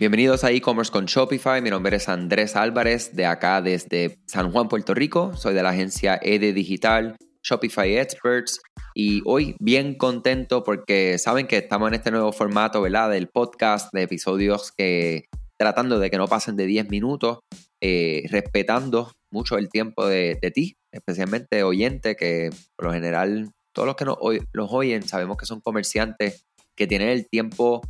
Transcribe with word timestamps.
Bienvenidos 0.00 0.44
a 0.44 0.52
e-commerce 0.52 0.92
con 0.92 1.06
Shopify. 1.06 1.60
Mi 1.60 1.70
nombre 1.70 1.96
es 1.96 2.08
Andrés 2.08 2.54
Álvarez 2.54 3.16
de 3.16 3.26
acá 3.26 3.60
desde 3.60 4.20
San 4.26 4.52
Juan, 4.52 4.68
Puerto 4.68 4.94
Rico. 4.94 5.34
Soy 5.34 5.54
de 5.54 5.62
la 5.64 5.70
agencia 5.70 6.20
ED 6.22 6.54
Digital, 6.54 7.16
Shopify 7.42 7.96
Experts. 7.96 8.60
Y 8.94 9.22
hoy 9.24 9.56
bien 9.58 9.96
contento 9.96 10.62
porque 10.62 11.18
saben 11.18 11.48
que 11.48 11.56
estamos 11.56 11.88
en 11.88 11.94
este 11.94 12.12
nuevo 12.12 12.30
formato, 12.30 12.80
¿verdad? 12.80 13.10
Del 13.10 13.26
podcast, 13.26 13.92
de 13.92 14.02
episodios 14.02 14.70
que 14.70 15.24
tratando 15.58 15.98
de 15.98 16.10
que 16.10 16.16
no 16.16 16.28
pasen 16.28 16.54
de 16.54 16.66
10 16.66 16.90
minutos, 16.90 17.40
eh, 17.80 18.22
respetando 18.30 19.10
mucho 19.32 19.58
el 19.58 19.68
tiempo 19.68 20.06
de, 20.06 20.38
ti, 20.54 20.76
especialmente 20.92 21.64
oyente, 21.64 22.14
que 22.14 22.50
por 22.76 22.86
lo 22.86 22.92
general 22.92 23.50
todos 23.72 23.86
los 23.86 23.96
que 23.96 24.04
nos, 24.04 24.18
los 24.52 24.68
oyen 24.70 25.02
sabemos 25.02 25.36
que 25.36 25.46
son 25.46 25.60
comerciantes 25.60 26.44
que 26.76 26.86
tienen 26.86 27.08
el 27.08 27.28
tiempo 27.28 27.82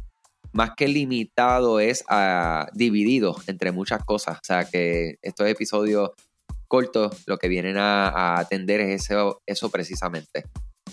más 0.52 0.70
que 0.76 0.88
limitado, 0.88 1.80
es 1.80 2.04
ah, 2.08 2.68
dividido 2.74 3.36
entre 3.46 3.72
muchas 3.72 4.04
cosas. 4.04 4.38
O 4.38 4.44
sea 4.44 4.64
que 4.64 5.16
estos 5.22 5.46
episodios 5.46 6.10
cortos 6.66 7.24
lo 7.26 7.38
que 7.38 7.48
vienen 7.48 7.76
a, 7.78 8.38
atender 8.38 8.80
es 8.80 9.10
eso, 9.10 9.42
eso 9.46 9.70
precisamente. 9.70 10.44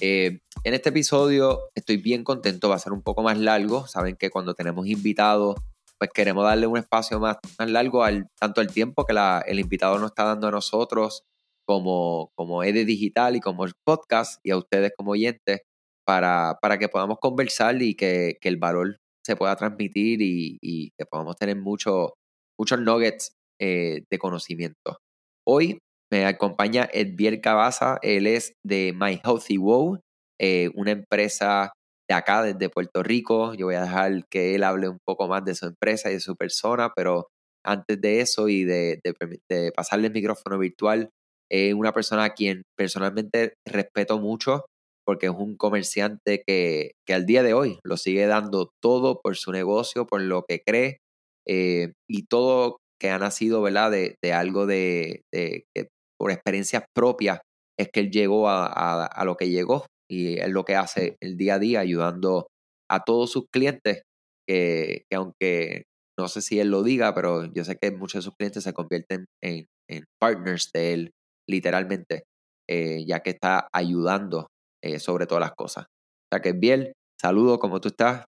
Eh, 0.02 0.40
en 0.64 0.74
este 0.74 0.90
episodio 0.90 1.70
estoy 1.76 1.98
bien 1.98 2.24
contento, 2.24 2.70
va 2.70 2.76
a 2.76 2.80
ser 2.80 2.94
un 2.94 3.02
poco 3.02 3.24
más 3.24 3.38
largo. 3.38 3.88
Saben 3.88 4.16
que 4.16 4.30
cuando 4.30 4.54
tenemos 4.54 4.88
invitados, 4.88 5.56
pues 5.98 6.10
queremos 6.14 6.44
darle 6.44 6.68
un 6.68 6.78
espacio 6.78 7.20
más, 7.20 7.38
más 7.60 7.70
largo 7.70 8.04
al 8.04 8.28
tanto 8.40 8.62
el 8.62 8.72
tiempo 8.72 9.06
que 9.06 9.16
el 9.48 9.60
invitado 9.60 9.98
nos 10.00 10.12
está 10.12 10.24
dando 10.24 10.48
a 10.48 10.52
nosotros 10.52 11.24
como, 11.66 12.32
como 12.36 12.64
ED 12.64 12.86
Digital 12.86 13.36
y 13.36 13.42
como 13.42 13.66
el 13.66 13.74
podcast 13.84 14.40
y 14.44 14.52
a 14.52 14.58
ustedes 14.58 14.92
como 14.96 15.12
oyentes 15.12 15.62
para, 16.06 16.60
para 16.62 16.78
que 16.78 16.90
podamos 16.90 17.18
conversar 17.20 17.82
y 17.82 17.96
que, 17.96 18.38
que 18.40 18.50
el 18.50 18.58
valor 18.58 19.00
se 19.26 19.36
pueda 19.36 19.56
transmitir 19.56 20.20
y, 20.22 20.92
que 20.98 21.06
podamos 21.06 21.36
tener 21.36 21.58
mucho, 21.58 22.14
muchos 22.60 22.80
nuggets 22.80 23.32
eh, 23.60 24.04
de 24.10 24.18
conocimiento. 24.20 25.00
Hoy 25.48 25.80
me 26.12 26.26
acompaña 26.26 26.88
Edvier 26.94 27.42
Cabaza, 27.42 27.98
él 28.04 28.28
es 28.28 28.54
de 28.64 28.94
My 28.96 29.20
Healthy 29.24 29.58
Wow, 29.58 30.00
eh, 30.40 30.70
una 30.76 30.92
empresa 30.92 31.74
de 32.08 32.16
acá, 32.16 32.44
desde 32.44 32.70
Puerto 32.70 33.02
Rico. 33.02 33.56
Yo 33.56 33.66
voy 33.66 33.76
a 33.76 33.82
dejar 33.82 34.26
que 34.30 34.54
él 34.54 34.64
hable 34.64 34.90
un 34.90 35.00
poco 35.04 35.28
más 35.28 35.44
de 35.44 35.56
su 35.56 35.66
empresa 35.66 36.12
y 36.12 36.14
de 36.14 36.20
su 36.20 36.36
persona, 36.36 36.92
pero 36.96 37.28
antes 37.66 38.00
de 38.00 38.22
eso 38.22 38.48
y 38.48 38.64
de, 38.64 39.00
de, 39.04 39.72
pasarle 39.72 40.08
el 40.08 40.14
micrófono 40.14 40.60
virtual, 40.60 41.10
es 41.50 41.74
una 41.74 41.94
persona 41.94 42.26
a 42.26 42.34
quien 42.34 42.62
personalmente 42.78 43.56
respeto 43.66 44.20
mucho 44.20 44.66
porque 45.06 45.28
es 45.28 45.34
un 45.34 45.56
comerciante 45.56 46.44
que, 46.46 46.94
al 47.08 47.26
día 47.26 47.44
de 47.44 47.54
hoy 47.54 47.80
lo 47.84 47.98
sigue 47.98 48.26
dando 48.26 48.72
todo 48.82 49.22
por 49.22 49.36
su 49.36 49.52
negocio, 49.52 50.06
por 50.08 50.22
lo 50.22 50.44
que 50.48 50.62
cree 50.66 51.00
eh, 51.48 51.94
y 52.10 52.26
todo 52.26 52.78
que 53.00 53.10
ha 53.10 53.20
nacido, 53.20 53.62
¿verdad? 53.62 53.92
De, 53.92 54.34
algo 54.34 54.66
de, 54.66 55.22
que 55.32 55.88
por 56.18 56.32
experiencias 56.32 56.84
propias 56.94 57.40
es 57.78 57.90
que 57.92 58.00
él 58.00 58.12
llegó 58.12 58.50
a, 58.50 59.24
lo 59.26 59.36
que 59.36 59.50
llegó 59.50 59.86
y 60.10 60.40
es 60.40 60.50
lo 60.50 60.64
que 60.64 60.76
hace 60.76 61.18
el 61.22 61.38
día 61.38 61.56
a 61.56 61.60
día 61.60 61.80
ayudando 61.82 62.48
a 62.90 63.04
todos 63.04 63.32
sus 63.32 63.46
clientes 63.52 64.04
que, 64.48 65.04
aunque 65.14 65.84
no 66.18 66.28
sé 66.28 66.42
si 66.42 66.60
él 66.60 66.70
lo 66.70 66.84
diga, 66.84 67.14
pero 67.14 67.46
yo 67.54 67.64
sé 67.64 67.78
que 67.82 67.92
muchos 67.92 68.24
de 68.24 68.30
sus 68.30 68.36
clientes 68.38 68.64
se 68.64 68.74
convierten 68.74 69.26
en, 69.44 69.68
partners 70.20 70.72
de 70.74 70.94
él, 70.94 71.12
literalmente, 71.48 72.24
eh, 72.68 73.06
ya 73.06 73.20
que 73.20 73.32
está 73.32 73.68
ayudando 73.72 74.48
eh, 74.86 75.00
sobre 75.00 75.26
todas 75.26 75.42
las 75.42 75.56
cosas. 75.56 75.86
O 75.86 76.28
sea 76.32 76.42
que 76.42 76.54
bien, 76.54 76.94
saludo, 77.20 77.58
¿cómo 77.58 77.82
tú 77.82 77.88
estás? 77.88 78.26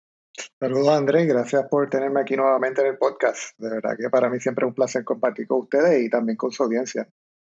Saludos 0.60 0.88
Andrés, 0.88 1.26
gracias 1.26 1.66
por 1.68 1.90
tenerme 1.90 2.20
aquí 2.20 2.36
nuevamente 2.36 2.80
en 2.80 2.86
el 2.88 2.96
podcast. 2.96 3.58
De 3.58 3.70
verdad 3.70 3.96
que 3.98 4.08
para 4.08 4.30
mí 4.30 4.38
siempre 4.38 4.64
es 4.64 4.68
un 4.68 4.74
placer 4.74 5.04
compartir 5.04 5.48
con 5.48 5.62
ustedes 5.62 6.04
y 6.04 6.08
también 6.08 6.36
con 6.36 6.52
su 6.52 6.62
audiencia. 6.62 7.08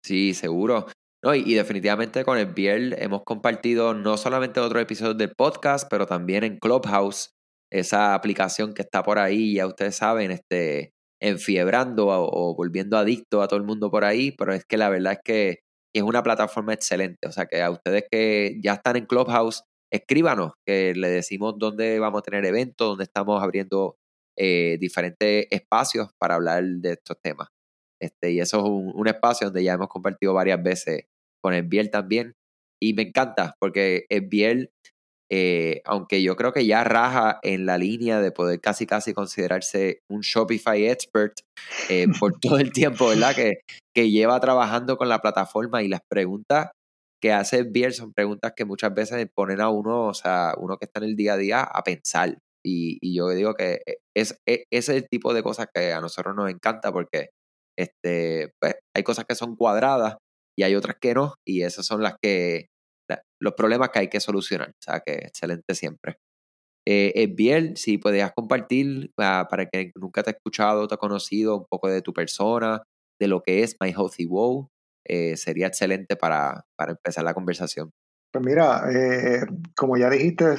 Sí, 0.03 0.33
seguro. 0.33 0.85
No, 1.23 1.33
y, 1.33 1.53
definitivamente 1.53 2.25
con 2.25 2.37
el 2.37 2.47
Biel 2.47 2.93
hemos 2.99 3.23
compartido 3.23 3.93
no 3.93 4.17
solamente 4.17 4.59
otros 4.59 4.81
episodios 4.81 5.17
del 5.17 5.33
podcast, 5.33 5.87
pero 5.89 6.05
también 6.05 6.43
en 6.43 6.57
Clubhouse, 6.57 7.31
esa 7.71 8.13
aplicación 8.13 8.73
que 8.73 8.81
está 8.81 9.01
por 9.03 9.17
ahí, 9.17 9.55
ya 9.55 9.67
ustedes 9.67 9.95
saben, 9.95 10.31
este, 10.31 10.91
enfiebrando 11.21 12.07
o 12.07 12.55
volviendo 12.55 12.97
adicto 12.97 13.41
a 13.41 13.47
todo 13.47 13.59
el 13.59 13.65
mundo 13.65 13.91
por 13.91 14.03
ahí, 14.03 14.31
pero 14.31 14.53
es 14.53 14.65
que 14.65 14.77
la 14.77 14.89
verdad 14.89 15.13
es 15.13 15.19
que 15.23 15.59
y 15.93 15.99
es 15.99 16.03
una 16.03 16.23
plataforma 16.23 16.73
excelente. 16.73 17.27
O 17.27 17.31
sea 17.31 17.45
que 17.45 17.61
a 17.61 17.69
ustedes 17.69 18.05
que 18.11 18.59
ya 18.61 18.73
están 18.73 18.95
en 18.95 19.05
Clubhouse, 19.05 19.63
escríbanos, 19.91 20.51
que 20.65 20.93
le 20.95 21.09
decimos 21.09 21.55
dónde 21.57 21.99
vamos 21.99 22.19
a 22.19 22.23
tener 22.23 22.45
eventos, 22.45 22.89
dónde 22.89 23.05
estamos 23.05 23.41
abriendo 23.41 23.97
eh, 24.37 24.77
diferentes 24.79 25.47
espacios 25.49 26.09
para 26.19 26.35
hablar 26.35 26.63
de 26.63 26.93
estos 26.93 27.17
temas. 27.21 27.49
Este, 28.01 28.31
y 28.31 28.39
eso 28.39 28.59
es 28.59 28.63
un, 28.65 29.07
espacio 29.07 29.47
donde 29.47 29.63
ya 29.63 29.73
hemos 29.73 29.89
compartido 29.89 30.33
varias 30.33 30.61
veces 30.63 31.05
con 31.41 31.53
el 31.53 31.63
Biel 31.63 31.89
también. 31.89 32.35
Y 32.81 32.93
me 32.93 33.01
encanta, 33.03 33.55
porque 33.59 34.05
el 34.09 34.27
Biel 34.27 34.71
eh, 35.31 35.81
aunque 35.85 36.23
yo 36.23 36.35
creo 36.35 36.53
que 36.53 36.65
ya 36.65 36.83
raja 36.83 37.39
en 37.43 37.65
la 37.65 37.77
línea 37.77 38.19
de 38.19 38.31
poder 38.31 38.59
casi 38.59 38.87
casi 38.87 39.13
considerarse 39.13 40.01
un 40.09 40.21
Shopify 40.21 40.87
expert 40.87 41.39
eh, 41.89 42.07
por 42.19 42.39
todo 42.39 42.57
el 42.57 42.71
tiempo, 42.71 43.09
¿verdad? 43.09 43.35
Que, 43.35 43.61
que 43.95 44.09
lleva 44.09 44.39
trabajando 44.39 44.97
con 44.97 45.09
la 45.09 45.19
plataforma 45.19 45.83
y 45.83 45.87
las 45.87 46.01
preguntas 46.09 46.71
que 47.21 47.31
hace 47.33 47.63
Biel 47.63 47.93
son 47.93 48.13
preguntas 48.13 48.53
que 48.55 48.65
muchas 48.65 48.93
veces 48.93 49.27
ponen 49.33 49.61
a 49.61 49.69
uno, 49.69 50.07
o 50.07 50.13
sea, 50.13 50.53
uno 50.57 50.77
que 50.77 50.85
está 50.85 50.99
en 50.99 51.09
el 51.09 51.15
día 51.15 51.33
a 51.33 51.37
día 51.37 51.61
a 51.61 51.83
pensar. 51.83 52.37
Y, 52.65 52.99
yo 53.15 53.29
digo 53.29 53.53
que 53.55 53.81
e, 53.85 53.97
es, 54.15 54.37
ese 54.45 54.65
es 54.71 54.89
el 54.89 55.07
tipo 55.09 55.33
de 55.33 55.43
cosas 55.43 55.67
que 55.73 55.93
a 55.93 56.01
nosotros 56.01 56.35
nos 56.35 56.49
encanta 56.49 56.91
porque 56.91 57.29
este, 57.77 58.51
pues, 58.59 58.75
hay 58.95 59.03
cosas 59.03 59.25
que 59.25 59.35
son 59.35 59.55
cuadradas 59.55 60.17
y 60.57 60.63
hay 60.63 60.75
otras 60.75 60.97
que 60.99 61.13
no, 61.13 61.35
y 61.47 61.63
esas 61.63 61.85
son 61.85 62.03
las 62.03 62.15
que 62.21 62.67
los 63.39 63.53
problemas 63.53 63.89
que 63.89 63.99
hay 63.99 64.07
que 64.09 64.19
solucionar. 64.19 64.69
O 64.69 64.81
sea, 64.81 65.01
que 65.01 65.13
excelente 65.13 65.75
siempre. 65.75 66.17
Eh, 66.87 67.11
es 67.15 67.35
bien, 67.35 67.75
si 67.75 67.97
podías 67.97 68.31
compartir 68.33 69.11
ah, 69.19 69.47
para 69.49 69.67
que 69.67 69.91
nunca 69.95 70.23
te 70.23 70.31
ha 70.31 70.33
escuchado, 70.33 70.87
te 70.87 70.95
ha 70.95 70.97
conocido 70.97 71.57
un 71.57 71.65
poco 71.69 71.87
de 71.87 72.01
tu 72.01 72.13
persona, 72.13 72.81
de 73.19 73.27
lo 73.27 73.41
que 73.41 73.63
es 73.63 73.75
My 73.79 73.89
Healthy 73.91 74.25
Wow, 74.25 74.69
eh, 75.05 75.37
sería 75.37 75.67
excelente 75.67 76.15
para, 76.15 76.65
para, 76.75 76.93
empezar 76.93 77.23
la 77.23 77.33
conversación. 77.33 77.91
Pues 78.31 78.43
mira, 78.45 78.83
eh, 78.91 79.41
como 79.75 79.97
ya 79.97 80.09
dijiste, 80.09 80.55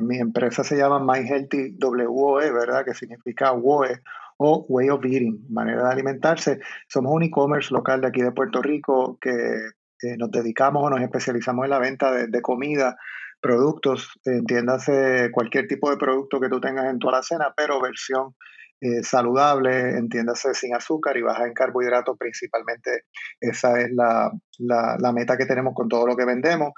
mi 0.00 0.18
empresa 0.18 0.62
se 0.62 0.76
llama 0.76 1.00
My 1.00 1.26
Healthy 1.26 1.76
WOE, 1.78 2.50
¿verdad? 2.50 2.84
Que 2.84 2.94
significa 2.94 3.52
WOE 3.52 4.00
o 4.38 4.64
Way 4.68 4.90
of 4.90 5.04
Eating, 5.04 5.46
manera 5.50 5.84
de 5.84 5.92
alimentarse. 5.92 6.60
Somos 6.88 7.12
un 7.12 7.22
e-commerce 7.22 7.72
local 7.72 8.00
de 8.00 8.08
aquí 8.08 8.22
de 8.22 8.32
Puerto 8.32 8.62
Rico 8.62 9.18
que 9.20 9.70
nos 10.18 10.30
dedicamos 10.30 10.84
o 10.84 10.90
nos 10.90 11.00
especializamos 11.00 11.64
en 11.64 11.70
la 11.70 11.78
venta 11.78 12.12
de, 12.12 12.42
comida, 12.42 12.96
productos, 13.40 14.10
entiéndase 14.24 15.30
cualquier 15.32 15.66
tipo 15.66 15.90
de 15.90 15.96
producto 15.96 16.40
que 16.40 16.48
tú 16.48 16.60
tengas 16.60 16.86
en 16.86 16.98
tu 16.98 17.08
alacena, 17.08 17.52
pero 17.56 17.80
versión 17.80 18.34
eh, 18.80 19.02
saludable, 19.02 19.96
entiéndase 19.96 20.52
sin 20.54 20.74
azúcar 20.74 21.16
y 21.16 21.22
baja 21.22 21.46
en 21.46 21.54
carbohidratos 21.54 22.16
principalmente. 22.18 23.04
Esa 23.40 23.80
es 23.80 23.90
la, 23.92 25.12
meta 25.12 25.36
que 25.36 25.46
tenemos 25.46 25.74
con 25.74 25.88
todo 25.88 26.06
lo 26.06 26.16
que 26.16 26.24
vendemos. 26.24 26.72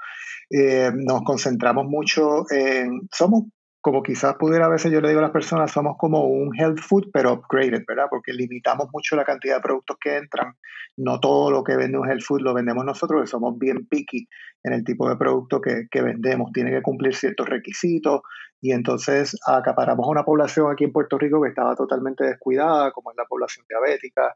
Eh, 0.49 0.91
nos 0.93 1.23
concentramos 1.23 1.85
mucho 1.85 2.45
en, 2.51 3.07
somos 3.11 3.43
como 3.81 4.03
quizás 4.03 4.35
pudiera 4.35 4.65
a 4.65 4.69
veces 4.69 4.91
yo 4.91 4.99
le 5.01 5.09
digo 5.09 5.19
a 5.19 5.23
las 5.23 5.31
personas, 5.31 5.71
somos 5.71 5.95
como 5.97 6.25
un 6.25 6.53
health 6.55 6.79
food, 6.79 7.09
pero 7.13 7.33
upgraded, 7.33 7.83
¿verdad? 7.87 8.07
Porque 8.09 8.33
limitamos 8.33 8.87
mucho 8.91 9.15
la 9.15 9.23
cantidad 9.23 9.55
de 9.55 9.61
productos 9.61 9.97
que 10.01 10.17
entran. 10.17 10.53
No 10.97 11.19
todo 11.19 11.51
lo 11.51 11.63
que 11.63 11.75
vende 11.75 11.97
un 11.97 12.09
health 12.09 12.23
food 12.23 12.41
lo 12.41 12.53
vendemos 12.53 12.83
nosotros, 12.83 13.21
que 13.21 13.27
somos 13.27 13.57
bien 13.57 13.87
picky 13.87 14.27
en 14.63 14.73
el 14.73 14.83
tipo 14.83 15.07
de 15.07 15.15
producto 15.15 15.61
que, 15.61 15.87
que 15.89 16.01
vendemos. 16.01 16.51
Tiene 16.51 16.71
que 16.71 16.81
cumplir 16.81 17.15
ciertos 17.15 17.47
requisitos 17.47 18.21
y 18.59 18.71
entonces 18.71 19.37
acaparamos 19.45 20.07
a 20.07 20.09
una 20.09 20.23
población 20.23 20.71
aquí 20.71 20.83
en 20.83 20.91
Puerto 20.91 21.17
Rico 21.17 21.41
que 21.41 21.49
estaba 21.49 21.75
totalmente 21.75 22.23
descuidada, 22.23 22.91
como 22.91 23.11
es 23.11 23.17
la 23.17 23.25
población 23.25 23.65
diabética, 23.69 24.35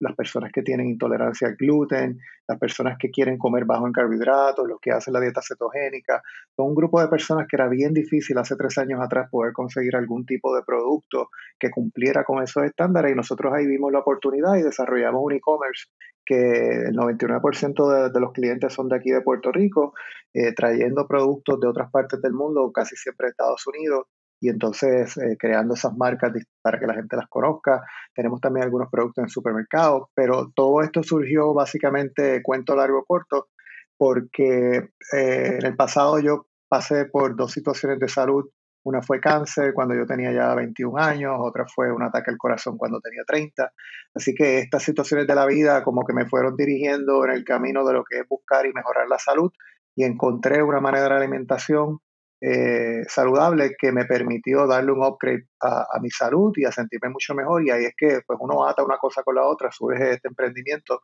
las 0.00 0.14
personas 0.14 0.50
que 0.52 0.62
tienen 0.62 0.88
intolerancia 0.88 1.48
al 1.48 1.56
gluten, 1.56 2.18
las 2.46 2.58
personas 2.58 2.96
que 2.98 3.10
quieren 3.10 3.38
comer 3.38 3.64
bajo 3.64 3.86
en 3.86 3.92
carbohidratos, 3.92 4.66
los 4.68 4.78
que 4.80 4.92
hacen 4.92 5.12
la 5.12 5.20
dieta 5.20 5.40
cetogénica. 5.42 6.22
Son 6.56 6.66
un 6.66 6.74
grupo 6.74 7.00
de 7.00 7.08
personas 7.08 7.46
que 7.48 7.56
era 7.56 7.68
bien 7.68 7.92
difícil 7.92 8.38
hace 8.38 8.56
tres 8.56 8.78
años 8.78 9.00
atrás 9.00 9.28
poder 9.30 9.52
conseguir 9.52 9.96
algún 9.96 10.26
tipo 10.26 10.54
de 10.54 10.62
producto 10.62 11.30
que 11.58 11.70
cumpliera 11.70 12.24
con 12.24 12.42
esos 12.42 12.64
estándares 12.64 13.12
y 13.12 13.14
nosotros 13.14 13.52
ahí 13.52 13.66
vimos 13.66 13.92
la 13.92 14.00
oportunidad 14.00 14.56
y 14.56 14.62
desarrollamos 14.62 15.22
un 15.24 15.32
e-commerce 15.32 15.86
que 16.24 16.86
el 16.88 16.96
99% 16.96 18.10
de, 18.10 18.20
los 18.20 18.32
clientes 18.32 18.72
son 18.72 18.88
de 18.88 18.96
aquí 18.96 19.10
de 19.10 19.20
Puerto 19.20 19.52
Rico, 19.52 19.92
eh, 20.32 20.52
trayendo 20.54 21.06
productos 21.06 21.60
de 21.60 21.68
otras 21.68 21.90
partes 21.90 22.20
del 22.22 22.32
mundo, 22.32 22.72
casi 22.72 22.96
siempre 22.96 23.26
de 23.26 23.30
Estados 23.32 23.66
Unidos, 23.66 24.06
y 24.40 24.48
entonces 24.48 25.16
eh, 25.16 25.36
creando 25.38 25.74
esas 25.74 25.96
marcas 25.96 26.32
para 26.60 26.78
que 26.78 26.86
la 26.86 26.94
gente 26.94 27.16
las 27.16 27.28
conozca. 27.28 27.82
Tenemos 28.14 28.40
también 28.40 28.64
algunos 28.64 28.90
productos 28.90 29.24
en 29.24 29.30
supermercados, 29.30 30.08
pero 30.14 30.52
todo 30.54 30.82
esto 30.82 31.02
surgió 31.02 31.54
básicamente, 31.54 32.42
cuento 32.42 32.76
largo 32.76 33.04
corto, 33.04 33.48
porque 33.96 34.90
eh, 35.12 35.58
en 35.58 35.64
el 35.64 35.76
pasado 35.76 36.18
yo 36.20 36.46
pasé 36.68 37.06
por 37.06 37.36
dos 37.36 37.52
situaciones 37.52 37.98
de 38.00 38.08
salud 38.08 38.44
Una 38.84 39.00
fue 39.00 39.18
cáncer 39.18 39.72
cuando 39.72 39.94
yo 39.94 40.04
tenía 40.06 40.30
ya 40.32 40.54
21 40.54 40.98
años, 40.98 41.36
otra 41.38 41.64
fue 41.66 41.90
un 41.90 42.02
ataque 42.02 42.30
al 42.30 42.36
corazón 42.36 42.76
cuando 42.76 43.00
tenía 43.00 43.22
30. 43.26 43.72
Así 44.14 44.34
que 44.34 44.58
estas 44.58 44.82
situaciones 44.82 45.26
de 45.26 45.34
la 45.34 45.46
vida 45.46 45.82
como 45.82 46.04
que 46.04 46.12
me 46.12 46.26
fueron 46.26 46.54
dirigiendo 46.56 47.24
en 47.24 47.30
el 47.30 47.44
camino 47.44 47.86
de 47.86 47.94
lo 47.94 48.04
que 48.04 48.18
es 48.20 48.28
buscar 48.28 48.66
y 48.66 48.74
mejorar 48.74 49.08
la 49.08 49.18
salud 49.18 49.50
y 49.96 50.04
encontré 50.04 50.62
una 50.62 50.80
manera 50.80 51.08
de 51.08 51.16
alimentación 51.16 52.00
eh, 52.40 53.04
saludable 53.08 53.74
que 53.78 53.92
me 53.92 54.04
permitió 54.04 54.66
darle 54.66 54.92
un 54.92 55.02
upgrade 55.02 55.46
a, 55.60 55.98
mi 56.00 56.10
salud 56.10 56.52
y 56.56 56.64
a 56.64 56.72
sentirme 56.72 57.10
mucho 57.10 57.34
mejor. 57.34 57.66
Y 57.66 57.70
ahí 57.70 57.84
es 57.84 57.94
que 57.96 58.20
pues 58.26 58.38
uno 58.40 58.66
ata 58.66 58.84
una 58.84 58.98
cosa 58.98 59.22
con 59.22 59.36
la 59.36 59.44
otra, 59.44 59.70
surge 59.72 60.12
este 60.12 60.28
emprendimiento 60.28 61.00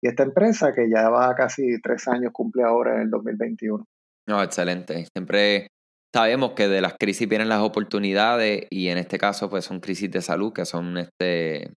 y 0.00 0.08
esta 0.08 0.22
empresa 0.22 0.72
que 0.72 0.88
ya 0.88 1.08
va 1.08 1.34
casi 1.34 1.80
tres 1.80 2.06
años, 2.08 2.30
cumple 2.32 2.62
ahora 2.62 2.96
en 2.96 3.02
el 3.02 3.10
2021. 3.10 3.84
No, 4.28 4.42
excelente. 4.42 5.06
Siempre 5.14 5.68
sabemos 6.14 6.52
que 6.52 6.68
de 6.68 6.80
las 6.80 6.94
crisis 6.98 7.28
vienen 7.28 7.48
las 7.48 7.60
oportunidades 7.60 8.66
y 8.70 8.88
en 8.88 8.98
este 8.98 9.18
caso 9.18 9.50
pues 9.50 9.64
son 9.64 9.80
crisis 9.80 10.10
de 10.10 10.22
salud 10.22 10.52
que 10.52 10.64
son 10.64 10.98
este, 10.98 11.72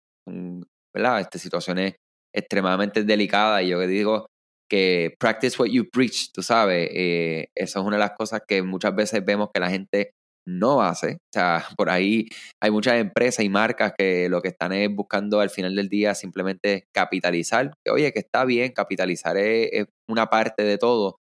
¿verdad? 0.93 1.21
Este, 1.21 1.39
situaciones 1.39 1.95
extremadamente 2.35 3.05
delicadas 3.05 3.63
y 3.63 3.69
yo 3.69 3.79
que 3.79 3.87
digo 3.87 4.27
que 4.71 5.15
practice 5.19 5.61
what 5.61 5.69
you 5.69 5.89
preach, 5.91 6.33
tú 6.33 6.43
sabes, 6.43 6.89
eh, 6.93 7.49
eso 7.55 7.81
es 7.81 7.87
una 7.87 7.97
de 7.97 8.01
las 8.01 8.13
cosas 8.13 8.43
que 8.47 8.63
muchas 8.63 8.95
veces 8.95 9.25
vemos 9.25 9.51
que 9.53 9.61
la 9.61 9.71
gente 9.71 10.13
no 10.47 10.83
hace. 10.83 11.15
O 11.15 11.33
sea, 11.33 11.65
por 11.77 11.91
ahí 11.91 12.29
hay 12.63 12.71
muchas 12.71 12.95
empresas 12.95 13.45
y 13.45 13.49
marcas 13.49 13.93
que 13.97 14.29
lo 14.29 14.43
que 14.43 14.49
están 14.49 14.73
es 14.73 14.89
buscando 14.95 15.41
al 15.41 15.51
final 15.51 15.75
del 15.75 15.89
día 15.89 16.15
simplemente 16.15 16.87
capitalizar. 16.93 17.73
Que, 17.85 17.91
oye, 17.91 18.13
que 18.13 18.21
está 18.21 18.45
bien, 18.45 18.73
capitalizar 18.73 19.37
es, 19.37 19.87
una 20.09 20.27
parte 20.27 20.65
de 20.65 20.79
todo, 20.79 21.17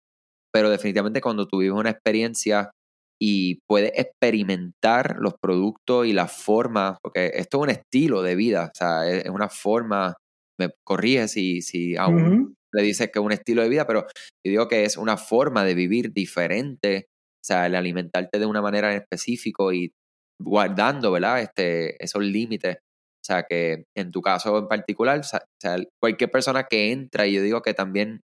pero 0.54 0.70
definitivamente 0.70 1.22
cuando 1.22 1.48
tú 1.48 1.60
vives 1.60 1.78
una 1.78 1.90
experiencia 1.90 2.72
y 3.22 3.60
puedes 3.68 3.92
experimentar 3.96 5.18
los 5.20 5.34
productos 5.42 6.08
y 6.08 6.14
las 6.14 6.32
formas, 6.32 6.98
porque 7.04 7.32
esto 7.36 7.58
es 7.58 7.64
un 7.64 7.70
estilo 7.70 8.22
de 8.22 8.36
vida, 8.36 8.72
o 8.74 8.78
sea, 8.78 9.10
es, 9.10 9.30
una 9.30 9.50
forma, 9.50 10.16
me 10.58 10.70
corriges 10.86 11.32
si, 11.34 11.62
si 11.62 11.98
aún 11.98 12.56
le 12.74 12.84
dices 12.84 13.10
que 13.12 13.20
un 13.20 13.32
estilo 13.32 13.62
de 13.62 13.70
vida, 13.70 13.86
pero 13.88 14.06
yo 14.46 14.52
digo 14.52 14.68
que 14.68 14.84
es 14.84 14.98
una 14.98 15.18
forma 15.18 15.64
de 15.66 15.74
vivir 15.74 16.14
diferente, 16.14 17.08
o 17.10 17.46
sea, 17.46 17.66
el 17.68 17.76
alimentarte 17.76 18.40
de 18.40 18.46
una 18.46 18.62
manera 18.62 18.92
en 18.92 19.02
específico 19.02 19.74
y 19.74 19.92
guardando, 20.42 21.12
¿verdad? 21.12 21.42
Este, 21.42 22.02
esos 22.04 22.24
límites. 22.24 22.78
O 22.78 23.26
sea, 23.26 23.44
que 23.44 23.84
en 23.98 24.12
tu 24.12 24.22
caso 24.22 24.58
en 24.58 24.68
particular, 24.68 25.20
o 25.20 25.24
sea, 25.24 25.78
cualquier 26.02 26.32
persona 26.32 26.64
que 26.64 26.92
entra, 26.92 27.28
y 27.28 27.34
yo 27.34 27.42
digo 27.42 27.62
que 27.62 27.74
también 27.74 28.22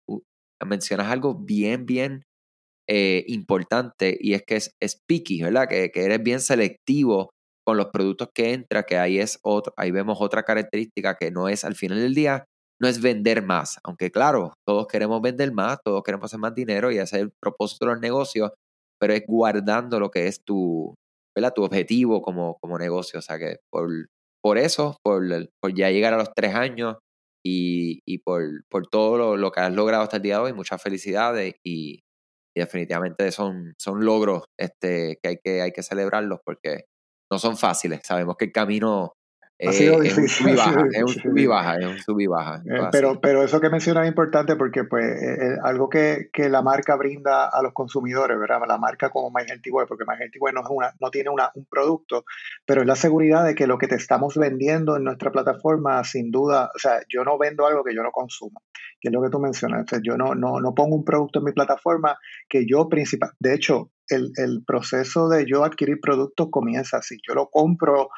mencionas 0.65 1.11
algo 1.11 1.35
bien, 1.35 1.85
bien 1.85 2.23
eh, 2.87 3.23
importante, 3.27 4.17
y 4.19 4.33
es 4.33 4.43
que 4.43 4.55
es, 4.55 4.71
es 4.81 5.01
picky, 5.07 5.41
¿verdad? 5.41 5.67
Que, 5.67 5.91
que, 5.91 6.05
eres 6.05 6.23
bien 6.23 6.39
selectivo 6.39 7.31
con 7.65 7.77
los 7.77 7.87
productos 7.87 8.29
que 8.33 8.53
entra, 8.53 8.83
que 8.83 8.97
ahí 8.97 9.19
es 9.19 9.39
otro, 9.43 9.73
ahí 9.77 9.91
vemos 9.91 10.17
otra 10.21 10.43
característica 10.43 11.15
que 11.19 11.31
no 11.31 11.49
es 11.49 11.65
al 11.65 11.75
final 11.75 11.99
del 11.99 12.13
día, 12.13 12.45
no 12.81 12.87
es 12.87 13.01
vender 13.01 13.43
más, 13.43 13.79
aunque 13.83 14.11
claro, 14.11 14.53
todos 14.67 14.87
queremos 14.87 15.21
vender 15.21 15.51
más, 15.51 15.79
todos 15.83 16.03
queremos 16.03 16.25
hacer 16.25 16.39
más 16.39 16.53
dinero 16.55 16.91
y 16.91 16.99
hacer 16.99 17.21
el 17.21 17.31
propósito 17.31 17.85
de 17.85 17.93
los 17.93 18.01
negocios, 18.01 18.51
pero 18.99 19.13
es 19.13 19.23
guardando 19.27 19.99
lo 19.99 20.11
que 20.11 20.27
es 20.27 20.43
tu, 20.43 20.95
¿verdad? 21.35 21.53
tu 21.53 21.63
objetivo 21.63 22.21
como, 22.21 22.57
como 22.61 22.77
negocio. 22.77 23.19
O 23.19 23.21
sea 23.21 23.37
que 23.37 23.57
por, 23.71 23.89
por 24.41 24.57
eso, 24.57 24.97
por, 25.03 25.23
por 25.61 25.73
ya 25.73 25.89
llegar 25.91 26.13
a 26.13 26.17
los 26.17 26.33
tres 26.35 26.55
años 26.55 26.97
y, 27.43 27.99
y 28.05 28.19
por, 28.19 28.43
por 28.69 28.87
todo 28.87 29.37
lo, 29.37 29.51
que 29.51 29.59
has 29.59 29.73
logrado 29.73 30.03
hasta 30.03 30.17
el 30.17 30.23
día 30.23 30.35
de 30.35 30.41
hoy, 30.41 30.53
muchas 30.53 30.81
felicidades 30.81 31.55
y, 31.63 32.01
y 32.55 32.59
definitivamente 32.59 33.31
son, 33.31 33.73
son 33.77 34.03
logros 34.03 34.45
este, 34.59 35.19
que, 35.21 35.29
hay 35.29 35.37
que 35.43 35.61
hay 35.61 35.71
que 35.71 35.83
celebrarlos 35.83 36.39
porque 36.45 36.85
no 37.31 37.39
son 37.39 37.57
fáciles. 37.57 38.01
Sabemos 38.03 38.35
que 38.37 38.45
el 38.45 38.51
camino 38.51 39.13
ha 39.59 39.71
sido 39.71 39.99
difícil. 40.01 40.49
Es 40.49 40.57
un 40.57 40.57
sub 40.57 40.57
baja, 40.57 40.85
es 40.91 41.03
un 41.03 41.07
sub 41.07 41.37
y 41.37 41.45
baja, 41.45 41.77
es 41.77 41.85
un 41.85 41.99
sub 41.99 42.19
y 42.19 42.27
baja. 42.27 42.63
pero, 42.91 43.19
pero 43.21 43.43
eso 43.43 43.61
que 43.61 43.69
mencionas 43.69 44.03
es 44.03 44.09
importante 44.09 44.55
porque 44.55 44.83
pues 44.83 45.05
es 45.05 45.59
algo 45.63 45.89
que, 45.89 46.29
que, 46.33 46.49
la 46.49 46.61
marca 46.61 46.95
brinda 46.95 47.47
a 47.47 47.61
los 47.61 47.73
consumidores, 47.73 48.37
¿verdad? 48.37 48.61
La 48.67 48.77
marca 48.77 49.09
como 49.09 49.29
My 49.29 49.43
Healthy 49.47 49.71
Way, 49.71 49.85
porque 49.87 50.03
My 50.05 50.15
Healthy 50.19 50.39
Way 50.39 50.53
no, 50.53 50.61
es 50.61 50.67
una, 50.69 50.93
no 50.99 51.09
tiene 51.09 51.29
una, 51.29 51.51
un 51.55 51.65
producto, 51.65 52.25
pero 52.65 52.81
es 52.81 52.87
la 52.87 52.95
seguridad 52.95 53.45
de 53.45 53.55
que 53.55 53.67
lo 53.67 53.77
que 53.77 53.87
te 53.87 53.95
estamos 53.95 54.35
vendiendo 54.35 54.97
en 54.97 55.03
nuestra 55.03 55.31
plataforma, 55.31 56.03
sin 56.03 56.31
duda, 56.31 56.69
o 56.75 56.79
sea, 56.79 57.01
yo 57.09 57.23
no 57.23 57.37
vendo 57.37 57.65
algo 57.65 57.83
que 57.83 57.95
yo 57.95 58.03
no 58.03 58.11
consumo, 58.11 58.61
que 58.99 59.09
es 59.09 59.13
lo 59.13 59.21
que 59.21 59.29
tú 59.29 59.39
mencionas. 59.39 59.83
O 59.85 59.87
sea, 59.87 59.99
yo 60.03 60.17
no, 60.17 60.35
no, 60.35 60.59
no 60.59 60.73
pongo 60.73 60.95
un 60.95 61.05
producto 61.05 61.39
en 61.39 61.45
mi 61.45 61.51
plataforma 61.53 62.17
que 62.49 62.65
yo 62.67 62.89
principal, 62.89 63.31
de 63.39 63.53
hecho, 63.53 63.91
el, 64.07 64.31
el 64.35 64.63
proceso 64.65 65.29
de 65.29 65.45
yo 65.45 65.63
adquirir 65.63 65.99
productos 65.99 66.49
comienza 66.51 66.97
así. 66.97 67.17
Yo 67.27 67.33
lo 67.33 67.49
compro 67.49 68.09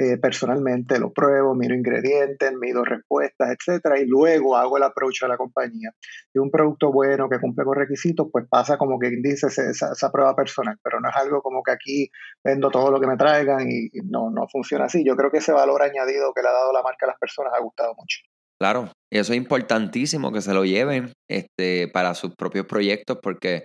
eh, 0.00 0.16
personalmente, 0.16 1.00
lo 1.00 1.12
pruebo, 1.12 1.56
miro 1.56 1.74
ingredientes, 1.74 2.52
mido 2.52 2.84
respuestas, 2.84 3.50
etcétera, 3.50 3.98
y 3.98 4.06
luego 4.06 4.56
hago 4.56 4.76
el 4.76 4.84
approach 4.84 5.24
a 5.24 5.28
la 5.28 5.36
compañía. 5.36 5.90
Si 6.32 6.38
un 6.38 6.52
producto 6.52 6.92
bueno 6.92 7.28
que 7.28 7.40
cumple 7.40 7.64
con 7.64 7.74
requisitos, 7.74 8.28
pues 8.30 8.46
pasa 8.48 8.78
como 8.78 9.00
que 9.00 9.10
dice 9.20 9.48
esa, 9.48 10.12
prueba 10.12 10.36
personal, 10.36 10.78
pero 10.84 11.00
no 11.00 11.08
es 11.08 11.16
algo 11.16 11.42
como 11.42 11.64
que 11.64 11.72
aquí 11.72 12.10
vendo 12.44 12.70
todo 12.70 12.92
lo 12.92 13.00
que 13.00 13.08
me 13.08 13.16
traigan 13.16 13.68
y, 13.68 13.90
no, 14.04 14.30
no 14.30 14.46
funciona 14.46 14.84
así. 14.84 15.04
Yo 15.04 15.16
creo 15.16 15.32
que 15.32 15.38
ese 15.38 15.50
valor 15.50 15.82
añadido 15.82 16.32
que 16.32 16.42
le 16.42 16.48
ha 16.48 16.52
dado 16.52 16.72
la 16.72 16.84
marca 16.84 17.06
a 17.06 17.08
las 17.08 17.18
personas 17.18 17.52
ha 17.52 17.60
gustado 17.60 17.92
mucho. 17.96 18.20
Claro, 18.60 18.92
y 19.12 19.18
eso 19.18 19.32
es 19.32 19.36
importantísimo 19.36 20.30
que 20.30 20.42
se 20.42 20.54
lo 20.54 20.64
lleven 20.64 21.12
este, 21.28 21.88
para 21.88 22.14
sus 22.14 22.36
propios 22.36 22.66
proyectos 22.66 23.18
porque 23.20 23.64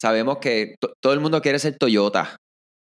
sabemos 0.00 0.38
que 0.38 0.76
todo 1.02 1.12
el 1.12 1.20
mundo 1.20 1.42
quiere 1.42 1.58
ser 1.58 1.76
Toyota, 1.76 2.36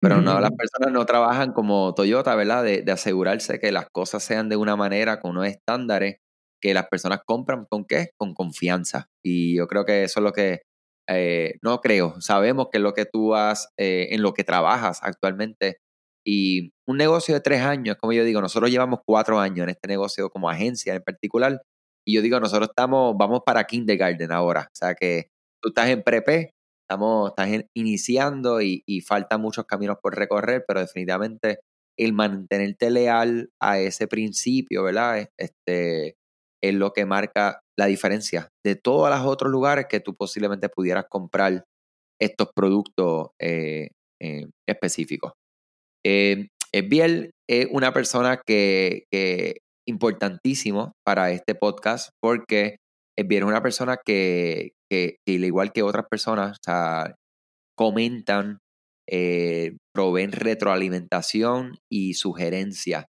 pero 0.00 0.20
no, 0.20 0.40
las 0.40 0.52
personas 0.52 0.92
no 0.92 1.04
trabajan 1.06 1.52
como 1.52 1.94
Toyota, 1.94 2.34
¿verdad? 2.34 2.64
De, 2.64 2.82
de, 2.82 2.92
asegurarse 2.92 3.58
que 3.58 3.72
las 3.72 3.88
cosas 3.90 4.22
sean 4.22 4.48
de 4.48 4.56
una 4.56 4.76
manera, 4.76 5.20
con 5.20 5.32
unos 5.32 5.46
estándares, 5.46 6.18
que 6.60 6.74
las 6.74 6.88
personas 6.88 7.20
compran 7.24 7.66
con 7.68 7.84
qué? 7.84 8.10
Con 8.16 8.34
confianza. 8.34 9.08
Y 9.24 9.56
yo 9.56 9.66
creo 9.66 9.84
que 9.84 10.04
eso 10.04 10.20
es 10.20 10.24
lo 10.24 10.32
que, 10.32 10.62
eh, 11.08 11.54
no 11.62 11.80
creo, 11.80 12.20
sabemos 12.20 12.68
que 12.70 12.78
es 12.78 12.82
lo 12.82 12.92
que 12.92 13.06
tú 13.06 13.34
has, 13.34 13.70
eh, 13.78 14.08
en 14.10 14.22
lo 14.22 14.34
que 14.34 14.44
trabajas 14.44 15.00
actualmente. 15.02 15.78
Y 16.24 16.72
un 16.86 16.98
negocio 16.98 17.34
de 17.34 17.40
tres 17.40 17.62
años, 17.62 17.96
como 17.98 18.12
yo 18.12 18.24
digo, 18.24 18.40
nosotros 18.42 18.70
llevamos 18.70 19.00
cuatro 19.06 19.40
años 19.40 19.64
en 19.64 19.70
este 19.70 19.88
negocio 19.88 20.28
como 20.30 20.50
agencia 20.50 20.94
en 20.94 21.02
particular. 21.02 21.62
Y 22.06 22.14
yo 22.14 22.22
digo, 22.22 22.38
nosotros 22.40 22.68
estamos, 22.70 23.16
vamos 23.16 23.40
para 23.46 23.64
kindergarten 23.64 24.32
ahora. 24.32 24.68
O 24.72 24.76
sea 24.76 24.94
que 24.94 25.30
tú 25.62 25.70
estás 25.70 25.88
en 25.88 26.02
prepe, 26.02 26.52
estamos, 26.88 27.30
estás 27.30 27.48
iniciando 27.74 28.62
y, 28.62 28.82
y 28.86 29.02
faltan 29.02 29.42
muchos 29.42 29.66
caminos 29.66 29.98
por 30.02 30.16
recorrer, 30.16 30.64
pero 30.66 30.80
definitivamente 30.80 31.60
el 31.98 32.14
mantenerte 32.14 32.90
leal 32.90 33.50
a 33.60 33.78
ese 33.78 34.06
principio, 34.06 34.84
¿verdad? 34.84 35.28
Este, 35.36 36.16
es 36.62 36.74
lo 36.74 36.92
que 36.92 37.04
marca 37.04 37.60
la 37.78 37.86
diferencia 37.86 38.48
de 38.64 38.76
todos 38.76 39.10
los 39.10 39.20
otros 39.26 39.52
lugares 39.52 39.86
que 39.88 40.00
tú 40.00 40.14
posiblemente 40.14 40.68
pudieras 40.68 41.04
comprar 41.10 41.64
estos 42.20 42.48
productos 42.54 43.28
eh, 43.40 43.90
eh, 44.20 44.46
específicos. 44.66 45.32
Eh, 46.06 46.48
Biel 46.88 47.32
es 47.48 47.68
una 47.70 47.92
persona 47.92 48.40
que, 48.44 49.04
que 49.10 49.58
importantísimo 49.86 50.92
para 51.04 51.30
este 51.32 51.54
podcast 51.54 52.10
porque 52.20 52.76
Biel 53.26 53.42
es 53.42 53.48
una 53.48 53.62
persona 53.62 53.98
que, 54.04 54.72
que, 54.90 55.16
al 55.26 55.44
igual 55.44 55.72
que 55.72 55.82
otras 55.82 56.06
personas, 56.08 56.58
o 56.58 56.60
sea, 56.64 57.14
comentan, 57.76 58.58
eh, 59.10 59.76
proveen 59.94 60.32
retroalimentación 60.32 61.78
y 61.90 62.14
sugerencia. 62.14 63.06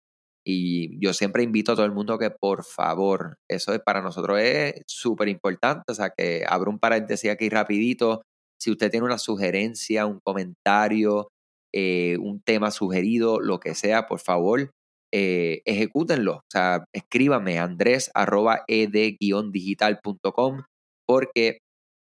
Y 0.45 0.97
yo 1.03 1.13
siempre 1.13 1.43
invito 1.43 1.73
a 1.73 1.75
todo 1.75 1.85
el 1.85 1.91
mundo 1.91 2.17
que 2.17 2.29
por 2.31 2.63
favor, 2.63 3.37
eso 3.49 3.73
es 3.73 3.81
para 3.85 4.01
nosotros 4.01 4.39
es 4.39 4.75
súper 4.87 5.27
importante, 5.27 5.91
o 5.91 5.95
sea, 5.95 6.11
que 6.15 6.45
abro 6.47 6.71
un 6.71 6.79
paréntesis 6.79 7.29
aquí 7.29 7.49
rapidito. 7.49 8.21
Si 8.59 8.71
usted 8.71 8.89
tiene 8.89 9.05
una 9.05 9.17
sugerencia, 9.17 10.05
un 10.05 10.19
comentario, 10.23 11.27
eh, 11.73 12.17
un 12.19 12.41
tema 12.41 12.71
sugerido, 12.71 13.41
lo 13.41 13.59
que 13.59 13.75
sea, 13.75 14.07
por 14.07 14.19
favor, 14.21 14.71
eh, 15.13 15.61
ejecútenlo. 15.65 16.35
O 16.37 16.43
sea, 16.51 16.85
escríbame 16.93 17.59
andrés 17.59 18.11
arroba 18.13 18.63
ed-digital.com 18.67 20.63
porque 21.07 21.59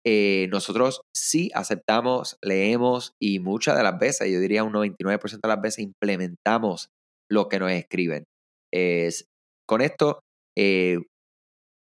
eh, 0.04 0.48
nosotros 0.50 1.02
sí 1.14 1.50
aceptamos, 1.54 2.36
leemos 2.42 3.12
y 3.20 3.38
muchas 3.38 3.76
de 3.76 3.82
las 3.84 3.98
veces, 3.98 4.30
yo 4.30 4.40
diría 4.40 4.64
un 4.64 4.72
99% 4.72 5.40
de 5.42 5.48
las 5.48 5.60
veces, 5.60 5.84
implementamos 5.84 6.88
lo 7.30 7.48
que 7.48 7.58
nos 7.58 7.70
escriben. 7.70 8.24
Es, 8.72 9.26
con 9.68 9.80
esto, 9.80 10.20
eh, 10.56 10.98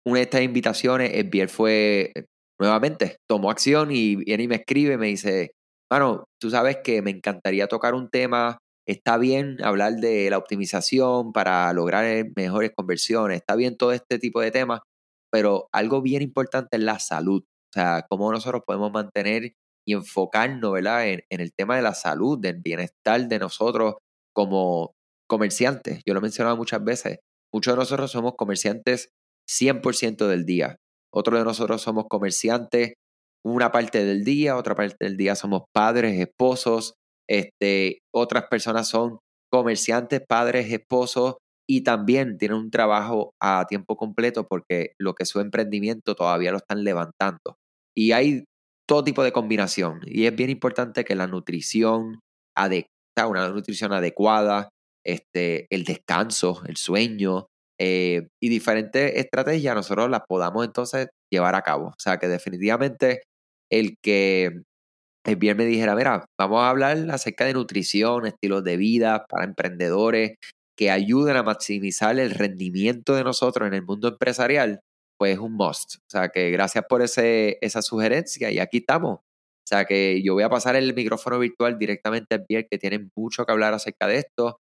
una 0.05 0.17
de 0.17 0.23
estas 0.23 0.41
invitaciones, 0.41 1.29
Biel 1.29 1.49
fue, 1.49 2.11
nuevamente, 2.59 3.17
tomó 3.29 3.49
acción 3.49 3.91
y 3.91 4.15
viene 4.17 4.43
y 4.43 4.47
me 4.47 4.55
escribe 4.55 4.97
me 4.97 5.07
dice, 5.07 5.51
bueno, 5.91 6.25
tú 6.39 6.49
sabes 6.49 6.77
que 6.83 7.01
me 7.01 7.11
encantaría 7.11 7.67
tocar 7.67 7.95
un 7.95 8.09
tema, 8.09 8.59
está 8.87 9.17
bien 9.17 9.57
hablar 9.63 9.93
de 9.95 10.29
la 10.29 10.37
optimización 10.37 11.33
para 11.33 11.71
lograr 11.73 12.25
mejores 12.35 12.71
conversiones, 12.75 13.37
está 13.37 13.55
bien 13.55 13.77
todo 13.77 13.91
este 13.91 14.19
tipo 14.19 14.41
de 14.41 14.51
temas, 14.51 14.81
pero 15.31 15.67
algo 15.71 16.01
bien 16.01 16.21
importante 16.21 16.77
es 16.77 16.83
la 16.83 16.99
salud. 16.99 17.43
O 17.43 17.73
sea, 17.73 18.05
cómo 18.09 18.31
nosotros 18.31 18.63
podemos 18.65 18.91
mantener 18.91 19.53
y 19.85 19.93
enfocarnos 19.93 20.71
¿verdad? 20.71 21.07
En, 21.07 21.21
en, 21.29 21.41
el 21.41 21.53
tema 21.53 21.75
de 21.75 21.81
la 21.81 21.93
salud, 21.93 22.39
del 22.39 22.61
bienestar 22.61 23.27
de 23.27 23.39
nosotros 23.39 23.95
como 24.33 24.93
comerciantes. 25.27 26.01
Yo 26.05 26.13
lo 26.13 26.19
he 26.19 26.23
mencionado 26.23 26.57
muchas 26.57 26.83
veces. 26.83 27.19
Muchos 27.53 27.73
de 27.73 27.79
nosotros 27.79 28.11
somos 28.11 28.33
comerciantes 28.37 29.09
100% 29.49 30.27
del 30.27 30.45
día. 30.45 30.77
Otros 31.13 31.39
de 31.39 31.45
nosotros 31.45 31.81
somos 31.81 32.05
comerciantes 32.09 32.93
una 33.45 33.71
parte 33.71 34.03
del 34.03 34.23
día, 34.23 34.57
otra 34.57 34.73
parte 34.73 34.97
del 34.99 35.17
día 35.17 35.35
somos 35.35 35.63
padres, 35.71 36.19
esposos, 36.19 36.95
este, 37.29 37.99
otras 38.13 38.45
personas 38.49 38.87
son 38.87 39.19
comerciantes, 39.51 40.21
padres, 40.27 40.71
esposos 40.71 41.35
y 41.67 41.81
también 41.81 42.37
tienen 42.37 42.57
un 42.57 42.71
trabajo 42.71 43.33
a 43.41 43.65
tiempo 43.67 43.95
completo 43.95 44.47
porque 44.47 44.93
lo 44.99 45.13
que 45.13 45.23
es 45.23 45.29
su 45.29 45.39
emprendimiento 45.39 46.15
todavía 46.15 46.51
lo 46.51 46.57
están 46.57 46.83
levantando. 46.83 47.57
Y 47.95 48.11
hay 48.11 48.43
todo 48.87 49.03
tipo 49.03 49.23
de 49.23 49.31
combinación 49.31 50.01
y 50.05 50.25
es 50.25 50.35
bien 50.35 50.49
importante 50.49 51.03
que 51.03 51.15
la 51.15 51.27
nutrición 51.27 52.19
adecuada, 52.55 53.27
una 53.27 53.49
nutrición 53.49 53.93
adecuada, 53.93 54.69
este, 55.03 55.67
el 55.69 55.85
descanso, 55.85 56.61
el 56.67 56.77
sueño, 56.77 57.47
eh, 57.79 58.27
y 58.41 58.49
diferentes 58.49 59.15
estrategias 59.15 59.75
nosotros 59.75 60.09
las 60.09 60.21
podamos 60.27 60.65
entonces 60.65 61.07
llevar 61.31 61.55
a 61.55 61.61
cabo. 61.61 61.87
O 61.87 61.95
sea 61.97 62.17
que 62.17 62.27
definitivamente 62.27 63.23
el 63.71 63.95
que 64.01 64.61
el 65.25 65.55
me 65.55 65.65
dijera, 65.65 65.95
mira, 65.95 66.25
vamos 66.39 66.61
a 66.61 66.69
hablar 66.69 66.97
acerca 67.09 67.45
de 67.45 67.53
nutrición, 67.53 68.27
estilos 68.27 68.63
de 68.63 68.77
vida 68.77 69.25
para 69.27 69.45
emprendedores 69.45 70.35
que 70.77 70.91
ayuden 70.91 71.37
a 71.37 71.43
maximizar 71.43 72.19
el 72.19 72.31
rendimiento 72.31 73.15
de 73.15 73.23
nosotros 73.23 73.67
en 73.67 73.73
el 73.73 73.83
mundo 73.83 74.09
empresarial, 74.09 74.81
pues 75.17 75.33
es 75.33 75.39
un 75.39 75.53
must. 75.53 75.95
O 75.95 76.09
sea 76.11 76.29
que 76.29 76.51
gracias 76.51 76.85
por 76.87 77.01
ese, 77.01 77.57
esa 77.61 77.81
sugerencia 77.81 78.51
y 78.51 78.59
aquí 78.59 78.77
estamos. 78.77 79.19
O 79.19 79.67
sea 79.67 79.85
que 79.85 80.21
yo 80.23 80.35
voy 80.35 80.43
a 80.43 80.49
pasar 80.49 80.75
el 80.75 80.93
micrófono 80.93 81.39
virtual 81.39 81.79
directamente 81.79 82.35
al 82.35 82.45
Biel, 82.47 82.67
que 82.69 82.77
tiene 82.77 83.07
mucho 83.15 83.45
que 83.45 83.51
hablar 83.51 83.73
acerca 83.73 84.05
de 84.05 84.17
esto. 84.17 84.57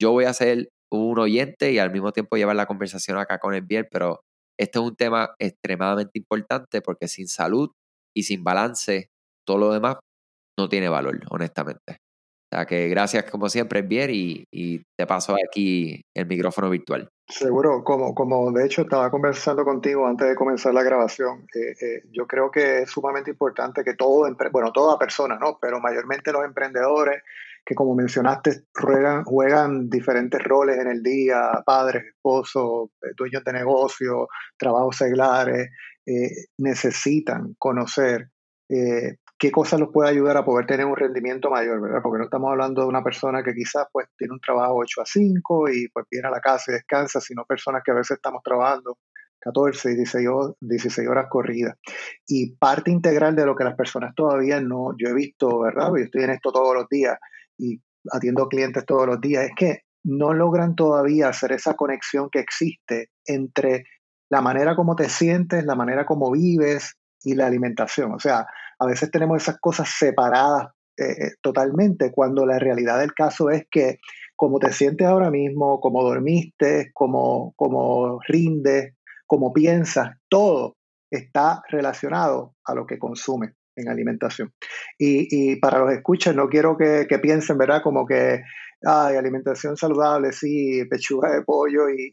Yo 0.00 0.12
voy 0.12 0.24
a 0.24 0.32
ser 0.32 0.68
un 0.90 1.18
oyente 1.18 1.72
y 1.72 1.78
al 1.78 1.90
mismo 1.90 2.12
tiempo 2.12 2.36
llevar 2.36 2.56
la 2.56 2.66
conversación 2.66 3.18
acá 3.18 3.38
con 3.38 3.54
el 3.54 3.62
Biel, 3.62 3.86
pero 3.90 4.20
este 4.58 4.78
es 4.78 4.84
un 4.84 4.96
tema 4.96 5.34
extremadamente 5.38 6.18
importante 6.18 6.80
porque 6.80 7.08
sin 7.08 7.28
salud 7.28 7.70
y 8.16 8.22
sin 8.22 8.44
balance, 8.44 9.08
todo 9.46 9.58
lo 9.58 9.72
demás 9.72 9.96
no 10.56 10.68
tiene 10.68 10.88
valor, 10.88 11.20
honestamente. 11.30 11.98
O 12.52 12.56
sea 12.56 12.64
que 12.64 12.88
gracias 12.88 13.24
como 13.30 13.48
siempre, 13.48 13.82
Biel, 13.82 14.10
y, 14.10 14.44
y 14.52 14.80
te 14.96 15.06
paso 15.06 15.34
aquí 15.34 16.00
el 16.14 16.26
micrófono 16.26 16.70
virtual. 16.70 17.08
Seguro, 17.28 17.82
como, 17.82 18.14
como 18.14 18.52
de 18.52 18.66
hecho 18.66 18.82
estaba 18.82 19.10
conversando 19.10 19.64
contigo 19.64 20.06
antes 20.06 20.28
de 20.28 20.36
comenzar 20.36 20.72
la 20.72 20.84
grabación, 20.84 21.44
eh, 21.52 21.74
eh, 21.80 22.02
yo 22.12 22.24
creo 22.28 22.52
que 22.52 22.82
es 22.82 22.90
sumamente 22.90 23.32
importante 23.32 23.82
que 23.82 23.94
todo, 23.94 24.32
bueno, 24.52 24.70
toda 24.70 24.96
persona, 24.96 25.36
¿no? 25.36 25.58
Pero 25.60 25.80
mayormente 25.80 26.30
los 26.30 26.44
emprendedores 26.44 27.22
que 27.64 27.74
como 27.74 27.96
mencionaste, 27.96 28.62
juegan, 29.24 29.90
diferentes 29.90 30.40
roles 30.40 30.78
en 30.78 30.86
el 30.86 31.02
día, 31.02 31.50
padres, 31.66 32.04
esposos, 32.04 32.90
eh, 33.02 33.08
dueños 33.16 33.42
de 33.42 33.52
negocios, 33.52 34.28
trabajos 34.56 34.96
seglares, 34.96 35.70
necesitan 36.58 37.56
conocer 37.58 38.30
eh, 38.68 39.16
qué 39.38 39.50
cosas 39.50 39.80
los 39.80 39.90
puede 39.92 40.10
ayudar 40.10 40.36
a 40.36 40.44
poder 40.44 40.66
tener 40.66 40.86
un 40.86 40.96
rendimiento 40.96 41.50
mayor, 41.50 41.80
¿verdad? 41.80 42.00
Porque 42.02 42.18
no 42.18 42.24
estamos 42.24 42.50
hablando 42.50 42.82
de 42.82 42.88
una 42.88 43.02
persona 43.02 43.42
que 43.42 43.54
quizás 43.54 43.86
pues 43.92 44.08
tiene 44.16 44.34
un 44.34 44.40
trabajo 44.40 44.76
8 44.76 45.02
a 45.02 45.04
5 45.06 45.68
y 45.70 45.88
pues 45.88 46.06
viene 46.10 46.28
a 46.28 46.30
la 46.30 46.40
casa 46.40 46.70
y 46.70 46.74
descansa, 46.74 47.20
sino 47.20 47.44
personas 47.44 47.82
que 47.84 47.90
a 47.90 47.94
veces 47.94 48.16
estamos 48.16 48.42
trabajando 48.42 48.98
14 49.40 49.92
y 49.92 49.96
16, 49.96 50.28
16 50.60 51.08
horas 51.08 51.26
corridas. 51.28 51.76
Y 52.26 52.56
parte 52.56 52.90
integral 52.90 53.36
de 53.36 53.46
lo 53.46 53.54
que 53.54 53.64
las 53.64 53.76
personas 53.76 54.14
todavía 54.14 54.60
no, 54.60 54.94
yo 54.98 55.08
he 55.08 55.14
visto, 55.14 55.60
¿verdad? 55.60 55.88
Yo 55.90 56.04
estoy 56.04 56.24
en 56.24 56.30
esto 56.30 56.50
todos 56.50 56.74
los 56.74 56.88
días, 56.88 57.18
y 57.58 57.80
atiendo 58.12 58.48
clientes 58.48 58.84
todos 58.84 59.06
los 59.06 59.20
días, 59.20 59.44
es 59.44 59.52
que 59.56 59.80
no 60.04 60.32
logran 60.32 60.74
todavía 60.74 61.28
hacer 61.28 61.52
esa 61.52 61.74
conexión 61.74 62.28
que 62.30 62.40
existe 62.40 63.10
entre 63.24 63.84
la 64.28 64.40
manera 64.40 64.74
como 64.74 64.96
te 64.96 65.08
sientes, 65.08 65.64
la 65.64 65.74
manera 65.74 66.06
como 66.06 66.30
vives 66.30 66.96
y 67.22 67.34
la 67.34 67.46
alimentación. 67.46 68.12
O 68.14 68.18
sea, 68.18 68.46
a 68.78 68.86
veces 68.86 69.10
tenemos 69.10 69.42
esas 69.42 69.58
cosas 69.58 69.88
separadas 69.88 70.68
eh, 70.98 71.10
eh, 71.10 71.30
totalmente 71.42 72.10
cuando 72.10 72.46
la 72.46 72.58
realidad 72.58 73.00
del 73.00 73.12
caso 73.12 73.50
es 73.50 73.66
que 73.70 73.98
como 74.34 74.58
te 74.58 74.72
sientes 74.72 75.06
ahora 75.06 75.30
mismo, 75.30 75.80
como 75.80 76.02
dormiste, 76.02 76.90
como, 76.94 77.52
como 77.56 78.18
rindes, 78.26 78.94
como 79.26 79.52
piensas, 79.52 80.16
todo 80.28 80.76
está 81.10 81.62
relacionado 81.68 82.54
a 82.64 82.74
lo 82.74 82.86
que 82.86 82.98
consumes 82.98 83.52
en 83.76 83.88
alimentación. 83.88 84.52
Y, 84.98 85.56
para 85.56 85.78
los 85.78 85.92
escuchas, 85.92 86.34
no 86.34 86.48
quiero 86.48 86.76
que, 86.76 87.06
piensen, 87.20 87.58
¿verdad? 87.58 87.82
Como 87.82 88.06
que, 88.06 88.42
hay 88.82 89.16
alimentación 89.16 89.76
saludable, 89.76 90.32
sí, 90.32 90.84
pechuga 90.88 91.32
de 91.32 91.42
pollo 91.42 91.88
y, 91.88 92.12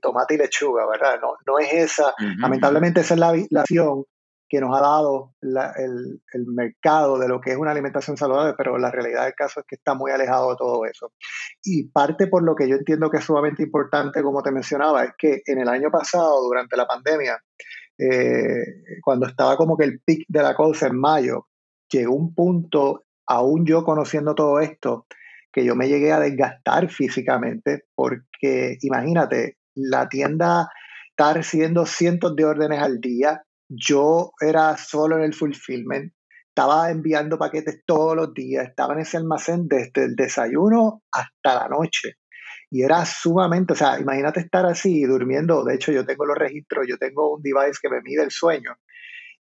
tomate 0.00 0.34
y 0.34 0.38
lechuga, 0.38 0.86
¿verdad? 0.86 1.18
No, 1.20 1.34
no 1.46 1.58
es 1.58 1.72
esa. 1.72 2.14
Lamentablemente 2.38 3.00
esa 3.00 3.14
es 3.14 3.20
la, 3.20 3.32
visión 3.32 4.04
que 4.50 4.60
nos 4.60 4.76
ha 4.76 4.80
dado 4.80 5.32
el, 5.40 6.20
el, 6.32 6.46
mercado 6.46 7.20
de 7.20 7.28
lo 7.28 7.40
que 7.40 7.52
es 7.52 7.56
una 7.56 7.70
alimentación 7.70 8.16
saludable, 8.16 8.54
pero 8.58 8.76
la 8.78 8.90
realidad 8.90 9.24
del 9.24 9.34
caso 9.34 9.60
es 9.60 9.66
que 9.66 9.76
está 9.76 9.94
muy 9.94 10.10
alejado 10.10 10.50
de 10.50 10.56
todo 10.56 10.84
eso. 10.86 11.12
Y 11.62 11.84
parte 11.84 12.26
por 12.26 12.42
lo 12.42 12.56
que 12.56 12.68
yo 12.68 12.74
entiendo 12.74 13.08
que 13.10 13.18
es 13.18 13.24
sumamente 13.24 13.62
importante, 13.62 14.24
como 14.24 14.42
te 14.42 14.50
mencionaba, 14.50 15.04
es 15.04 15.12
que 15.16 15.42
en 15.46 15.60
el 15.60 15.68
año 15.68 15.88
pasado, 15.92 16.42
durante 16.42 16.76
la 16.76 16.84
pandemia, 16.84 17.40
eh, 17.96 18.64
cuando 19.04 19.26
estaba 19.26 19.56
como 19.56 19.76
que 19.76 19.84
el 19.84 20.00
pic 20.00 20.24
de 20.26 20.42
la 20.42 20.56
cosa 20.56 20.88
en 20.88 20.98
mayo, 20.98 21.46
llegó 21.88 22.14
un 22.14 22.34
punto, 22.34 23.04
aún 23.26 23.64
yo 23.64 23.84
conociendo 23.84 24.34
todo 24.34 24.58
esto, 24.58 25.06
que 25.52 25.64
yo 25.64 25.76
me 25.76 25.88
llegué 25.88 26.10
a 26.10 26.18
desgastar 26.18 26.88
físicamente, 26.88 27.84
porque 27.94 28.78
imagínate, 28.82 29.58
la 29.76 30.08
tienda 30.08 30.68
está 31.10 31.34
recibiendo 31.34 31.86
cientos 31.86 32.34
de 32.34 32.44
órdenes 32.44 32.80
al 32.82 33.00
día, 33.00 33.44
yo 33.70 34.32
era 34.40 34.76
solo 34.76 35.16
en 35.16 35.22
el 35.22 35.34
fulfillment, 35.34 36.12
estaba 36.48 36.90
enviando 36.90 37.38
paquetes 37.38 37.82
todos 37.86 38.16
los 38.16 38.34
días, 38.34 38.68
estaba 38.68 38.94
en 38.94 39.00
ese 39.00 39.16
almacén 39.16 39.68
desde 39.68 40.04
el 40.04 40.16
desayuno 40.16 41.02
hasta 41.12 41.54
la 41.54 41.68
noche. 41.68 42.14
Y 42.70 42.82
era 42.82 43.04
sumamente, 43.06 43.72
o 43.72 43.76
sea, 43.76 43.98
imagínate 43.98 44.40
estar 44.40 44.66
así 44.66 45.04
durmiendo. 45.04 45.64
De 45.64 45.74
hecho, 45.74 45.92
yo 45.92 46.04
tengo 46.04 46.26
los 46.26 46.36
registros, 46.36 46.86
yo 46.88 46.98
tengo 46.98 47.34
un 47.34 47.42
device 47.42 47.78
que 47.80 47.88
me 47.88 48.00
mide 48.02 48.22
el 48.22 48.30
sueño. 48.30 48.76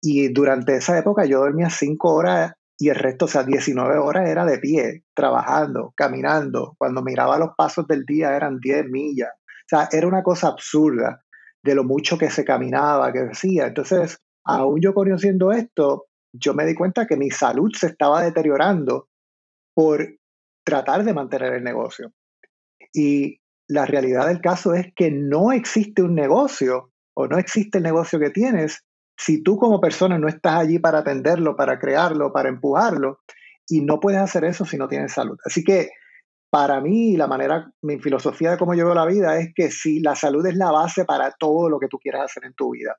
Y 0.01 0.29
durante 0.33 0.77
esa 0.77 0.99
época 0.99 1.25
yo 1.25 1.41
dormía 1.41 1.71
5 1.71 2.13
horas 2.13 2.53
y 2.79 2.89
el 2.89 2.97
resto, 2.97 3.27
o 3.27 3.29
sea, 3.29 3.45
19 3.45 3.99
horas 3.99 4.29
era 4.29 4.45
de 4.45 4.59
pie, 4.59 5.05
trabajando, 5.15 5.93
caminando. 5.97 6.75
Cuando 6.77 7.03
miraba 7.03 7.39
los 7.39 7.51
pasos 7.57 7.87
del 7.87 8.05
día 8.05 8.37
eran 8.37 8.59
10 8.61 8.87
millas. 8.91 9.31
O 9.33 9.69
sea, 9.69 9.89
era 9.93 10.07
una 10.07 10.23
cosa 10.23 10.49
absurda 10.49 11.24
de 11.65 11.75
lo 11.75 11.83
mucho 11.83 12.19
que 12.19 12.31
se 12.31 12.45
caminaba, 12.45 13.13
que 13.13 13.21
decía. 13.21 13.67
Entonces, 13.67 14.19
aún 14.45 14.81
yo 14.81 14.93
conociendo 14.93 15.51
esto, 15.51 16.07
yo 16.33 16.53
me 16.53 16.67
di 16.67 16.75
cuenta 16.75 17.07
que 17.07 17.17
mi 17.17 17.31
salud 17.31 17.73
se 17.75 17.87
estaba 17.87 18.23
deteriorando 18.23 19.09
por 19.75 20.19
tratar 20.63 21.05
de 21.05 21.15
mantener 21.15 21.55
el 21.55 21.65
negocio. 21.65 22.13
Y 22.93 23.41
la 23.67 23.87
realidad 23.87 24.27
del 24.29 24.43
caso 24.43 24.75
es 24.75 24.93
que 24.95 25.11
no 25.11 25.53
existe 25.53 26.03
un 26.03 26.15
negocio 26.15 26.93
o 27.17 27.27
no 27.27 27.39
existe 27.39 27.79
el 27.79 27.85
negocio 27.85 28.21
que 28.21 28.31
tienes 28.31 28.85
si 29.17 29.43
tú 29.43 29.57
como 29.57 29.81
persona 29.81 30.19
no 30.19 30.29
estás 30.29 30.57
allí 30.57 30.79
para 30.79 30.99
atenderlo, 30.99 31.57
para 31.57 31.79
crearlo, 31.79 32.33
para 32.33 32.49
empujarlo, 32.49 33.21
y 33.69 33.81
no 33.81 34.01
puedes 34.01 34.21
hacer 34.21 34.45
eso 34.45 34.67
si 34.67 34.77
no 34.77 34.89
tienes 34.89 35.13
salud. 35.13 35.39
Así 35.47 35.65
que 35.65 35.91
para 36.55 36.81
mí, 36.81 37.17
la 37.17 37.27
manera, 37.27 37.69
mi 37.83 37.99
filosofía 37.99 38.53
de 38.53 38.59
cómo 38.59 38.75
yo 38.75 38.85
veo 38.85 38.95
la 38.95 39.07
vida 39.07 39.41
es 39.41 39.53
que 39.53 39.73
si 39.73 39.99
la 39.99 40.15
salud 40.15 40.47
es 40.47 40.55
la 40.55 40.71
base 40.71 41.05
para 41.05 41.33
todo 41.33 41.69
lo 41.69 41.81
que 41.81 41.89
tú 41.89 41.99
quieras 41.99 42.27
hacer 42.27 42.45
en 42.45 42.55
tu 42.55 42.71
vida. 42.71 42.95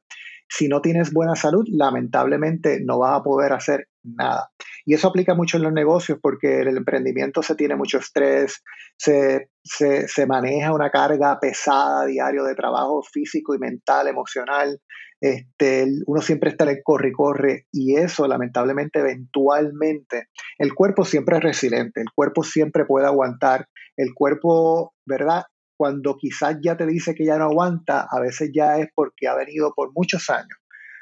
Si 0.49 0.67
no 0.67 0.81
tienes 0.81 1.13
buena 1.13 1.35
salud, 1.35 1.63
lamentablemente 1.69 2.81
no 2.83 2.99
vas 2.99 3.17
a 3.17 3.23
poder 3.23 3.53
hacer 3.53 3.87
nada. 4.03 4.49
Y 4.83 4.93
eso 4.93 5.07
aplica 5.07 5.35
mucho 5.35 5.55
en 5.55 5.63
los 5.63 5.71
negocios 5.71 6.19
porque 6.21 6.63
en 6.63 6.67
el 6.67 6.75
emprendimiento 6.75 7.41
se 7.41 7.55
tiene 7.55 7.77
mucho 7.77 7.99
estrés, 7.99 8.61
se, 8.97 9.47
se, 9.63 10.25
maneja 10.25 10.73
una 10.73 10.89
carga 10.89 11.39
pesada 11.39 12.05
diario 12.07 12.43
de 12.43 12.55
trabajo 12.55 13.03
físico 13.03 13.55
y 13.55 13.57
mental, 13.57 14.09
emocional. 14.09 14.81
Este, 15.21 15.85
uno 16.05 16.21
siempre 16.21 16.49
está 16.49 16.69
en 16.69 16.81
corre 16.83 17.09
y 17.09 17.11
corre 17.13 17.67
y 17.71 17.95
eso 17.95 18.27
lamentablemente 18.27 18.99
eventualmente 18.99 20.27
el 20.57 20.73
cuerpo 20.73 21.05
siempre 21.05 21.37
es 21.37 21.43
resiliente, 21.43 22.01
el 22.01 22.11
cuerpo 22.13 22.43
siempre 22.43 22.85
puede 22.85 23.07
aguantar, 23.07 23.67
el 23.95 24.13
cuerpo, 24.13 24.93
¿verdad? 25.05 25.43
Cuando 25.77 26.17
quizás 26.17 26.57
ya 26.61 26.75
te 26.75 26.85
dice 26.85 27.15
que 27.15 27.25
ya 27.25 27.37
no 27.37 27.45
aguanta, 27.45 28.07
a 28.09 28.19
veces 28.19 28.51
ya 28.53 28.77
es 28.77 28.89
porque 28.93 29.27
ha 29.27 29.35
venido 29.35 29.73
por 29.73 29.91
muchos 29.93 30.29
años 30.29 30.59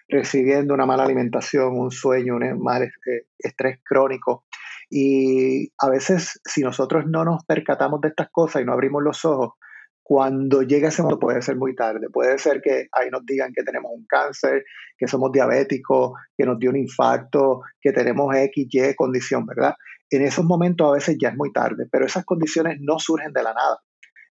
recibiendo 0.07 0.73
una 0.73 0.85
mala 0.85 1.03
alimentación, 1.03 1.77
un 1.77 1.91
sueño, 1.91 2.35
un 2.35 2.61
mal 2.61 2.83
eh, 2.83 3.25
estrés 3.39 3.79
crónico. 3.83 4.45
Y 4.89 5.71
a 5.79 5.89
veces 5.89 6.39
si 6.45 6.61
nosotros 6.61 7.05
no 7.07 7.25
nos 7.25 7.43
percatamos 7.45 8.01
de 8.01 8.09
estas 8.09 8.29
cosas 8.31 8.61
y 8.61 8.65
no 8.65 8.73
abrimos 8.73 9.01
los 9.01 9.25
ojos, 9.25 9.53
cuando 10.03 10.61
llegue 10.61 10.87
ese 10.87 11.01
momento 11.01 11.19
puede 11.19 11.41
ser 11.41 11.55
muy 11.55 11.75
tarde. 11.75 12.09
Puede 12.11 12.37
ser 12.37 12.61
que 12.61 12.87
ahí 12.91 13.09
nos 13.09 13.25
digan 13.25 13.53
que 13.55 13.63
tenemos 13.63 13.91
un 13.95 14.05
cáncer, 14.05 14.65
que 14.97 15.07
somos 15.07 15.31
diabéticos, 15.31 16.11
que 16.37 16.45
nos 16.45 16.59
dio 16.59 16.69
un 16.69 16.75
infarto, 16.75 17.61
que 17.81 17.93
tenemos 17.93 18.35
X, 18.35 18.67
Y 18.69 18.95
condición, 18.95 19.45
¿verdad? 19.45 19.73
En 20.09 20.21
esos 20.21 20.45
momentos 20.45 20.87
a 20.87 20.93
veces 20.93 21.17
ya 21.19 21.29
es 21.29 21.35
muy 21.35 21.51
tarde, 21.53 21.87
pero 21.89 22.05
esas 22.05 22.25
condiciones 22.25 22.77
no 22.81 22.99
surgen 22.99 23.31
de 23.31 23.43
la 23.43 23.53
nada. 23.53 23.79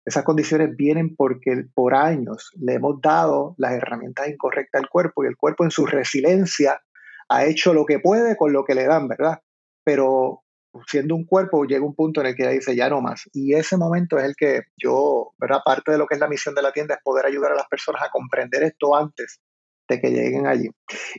Esas 0.04 0.24
condiciones 0.24 0.76
vienen 0.76 1.16
porque 1.16 1.66
por 1.74 1.96
años 1.96 2.52
le 2.60 2.74
hemos 2.74 3.00
dado 3.02 3.56
las 3.58 3.74
herramientas 3.74 4.28
incorrectas 4.28 4.82
al 4.82 4.90
cuerpo 4.90 5.24
y 5.24 5.28
el 5.28 5.38
cuerpo 5.38 5.64
en 5.64 5.72
su 5.72 5.86
resiliencia 5.86 6.82
ha 7.30 7.46
hecho 7.46 7.74
lo 7.74 7.86
que 7.86 8.00
puede 8.00 8.36
con 8.36 8.52
lo 8.52 8.66
que 8.66 8.76
le 8.76 8.86
dan, 8.86 9.08
¿verdad? 9.08 9.40
Pero 9.86 10.44
siendo 10.88 11.16
un 11.16 11.26
cuerpo, 11.26 11.66
llega 11.66 11.86
un 11.86 11.96
punto 11.96 12.22
en 12.22 12.28
el 12.28 12.36
que 12.36 12.48
dice 12.50 12.76
ya 12.76 12.90
no 12.90 13.02
más. 13.02 13.30
Y 13.34 13.54
ese 13.54 13.78
momento 13.78 14.18
es 14.18 14.26
el 14.26 14.36
que 14.36 14.62
yo, 14.78 15.34
¿verdad? 15.38 15.60
Parte 15.64 15.92
de 15.92 15.98
lo 15.98 16.08
que 16.08 16.16
es 16.16 16.20
la 16.20 16.28
misión 16.28 16.56
de 16.56 16.62
la 16.62 16.72
tienda 16.72 16.96
es 16.96 17.02
poder 17.04 17.26
ayudar 17.26 17.52
a 17.52 17.56
las 17.56 17.68
personas 17.68 18.02
a 18.04 18.10
comprender 18.10 18.64
esto 18.64 18.96
antes 18.96 19.40
de 19.90 20.00
que 20.00 20.12
lleguen 20.12 20.48
allí. 20.48 20.70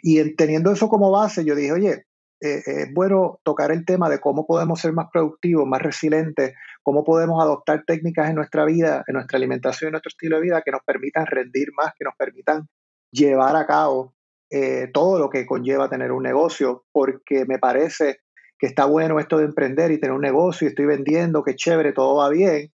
Y 0.02 0.34
teniendo 0.34 0.72
eso 0.72 0.88
como 0.88 1.10
base, 1.10 1.44
yo 1.44 1.54
dije, 1.54 1.72
oye, 1.72 2.06
eh, 2.40 2.62
es 2.66 2.94
bueno 2.94 3.38
tocar 3.44 3.70
el 3.70 3.84
tema 3.84 4.08
de 4.08 4.18
cómo 4.18 4.46
podemos 4.46 4.80
ser 4.80 4.92
más 4.92 5.06
productivos, 5.12 5.66
más 5.66 5.80
resilientes, 5.80 6.54
cómo 6.82 7.04
podemos 7.04 7.42
adoptar 7.42 7.84
técnicas 7.86 8.28
en 8.28 8.36
nuestra 8.36 8.64
vida, 8.64 9.04
en 9.06 9.14
nuestra 9.14 9.36
alimentación, 9.36 9.88
en 9.88 9.92
nuestro 9.92 10.08
estilo 10.08 10.36
de 10.36 10.42
vida 10.42 10.62
que 10.64 10.72
nos 10.72 10.82
permitan 10.84 11.26
rendir 11.26 11.68
más, 11.76 11.92
que 11.96 12.04
nos 12.04 12.16
permitan 12.16 12.66
llevar 13.12 13.54
a 13.54 13.66
cabo 13.66 14.14
eh, 14.50 14.90
todo 14.92 15.18
lo 15.18 15.30
que 15.30 15.46
conlleva 15.46 15.88
tener 15.88 16.10
un 16.10 16.24
negocio, 16.24 16.84
porque 16.92 17.44
me 17.46 17.58
parece 17.58 18.18
que 18.62 18.68
está 18.68 18.84
bueno 18.84 19.18
esto 19.18 19.38
de 19.38 19.46
emprender 19.46 19.90
y 19.90 19.98
tener 19.98 20.14
un 20.14 20.20
negocio 20.20 20.68
y 20.68 20.70
estoy 20.70 20.86
vendiendo, 20.86 21.42
que 21.42 21.56
chévere, 21.56 21.92
todo 21.92 22.14
va 22.14 22.28
bien, 22.28 22.72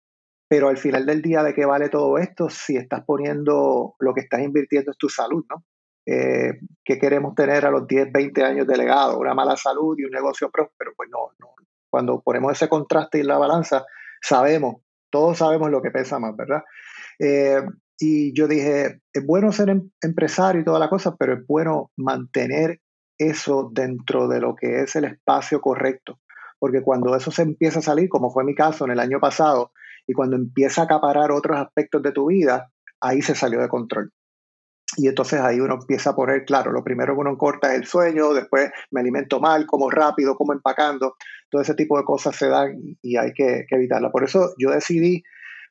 pero 0.48 0.68
al 0.68 0.76
final 0.76 1.04
del 1.06 1.22
día, 1.22 1.42
¿de 1.42 1.54
qué 1.54 1.64
vale 1.64 1.88
todo 1.88 2.18
esto 2.18 2.48
si 2.48 2.76
estás 2.76 3.02
poniendo 3.04 3.96
lo 3.98 4.14
que 4.14 4.20
estás 4.20 4.42
invirtiendo 4.42 4.92
es 4.92 4.96
tu 4.96 5.08
salud, 5.08 5.44
¿no? 5.50 5.64
Eh, 6.06 6.52
¿Qué 6.84 7.00
queremos 7.00 7.34
tener 7.34 7.66
a 7.66 7.72
los 7.72 7.84
10, 7.88 8.12
20 8.12 8.44
años 8.44 8.64
de 8.68 8.76
legado? 8.76 9.18
Una 9.18 9.34
mala 9.34 9.56
salud 9.56 9.96
y 9.98 10.04
un 10.04 10.12
negocio 10.12 10.52
próspero. 10.52 10.92
Pues 10.96 11.10
no, 11.10 11.32
no. 11.40 11.48
Cuando 11.90 12.22
ponemos 12.22 12.52
ese 12.52 12.68
contraste 12.68 13.18
en 13.18 13.26
la 13.26 13.38
balanza, 13.38 13.84
sabemos, 14.20 14.82
todos 15.10 15.38
sabemos 15.38 15.68
lo 15.68 15.82
que 15.82 15.90
pesa 15.90 16.20
más, 16.20 16.36
¿verdad? 16.36 16.62
Eh, 17.18 17.60
y 17.98 18.32
yo 18.32 18.46
dije, 18.46 19.00
es 19.12 19.26
bueno 19.26 19.50
ser 19.50 19.70
em-, 19.70 19.90
empresario 20.00 20.60
y 20.60 20.64
toda 20.64 20.78
la 20.78 20.88
cosa, 20.88 21.16
pero 21.16 21.32
es 21.32 21.44
bueno 21.44 21.90
mantener 21.96 22.78
eso 23.28 23.70
dentro 23.72 24.28
de 24.28 24.40
lo 24.40 24.54
que 24.54 24.82
es 24.82 24.96
el 24.96 25.04
espacio 25.04 25.60
correcto. 25.60 26.18
Porque 26.58 26.82
cuando 26.82 27.16
eso 27.16 27.30
se 27.30 27.42
empieza 27.42 27.80
a 27.80 27.82
salir, 27.82 28.08
como 28.08 28.30
fue 28.30 28.44
mi 28.44 28.54
caso 28.54 28.84
en 28.84 28.92
el 28.92 29.00
año 29.00 29.18
pasado, 29.20 29.72
y 30.06 30.12
cuando 30.12 30.36
empieza 30.36 30.82
a 30.82 30.84
acaparar 30.84 31.30
otros 31.32 31.58
aspectos 31.58 32.02
de 32.02 32.12
tu 32.12 32.26
vida, 32.26 32.70
ahí 33.00 33.22
se 33.22 33.34
salió 33.34 33.60
de 33.60 33.68
control. 33.68 34.12
Y 34.96 35.08
entonces 35.08 35.40
ahí 35.40 35.58
uno 35.58 35.74
empieza 35.80 36.10
a 36.10 36.14
poner, 36.14 36.44
claro, 36.44 36.70
lo 36.70 36.84
primero 36.84 37.14
que 37.14 37.20
uno 37.20 37.38
corta 37.38 37.72
es 37.72 37.80
el 37.80 37.86
sueño, 37.86 38.34
después 38.34 38.70
me 38.90 39.00
alimento 39.00 39.40
mal, 39.40 39.66
como 39.66 39.90
rápido, 39.90 40.36
como 40.36 40.52
empacando, 40.52 41.16
todo 41.50 41.62
ese 41.62 41.74
tipo 41.74 41.98
de 41.98 42.04
cosas 42.04 42.36
se 42.36 42.48
dan 42.48 42.76
y 43.00 43.16
hay 43.16 43.32
que, 43.32 43.64
que 43.66 43.76
evitarla. 43.76 44.10
Por 44.10 44.24
eso 44.24 44.54
yo 44.58 44.70
decidí 44.70 45.22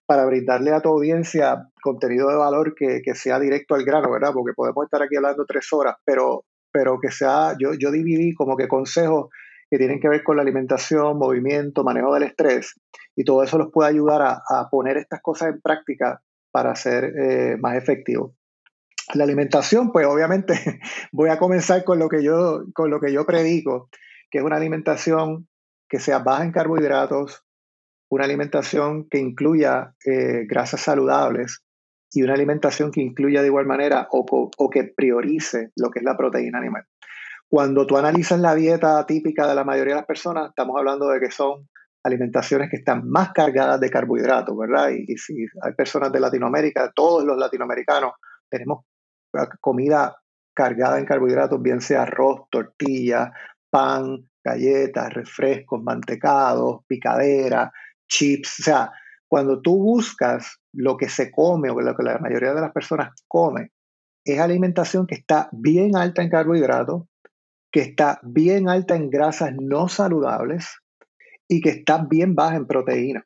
para 0.08 0.26
brindarle 0.26 0.72
a 0.72 0.82
tu 0.82 0.90
audiencia 0.90 1.70
contenido 1.82 2.30
de 2.30 2.36
valor 2.36 2.74
que, 2.76 3.02
que, 3.04 3.16
sea 3.16 3.40
directo 3.40 3.76
al 3.76 3.86
grano, 3.86 4.12
¿verdad? 4.12 4.32
Porque 4.34 4.54
podemos 4.54 4.84
estar 4.86 5.02
aquí 5.04 5.16
hablando 5.16 5.46
tres 5.46 5.72
horas, 5.72 5.96
pero 6.04 6.44
pero 6.72 7.00
que 7.00 7.12
sea, 7.12 7.56
yo, 7.60 7.74
yo 7.74 7.92
dividí 7.92 8.34
como 8.34 8.58
que 8.58 8.68
consejos 8.68 9.30
que 9.70 9.78
tienen 9.78 10.00
que 10.02 10.10
ver 10.10 10.24
con 10.24 10.36
la 10.36 10.42
alimentación, 10.42 11.18
movimiento, 11.18 11.84
manejo 11.84 12.14
del 12.14 12.24
estrés, 12.24 12.74
y 13.16 13.24
todo 13.24 13.42
eso 13.42 13.58
los 13.58 13.72
puede 13.72 13.90
ayudar 13.90 14.22
a, 14.22 14.70
poner 14.70 14.98
estas 14.98 15.22
cosas 15.22 15.50
en 15.50 15.62
práctica 15.62 16.22
para 16.52 16.76
ser 16.76 17.14
eh, 17.18 17.58
más 17.58 17.78
efectivos. 17.78 18.34
La 19.14 19.24
alimentación, 19.24 19.92
pues 19.92 20.06
obviamente 20.06 20.54
voy 21.12 21.30
a 21.30 21.38
comenzar 21.38 21.84
con 21.84 22.00
lo 22.00 22.10
que 22.10 22.22
yo, 22.22 22.66
con 22.74 22.90
lo 22.90 23.00
que 23.00 23.14
yo 23.14 23.26
predico, 23.26 23.90
que 24.30 24.40
es 24.40 24.44
una 24.44 24.58
alimentación 24.58 25.48
que 25.88 26.00
sea 26.00 26.20
baja 26.20 26.44
en 26.44 26.52
carbohidratos, 26.52 27.44
una 28.10 28.26
alimentación 28.26 29.08
que 29.10 29.20
incluya 29.20 29.94
eh, 30.06 30.46
grasas 30.48 30.82
saludables, 30.82 31.64
y 32.14 32.24
una 32.24 32.34
alimentación 32.34 32.92
que 32.92 33.02
incluya 33.02 33.42
de 33.42 33.48
igual 33.48 33.66
manera 33.66 34.08
o, 34.12 34.70
que 34.70 34.84
priorice 34.84 35.72
lo 35.76 35.90
que 35.90 36.00
es 36.00 36.06
la 36.06 36.18
proteína 36.18 36.60
animal. 36.60 36.84
Cuando 37.48 37.86
tú 37.86 37.98
analizas 37.98 38.40
la 38.40 38.56
dieta 38.56 39.06
típica 39.06 39.48
de 39.48 39.56
la 39.56 39.64
mayoría 39.64 39.96
de 39.96 40.02
las 40.02 40.08
personas, 40.08 40.50
estamos 40.50 40.78
hablando 40.78 41.08
de 41.10 41.20
que 41.20 41.32
son 41.32 41.68
alimentaciones 42.04 42.70
que 42.70 42.78
están 42.78 43.08
más 43.08 43.32
cargadas 43.32 43.80
de 43.80 43.90
carbohidratos, 43.90 44.58
¿verdad? 44.58 44.90
Y, 44.90 45.18
si 45.18 45.46
hay 45.62 45.74
personas 45.74 46.12
de 46.12 46.20
Latinoamérica, 46.20 46.92
todos 46.94 47.24
los 47.24 47.38
latinoamericanos 47.38 48.14
tenemos 48.50 48.86
comida 49.60 50.16
cargada 50.54 51.00
en 51.00 51.06
carbohidratos, 51.06 51.62
bien 51.62 51.80
sea 51.80 52.04
arroz, 52.04 52.50
tortilla, 52.50 53.32
pan, 53.70 54.30
galletas, 54.44 55.14
refrescos, 55.14 55.82
mantecados, 55.82 56.82
picadera, 56.88 57.72
chips, 58.08 58.60
o 58.60 58.64
sea, 58.64 58.92
cuando 59.32 59.62
tú 59.62 59.78
buscas 59.78 60.58
lo 60.74 60.98
que 60.98 61.08
se 61.08 61.32
come 61.32 61.70
o 61.70 61.80
lo 61.80 61.96
que 61.96 62.04
la 62.04 62.20
mayoría 62.20 62.54
de 62.54 62.60
las 62.60 62.74
personas 62.74 63.14
come, 63.30 63.72
es 64.26 64.38
alimentación 64.42 65.08
que 65.08 65.16
está 65.16 65.48
bien 65.54 65.96
alta 65.96 66.22
en 66.22 66.30
carbohidratos, 66.30 67.04
que 67.72 67.80
está 67.80 68.20
bien 68.24 68.68
alta 68.68 68.98
en 68.98 69.10
grasas 69.10 69.54
no 69.58 69.88
saludables 69.88 70.68
y 71.48 71.62
que 71.62 71.70
está 71.70 72.04
bien 72.04 72.36
baja 72.36 72.58
en 72.58 72.68
proteína. 72.68 73.26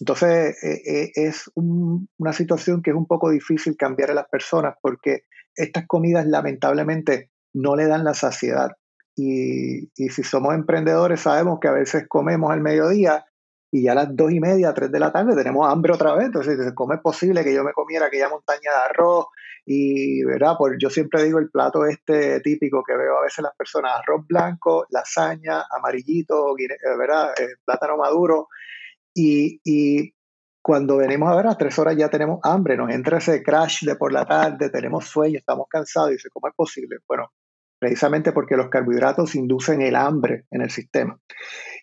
Entonces, 0.00 0.60
eh, 0.64 0.82
eh, 0.84 1.12
es 1.14 1.48
una 1.54 2.32
situación 2.32 2.82
que 2.82 2.90
es 2.90 2.96
un 2.96 3.06
poco 3.06 3.30
difícil 3.30 3.76
cambiar 3.76 4.10
a 4.10 4.14
las 4.14 4.28
personas 4.28 4.74
porque 4.82 5.22
estas 5.54 5.86
comidas 5.86 6.26
lamentablemente 6.26 7.30
no 7.54 7.76
le 7.76 7.86
dan 7.86 8.02
la 8.02 8.14
saciedad. 8.14 8.72
Y, 9.14 9.84
y 9.94 10.08
si 10.08 10.24
somos 10.24 10.56
emprendedores 10.56 11.20
sabemos 11.20 11.60
que 11.60 11.68
a 11.68 11.72
veces 11.72 12.06
comemos 12.08 12.50
al 12.50 12.60
mediodía 12.60 13.24
y 13.70 13.82
ya 13.82 13.92
a 13.92 13.94
las 13.94 14.16
dos 14.16 14.32
y 14.32 14.40
media, 14.40 14.72
tres 14.72 14.90
de 14.90 14.98
la 14.98 15.12
tarde 15.12 15.36
tenemos 15.36 15.70
hambre 15.70 15.92
otra 15.92 16.14
vez. 16.14 16.26
Entonces, 16.26 16.72
¿cómo 16.74 16.94
es 16.94 17.00
posible 17.00 17.44
que 17.44 17.54
yo 17.54 17.62
me 17.64 17.72
comiera 17.72 18.06
aquella 18.06 18.28
montaña 18.28 18.70
de 18.72 18.90
arroz? 18.90 19.26
Y, 19.66 20.24
¿verdad? 20.24 20.54
Pues 20.58 20.76
yo 20.78 20.88
siempre 20.88 21.22
digo 21.22 21.38
el 21.38 21.50
plato 21.50 21.84
este 21.84 22.40
típico 22.40 22.82
que 22.82 22.96
veo 22.96 23.18
a 23.18 23.22
veces 23.22 23.42
las 23.42 23.54
personas, 23.54 23.92
arroz 23.96 24.26
blanco, 24.26 24.86
lasaña, 24.88 25.64
amarillito, 25.70 26.54
¿verdad? 26.98 27.34
Eh, 27.38 27.56
plátano 27.64 27.98
maduro. 27.98 28.48
Y, 29.14 29.60
y 29.64 30.14
cuando 30.62 30.96
venimos 30.96 31.30
a 31.30 31.36
ver 31.36 31.46
a 31.46 31.48
las 31.50 31.58
tres 31.58 31.78
horas 31.78 31.96
ya 31.96 32.08
tenemos 32.08 32.40
hambre, 32.44 32.76
nos 32.76 32.90
entra 32.90 33.18
ese 33.18 33.42
crash 33.42 33.84
de 33.84 33.96
por 33.96 34.12
la 34.12 34.24
tarde, 34.24 34.70
tenemos 34.70 35.06
sueño, 35.06 35.38
estamos 35.38 35.66
cansados. 35.68 36.10
Y 36.10 36.12
dice, 36.14 36.30
¿cómo 36.32 36.48
es 36.48 36.54
posible? 36.54 36.96
Bueno, 37.06 37.30
precisamente 37.78 38.32
porque 38.32 38.56
los 38.56 38.68
carbohidratos 38.68 39.34
inducen 39.34 39.82
el 39.82 39.96
hambre 39.96 40.46
en 40.50 40.62
el 40.62 40.70
sistema. 40.70 41.18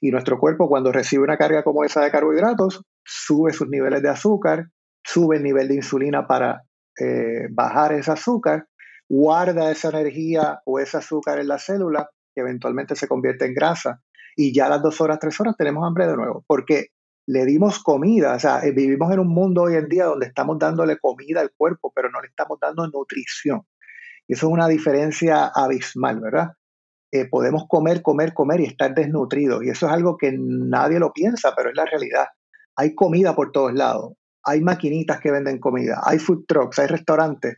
Y 0.01 0.11
nuestro 0.11 0.39
cuerpo 0.39 0.67
cuando 0.67 0.91
recibe 0.91 1.23
una 1.23 1.37
carga 1.37 1.63
como 1.63 1.83
esa 1.83 2.01
de 2.01 2.11
carbohidratos, 2.11 2.83
sube 3.03 3.53
sus 3.53 3.69
niveles 3.69 4.01
de 4.01 4.09
azúcar, 4.09 4.67
sube 5.03 5.37
el 5.37 5.43
nivel 5.43 5.67
de 5.67 5.75
insulina 5.75 6.27
para 6.27 6.63
eh, 6.99 7.47
bajar 7.51 7.93
ese 7.93 8.11
azúcar, 8.11 8.67
guarda 9.07 9.71
esa 9.71 9.89
energía 9.89 10.59
o 10.65 10.79
ese 10.79 10.97
azúcar 10.97 11.39
en 11.39 11.47
la 11.47 11.59
célula, 11.59 12.09
que 12.33 12.41
eventualmente 12.41 12.95
se 12.95 13.07
convierte 13.07 13.45
en 13.45 13.53
grasa, 13.53 14.01
y 14.35 14.53
ya 14.53 14.65
a 14.65 14.69
las 14.69 14.81
dos 14.81 14.99
horas, 14.99 15.19
tres 15.19 15.39
horas 15.39 15.55
tenemos 15.57 15.85
hambre 15.85 16.07
de 16.07 16.15
nuevo, 16.15 16.43
porque 16.47 16.87
le 17.27 17.45
dimos 17.45 17.81
comida, 17.81 18.35
o 18.35 18.39
sea, 18.39 18.59
eh, 18.63 18.71
vivimos 18.71 19.11
en 19.11 19.19
un 19.19 19.29
mundo 19.29 19.63
hoy 19.63 19.75
en 19.75 19.87
día 19.87 20.05
donde 20.05 20.27
estamos 20.27 20.59
dándole 20.59 20.97
comida 20.97 21.41
al 21.41 21.51
cuerpo, 21.55 21.91
pero 21.95 22.09
no 22.09 22.21
le 22.21 22.27
estamos 22.27 22.59
dando 22.59 22.87
nutrición. 22.87 23.61
Y 24.27 24.33
eso 24.33 24.47
es 24.47 24.53
una 24.53 24.67
diferencia 24.67 25.51
abismal, 25.53 26.19
¿verdad? 26.19 26.49
Eh, 27.11 27.27
podemos 27.29 27.65
comer, 27.67 28.01
comer, 28.01 28.33
comer 28.33 28.59
y 28.61 28.65
estar 28.65 28.93
desnutridos. 28.93 29.63
Y 29.63 29.69
eso 29.69 29.87
es 29.87 29.93
algo 29.93 30.17
que 30.17 30.35
nadie 30.37 30.99
lo 30.99 31.13
piensa, 31.13 31.53
pero 31.55 31.69
es 31.69 31.75
la 31.75 31.85
realidad. 31.85 32.25
Hay 32.75 32.93
comida 32.95 33.35
por 33.35 33.51
todos 33.51 33.73
lados. 33.73 34.13
Hay 34.43 34.61
maquinitas 34.61 35.19
que 35.19 35.31
venden 35.31 35.59
comida. 35.59 36.01
Hay 36.03 36.19
food 36.19 36.45
trucks, 36.47 36.79
hay 36.79 36.87
restaurantes, 36.87 37.57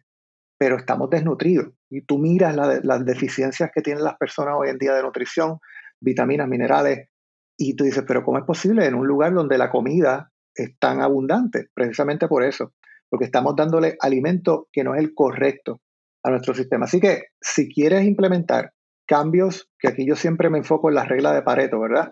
pero 0.58 0.78
estamos 0.78 1.10
desnutridos. 1.10 1.74
Y 1.90 2.02
tú 2.02 2.18
miras 2.18 2.56
las 2.56 3.06
deficiencias 3.06 3.72
que 3.74 3.82
tienen 3.82 4.04
las 4.04 4.18
personas 4.18 4.56
hoy 4.58 4.70
en 4.70 4.78
día 4.78 4.94
de 4.94 5.02
nutrición, 5.02 5.60
vitaminas, 6.00 6.48
minerales, 6.48 7.10
y 7.58 7.76
tú 7.76 7.86
dices, 7.86 8.04
pero 8.08 8.24
¿cómo 8.24 8.38
es 8.38 8.46
posible 8.46 8.86
en 8.86 8.94
un 8.94 9.08
lugar 9.08 9.34
donde 9.34 9.58
la 9.58 9.72
comida 9.72 10.32
es 10.54 10.78
tan 10.78 11.02
abundante? 11.02 11.70
Precisamente 11.74 12.28
por 12.28 12.44
eso, 12.44 12.74
porque 13.10 13.26
estamos 13.26 13.56
dándole 13.56 13.98
alimento 14.00 14.68
que 14.72 14.84
no 14.84 14.94
es 14.94 15.02
el 15.02 15.16
correcto 15.16 15.82
a 16.28 16.32
nuestro 16.32 16.54
sistema. 16.54 16.86
Así 16.86 17.00
que 17.00 17.28
si 17.42 17.74
quieres 17.74 18.04
implementar 18.04 18.74
cambios, 19.08 19.70
que 19.80 19.88
aquí 19.88 20.06
yo 20.06 20.16
siempre 20.16 20.50
me 20.50 20.58
enfoco 20.58 20.90
en 20.90 20.96
la 20.96 21.06
regla 21.06 21.34
de 21.34 21.42
Pareto, 21.42 21.80
¿verdad? 21.80 22.12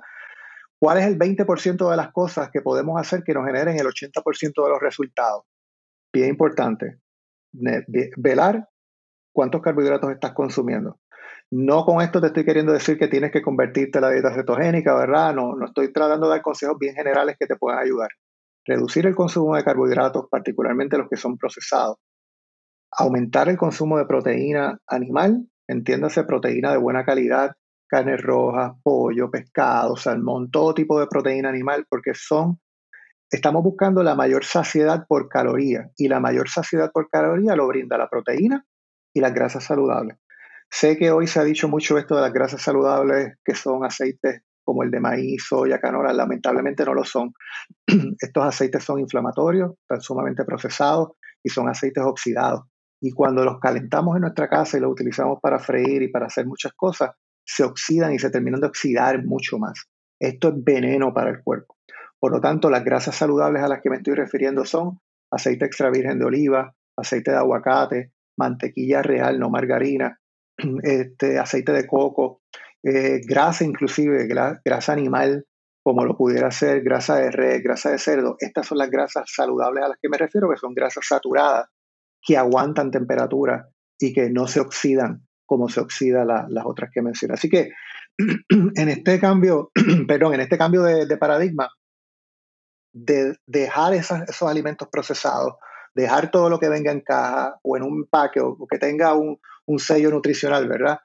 ¿Cuál 0.79 0.99
es 0.99 1.05
el 1.05 1.17
20% 1.17 1.89
de 1.89 1.97
las 1.97 2.11
cosas 2.11 2.49
que 2.51 2.61
podemos 2.61 2.99
hacer 2.99 3.23
que 3.23 3.33
nos 3.33 3.45
generen 3.45 3.77
el 3.77 3.87
80% 3.87 4.63
de 4.63 4.69
los 4.69 4.79
resultados? 4.79 5.43
Bien 6.13 6.29
importante. 6.29 6.99
Velar 8.17 8.69
cuántos 9.33 9.61
carbohidratos 9.61 10.11
estás 10.11 10.33
consumiendo. 10.33 10.99
No 11.51 11.85
con 11.85 12.01
esto 12.01 12.19
te 12.21 12.27
estoy 12.27 12.45
queriendo 12.45 12.73
decir 12.73 12.97
que 12.97 13.07
tienes 13.07 13.31
que 13.31 13.41
convertirte 13.41 13.97
a 13.97 14.01
la 14.01 14.09
dieta 14.11 14.33
cetogénica, 14.33 14.95
¿verdad? 14.95 15.33
No, 15.33 15.55
no 15.55 15.65
estoy 15.65 15.93
tratando 15.93 16.27
de 16.27 16.35
dar 16.35 16.41
consejos 16.41 16.77
bien 16.79 16.95
generales 16.95 17.35
que 17.39 17.45
te 17.45 17.55
puedan 17.55 17.79
ayudar. 17.79 18.09
reducir 18.65 19.05
el 19.05 19.15
consumo 19.15 19.55
de 19.55 19.63
carbohidratos, 19.63 20.27
particularmente 20.29 20.97
los 20.97 21.07
que 21.07 21.17
son 21.17 21.37
procesados, 21.37 21.97
aumentar 22.97 23.49
el 23.49 23.57
consumo 23.57 23.97
de 23.97 24.05
proteína 24.05 24.79
animal, 24.87 25.47
entiéndase 25.67 26.23
proteína 26.23 26.71
de 26.71 26.77
buena 26.77 27.05
calidad, 27.05 27.55
carne 27.87 28.17
roja, 28.17 28.75
pollo, 28.83 29.29
pescado, 29.29 29.95
salmón, 29.95 30.49
todo 30.51 30.73
tipo 30.73 30.99
de 30.99 31.07
proteína 31.07 31.49
animal, 31.49 31.85
porque 31.89 32.13
son, 32.13 32.59
estamos 33.29 33.63
buscando 33.63 34.03
la 34.03 34.15
mayor 34.15 34.45
saciedad 34.45 35.05
por 35.07 35.29
caloría 35.29 35.89
y 35.97 36.07
la 36.07 36.19
mayor 36.19 36.49
saciedad 36.49 36.91
por 36.91 37.09
caloría 37.09 37.55
lo 37.55 37.67
brinda 37.67 37.97
la 37.97 38.09
proteína 38.09 38.65
y 39.13 39.19
las 39.19 39.33
grasas 39.33 39.63
saludables. 39.63 40.17
Sé 40.69 40.97
que 40.97 41.11
hoy 41.11 41.27
se 41.27 41.39
ha 41.39 41.43
dicho 41.43 41.67
mucho 41.67 41.97
esto 41.97 42.15
de 42.15 42.21
las 42.21 42.33
grasas 42.33 42.61
saludables, 42.61 43.35
que 43.43 43.55
son 43.55 43.85
aceites 43.85 44.41
como 44.63 44.81
el 44.83 44.89
de 44.89 44.99
maíz, 44.99 45.45
soya, 45.47 45.79
canola, 45.79 46.11
lamentablemente 46.11 46.83
no 46.83 46.93
lo 46.93 47.03
son. 47.03 47.33
Estos 48.19 48.43
aceites 48.43 48.83
son 48.83 48.99
inflamatorios, 48.99 49.73
están 49.81 50.01
sumamente 50.01 50.43
procesados 50.43 51.11
y 51.43 51.49
son 51.49 51.69
aceites 51.69 52.03
oxidados. 52.03 52.63
Y 53.01 53.11
cuando 53.11 53.43
los 53.43 53.59
calentamos 53.59 54.15
en 54.15 54.21
nuestra 54.21 54.47
casa 54.47 54.77
y 54.77 54.81
los 54.81 54.91
utilizamos 54.91 55.39
para 55.41 55.59
freír 55.59 56.03
y 56.03 56.07
para 56.07 56.27
hacer 56.27 56.45
muchas 56.45 56.73
cosas, 56.73 57.11
se 57.45 57.63
oxidan 57.63 58.13
y 58.13 58.19
se 58.19 58.29
terminan 58.29 58.61
de 58.61 58.67
oxidar 58.67 59.23
mucho 59.23 59.57
más. 59.59 59.85
Esto 60.19 60.49
es 60.49 60.55
veneno 60.63 61.13
para 61.13 61.29
el 61.29 61.43
cuerpo. 61.43 61.75
Por 62.19 62.31
lo 62.31 62.41
tanto, 62.41 62.69
las 62.69 62.83
grasas 62.83 63.15
saludables 63.15 63.61
a 63.61 63.67
las 63.67 63.81
que 63.81 63.89
me 63.89 63.97
estoy 63.97 64.15
refiriendo 64.15 64.65
son 64.65 64.99
aceite 65.31 65.65
extra 65.65 65.89
virgen 65.89 66.17
de 66.19 66.25
oliva, 66.25 66.73
aceite 66.97 67.31
de 67.31 67.37
aguacate, 67.37 68.13
mantequilla 68.37 69.01
real, 69.01 69.39
no 69.39 69.49
margarina, 69.49 70.19
este, 70.83 71.37
aceite 71.37 71.71
de 71.71 71.85
coco, 71.85 72.41
eh, 72.83 73.21
grasa 73.27 73.63
inclusive, 73.63 74.27
grasa 74.27 74.93
animal, 74.93 75.45
como 75.83 76.03
lo 76.03 76.17
pudiera 76.17 76.49
ser 76.49 76.81
grasa 76.81 77.17
de 77.17 77.31
res, 77.31 77.61
grasa 77.61 77.91
de 77.91 77.99
cerdo. 77.99 78.37
Estas 78.39 78.65
son 78.65 78.79
las 78.79 78.89
grasas 78.89 79.25
saludables 79.27 79.83
a 79.83 79.89
las 79.89 79.97
que 80.01 80.09
me 80.09 80.17
refiero, 80.17 80.49
que 80.49 80.57
son 80.57 80.73
grasas 80.73 81.05
saturadas, 81.07 81.67
que 82.25 82.37
aguantan 82.37 82.91
temperatura 82.91 83.69
y 83.99 84.13
que 84.13 84.29
no 84.29 84.47
se 84.47 84.59
oxidan 84.59 85.25
como 85.45 85.69
se 85.69 85.79
oxidan 85.79 86.27
las 86.27 86.65
otras 86.65 86.89
que 86.91 87.01
mencioné. 87.01 87.35
Así 87.35 87.49
que 87.49 87.69
en 88.49 88.89
este 88.89 89.19
cambio, 89.19 89.71
perdón, 90.07 90.33
en 90.33 90.41
este 90.41 90.57
cambio 90.57 90.83
de, 90.83 91.17
paradigma, 91.17 91.69
de 92.93 93.35
dejar 93.45 93.93
esos 93.93 94.43
alimentos 94.43 94.87
procesados, 94.91 95.53
dejar 95.93 96.31
todo 96.31 96.49
lo 96.49 96.59
que 96.59 96.69
venga 96.69 96.91
en 96.91 97.01
caja 97.01 97.57
o 97.61 97.77
en 97.77 97.83
un 97.83 97.99
empaque 97.99 98.39
o, 98.41 98.57
que 98.69 98.77
tenga 98.77 99.13
un, 99.13 99.39
sello 99.77 100.11
nutricional, 100.11 100.67
¿verdad? 100.67 100.99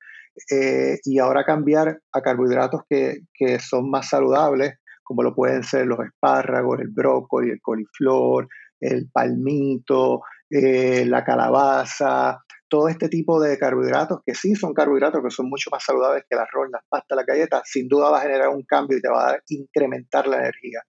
Eh, 0.50 0.98
y 1.04 1.18
ahora 1.18 1.44
cambiar 1.44 2.00
a 2.12 2.22
carbohidratos 2.22 2.82
que, 2.88 3.58
son 3.58 3.90
más 3.90 4.08
saludables, 4.08 4.74
como 5.02 5.22
lo 5.22 5.34
pueden 5.34 5.64
ser 5.64 5.86
los 5.86 5.98
espárragos, 6.00 6.78
el 6.80 6.88
brócoli, 6.88 7.50
el 7.50 7.60
coliflor, 7.60 8.48
el 8.80 9.10
palmito, 9.10 10.22
eh, 10.50 11.04
la 11.06 11.22
calabaza, 11.24 12.42
todo 12.68 12.88
este 12.88 13.08
tipo 13.08 13.40
de 13.40 13.58
carbohidratos, 13.58 14.20
que 14.24 14.34
sí 14.34 14.54
son 14.54 14.74
carbohidratos, 14.74 15.22
que 15.22 15.30
son 15.30 15.48
mucho 15.48 15.70
más 15.70 15.84
saludables 15.84 16.24
que 16.28 16.36
el 16.36 16.40
arroz, 16.40 16.68
las 16.72 16.82
pastas, 16.88 17.16
las 17.16 17.26
galletas, 17.26 17.62
sin 17.64 17.88
duda 17.88 18.10
va 18.10 18.18
a 18.18 18.22
generar 18.22 18.48
un 18.48 18.64
cambio 18.64 18.98
y 18.98 19.00
te 19.00 19.08
va 19.08 19.30
a 19.30 19.38
incrementar 19.48 20.26
la 20.26 20.38
energía. 20.38 20.80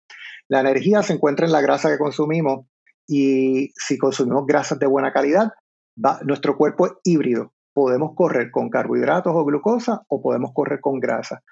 La 0.47 0.61
energía 0.61 1.03
se 1.03 1.13
encuentra 1.13 1.45
en 1.45 1.51
la 1.51 1.61
grasa 1.61 1.89
que 1.89 1.97
consumimos 1.97 2.65
y 3.07 3.71
si 3.75 3.97
consumimos 3.97 4.45
grasas 4.45 4.79
de 4.79 4.87
buena 4.87 5.11
calidad, 5.11 5.51
nuestro 6.23 6.57
cuerpo 6.57 6.87
es 6.87 6.93
híbrido. 7.03 7.53
Podemos 7.73 8.11
correr 8.15 8.51
con 8.51 8.69
carbohidratos 8.69 9.33
o 9.35 9.45
glucosa 9.45 10.01
o 10.07 10.21
podemos 10.21 10.51
correr 10.53 10.81
con 10.81 10.99
grasa. 10.99 11.43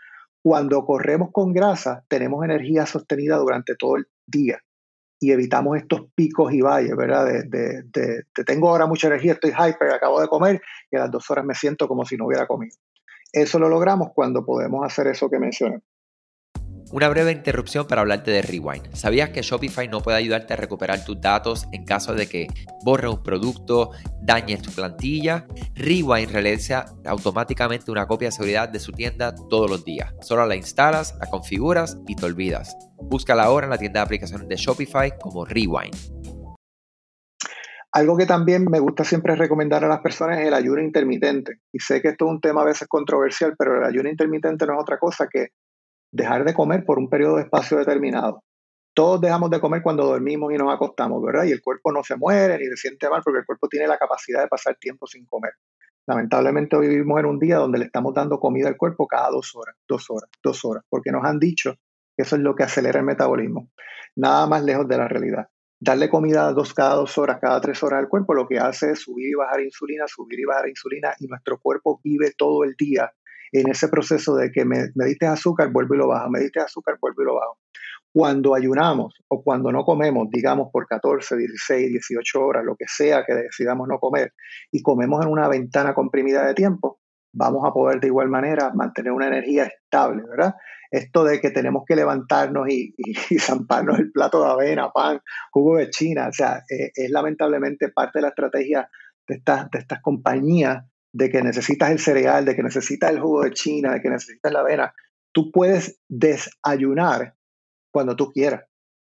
Cuando 0.41 0.85
corremos 0.85 1.29
con 1.31 1.53
grasa, 1.53 2.03
tenemos 2.07 2.43
energía 2.43 2.85
sostenida 2.85 3.37
durante 3.37 3.75
todo 3.75 3.97
el 3.97 4.07
día 4.25 4.59
y 5.19 5.31
evitamos 5.31 5.77
estos 5.77 6.05
picos 6.15 6.53
y 6.53 6.61
valles, 6.61 6.95
¿verdad? 6.95 7.25
De, 7.25 7.83
de, 7.83 8.23
tengo 8.45 8.69
ahora 8.69 8.85
mucha 8.85 9.07
energía, 9.07 9.33
estoy 9.33 9.51
hyper, 9.51 9.91
acabo 9.91 10.21
de 10.21 10.27
comer 10.27 10.61
y 10.89 10.95
a 10.95 11.01
las 11.01 11.11
dos 11.11 11.29
horas 11.29 11.45
me 11.45 11.55
siento 11.55 11.87
como 11.87 12.05
si 12.05 12.15
no 12.15 12.25
hubiera 12.25 12.47
comido. 12.47 12.77
Eso 13.31 13.59
lo 13.59 13.69
logramos 13.69 14.09
cuando 14.13 14.45
podemos 14.45 14.85
hacer 14.85 15.07
eso 15.07 15.29
que 15.29 15.39
mencioné. 15.39 15.81
Una 16.91 17.07
breve 17.07 17.31
interrupción 17.31 17.85
para 17.85 18.01
hablarte 18.01 18.31
de 18.31 18.41
Rewind. 18.41 18.95
¿Sabías 18.95 19.29
que 19.29 19.43
Shopify 19.43 19.87
no 19.87 20.01
puede 20.01 20.17
ayudarte 20.17 20.53
a 20.53 20.57
recuperar 20.57 21.05
tus 21.05 21.21
datos 21.21 21.67
en 21.71 21.85
caso 21.85 22.15
de 22.15 22.27
que 22.27 22.47
borre 22.83 23.07
un 23.07 23.21
producto, 23.21 23.91
dañes 24.23 24.63
tu 24.63 24.71
plantilla? 24.71 25.45
Rewind 25.75 26.31
realiza 26.31 26.87
automáticamente 27.05 27.91
una 27.91 28.07
copia 28.07 28.29
de 28.29 28.31
seguridad 28.31 28.69
de 28.69 28.79
su 28.79 28.91
tienda 28.91 29.35
todos 29.35 29.69
los 29.69 29.85
días. 29.85 30.15
Solo 30.21 30.47
la 30.47 30.55
instalas, 30.55 31.15
la 31.19 31.27
configuras 31.27 31.99
y 32.07 32.15
te 32.15 32.25
olvidas. 32.25 32.75
Búscala 32.97 33.43
ahora 33.43 33.67
en 33.67 33.71
la 33.71 33.77
tienda 33.77 33.99
de 33.99 34.05
aplicaciones 34.05 34.47
de 34.47 34.55
Shopify 34.55 35.13
como 35.19 35.45
Rewind. 35.45 35.95
Algo 37.91 38.17
que 38.17 38.25
también 38.25 38.65
me 38.65 38.79
gusta 38.79 39.03
siempre 39.03 39.35
recomendar 39.35 39.83
a 39.83 39.87
las 39.87 39.99
personas 39.99 40.39
es 40.39 40.47
el 40.47 40.55
ayuno 40.55 40.81
intermitente. 40.81 41.59
Y 41.71 41.79
sé 41.79 42.01
que 42.01 42.09
esto 42.09 42.25
es 42.25 42.31
un 42.31 42.41
tema 42.41 42.63
a 42.63 42.65
veces 42.65 42.87
controversial, 42.87 43.53
pero 43.57 43.77
el 43.77 43.83
ayuno 43.83 44.09
intermitente 44.09 44.65
no 44.65 44.73
es 44.73 44.81
otra 44.81 44.97
cosa 44.97 45.27
que 45.31 45.49
dejar 46.11 46.43
de 46.43 46.53
comer 46.53 46.85
por 46.85 46.99
un 46.99 47.09
periodo 47.09 47.37
de 47.37 47.43
espacio 47.43 47.77
determinado. 47.77 48.43
Todos 48.93 49.21
dejamos 49.21 49.49
de 49.49 49.59
comer 49.59 49.81
cuando 49.81 50.05
dormimos 50.05 50.51
y 50.53 50.57
nos 50.57 50.73
acostamos, 50.73 51.23
¿verdad? 51.23 51.45
Y 51.45 51.51
el 51.51 51.61
cuerpo 51.61 51.91
no 51.91 52.03
se 52.03 52.17
muere 52.17 52.57
ni 52.57 52.65
se 52.65 52.75
siente 52.75 53.09
mal 53.09 53.21
porque 53.23 53.39
el 53.39 53.45
cuerpo 53.45 53.67
tiene 53.67 53.87
la 53.87 53.97
capacidad 53.97 54.41
de 54.41 54.47
pasar 54.47 54.75
tiempo 54.75 55.07
sin 55.07 55.25
comer. 55.25 55.53
Lamentablemente 56.07 56.75
hoy 56.75 56.87
vivimos 56.87 57.19
en 57.19 57.25
un 57.27 57.39
día 57.39 57.57
donde 57.57 57.77
le 57.77 57.85
estamos 57.85 58.13
dando 58.13 58.39
comida 58.39 58.67
al 58.67 58.77
cuerpo 58.77 59.07
cada 59.07 59.29
dos 59.29 59.55
horas, 59.55 59.75
dos 59.87 60.09
horas, 60.09 60.29
dos 60.43 60.65
horas, 60.65 60.83
porque 60.89 61.11
nos 61.11 61.23
han 61.23 61.39
dicho 61.39 61.75
que 62.17 62.23
eso 62.23 62.35
es 62.35 62.41
lo 62.41 62.55
que 62.55 62.63
acelera 62.63 62.99
el 62.99 63.05
metabolismo. 63.05 63.69
Nada 64.15 64.47
más 64.47 64.63
lejos 64.63 64.87
de 64.87 64.97
la 64.97 65.07
realidad. 65.07 65.47
Darle 65.79 66.09
comida 66.09 66.51
dos, 66.51 66.73
cada 66.73 66.95
dos 66.95 67.17
horas, 67.17 67.37
cada 67.39 67.61
tres 67.61 67.81
horas 67.83 67.99
al 67.99 68.09
cuerpo, 68.09 68.33
lo 68.33 68.47
que 68.47 68.59
hace 68.59 68.91
es 68.91 68.99
subir 68.99 69.29
y 69.29 69.35
bajar 69.35 69.61
insulina, 69.61 70.05
subir 70.07 70.39
y 70.39 70.45
bajar 70.45 70.67
insulina, 70.67 71.13
y 71.19 71.27
nuestro 71.27 71.57
cuerpo 71.57 72.01
vive 72.03 72.33
todo 72.35 72.65
el 72.65 72.75
día 72.75 73.13
en 73.51 73.69
ese 73.69 73.87
proceso 73.87 74.35
de 74.35 74.51
que 74.51 74.65
me, 74.65 74.89
me 74.95 75.05
diste 75.05 75.27
azúcar, 75.27 75.71
vuelvo 75.71 75.95
y 75.95 75.97
lo 75.97 76.07
bajo, 76.07 76.29
me 76.29 76.39
diste 76.39 76.59
azúcar, 76.59 76.97
vuelvo 77.01 77.21
y 77.21 77.25
lo 77.25 77.35
bajo. 77.35 77.57
Cuando 78.11 78.55
ayunamos 78.55 79.13
o 79.27 79.43
cuando 79.43 79.71
no 79.71 79.83
comemos, 79.83 80.27
digamos 80.31 80.69
por 80.71 80.87
14, 80.87 81.37
16, 81.37 81.91
18 81.91 82.41
horas, 82.41 82.63
lo 82.65 82.75
que 82.75 82.85
sea 82.87 83.23
que 83.25 83.33
decidamos 83.35 83.87
no 83.87 83.99
comer, 83.99 84.33
y 84.71 84.81
comemos 84.81 85.23
en 85.23 85.31
una 85.31 85.47
ventana 85.47 85.93
comprimida 85.93 86.45
de 86.45 86.55
tiempo, 86.55 86.99
vamos 87.31 87.63
a 87.65 87.71
poder 87.71 87.99
de 87.99 88.07
igual 88.07 88.29
manera 88.29 88.71
mantener 88.73 89.11
una 89.11 89.27
energía 89.27 89.65
estable, 89.65 90.23
¿verdad? 90.27 90.55
Esto 90.89 91.23
de 91.23 91.39
que 91.39 91.51
tenemos 91.51 91.83
que 91.85 91.95
levantarnos 91.95 92.67
y, 92.67 92.95
y, 92.97 93.39
zamparnos 93.39 93.99
el 93.99 94.11
plato 94.11 94.43
de 94.43 94.51
avena, 94.51 94.89
pan, 94.91 95.19
jugo 95.51 95.77
de 95.77 95.89
China, 95.91 96.29
o 96.29 96.33
sea, 96.33 96.63
eh, 96.69 96.91
es 96.95 97.11
lamentablemente 97.11 97.89
parte 97.89 98.19
de 98.19 98.23
la 98.23 98.29
estrategia 98.29 98.89
de 99.27 99.35
estas, 99.35 99.69
de 99.69 99.79
estas 99.79 100.01
compañías 100.01 100.83
de 101.11 101.29
que 101.29 101.41
necesitas 101.41 101.91
el 101.91 101.99
cereal, 101.99 102.45
de 102.45 102.55
que 102.55 102.63
necesitas 102.63 103.09
el 103.11 103.19
jugo 103.19 103.43
de 103.43 103.51
China, 103.51 103.93
de 103.93 104.01
que 104.01 104.09
necesitas 104.09 104.51
la 104.51 104.59
avena, 104.59 104.93
tú 105.31 105.51
puedes 105.51 105.99
desayunar 106.07 107.35
cuando 107.91 108.15
tú 108.15 108.31
quieras. 108.31 108.63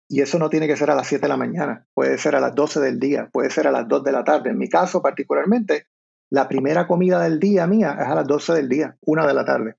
Y 0.08 0.22
eso 0.22 0.38
no 0.38 0.50
tiene 0.50 0.66
que 0.66 0.76
ser 0.76 0.90
a 0.90 0.94
las 0.94 1.06
7 1.06 1.22
de 1.22 1.28
la 1.28 1.36
mañana, 1.36 1.86
puede 1.94 2.18
ser 2.18 2.34
a 2.34 2.40
las 2.40 2.54
12 2.54 2.80
del 2.80 2.98
día, 2.98 3.28
puede 3.32 3.50
ser 3.50 3.68
a 3.68 3.70
las 3.70 3.86
2 3.86 4.02
de 4.02 4.12
la 4.12 4.24
tarde. 4.24 4.50
En 4.50 4.58
mi 4.58 4.68
caso 4.68 5.00
particularmente, 5.00 5.86
la 6.30 6.48
primera 6.48 6.86
comida 6.86 7.22
del 7.22 7.38
día 7.38 7.66
mía 7.66 7.96
es 8.00 8.06
a 8.06 8.14
las 8.14 8.26
12 8.26 8.54
del 8.54 8.68
día, 8.68 8.96
1 9.02 9.26
de 9.26 9.34
la 9.34 9.44
tarde. 9.44 9.76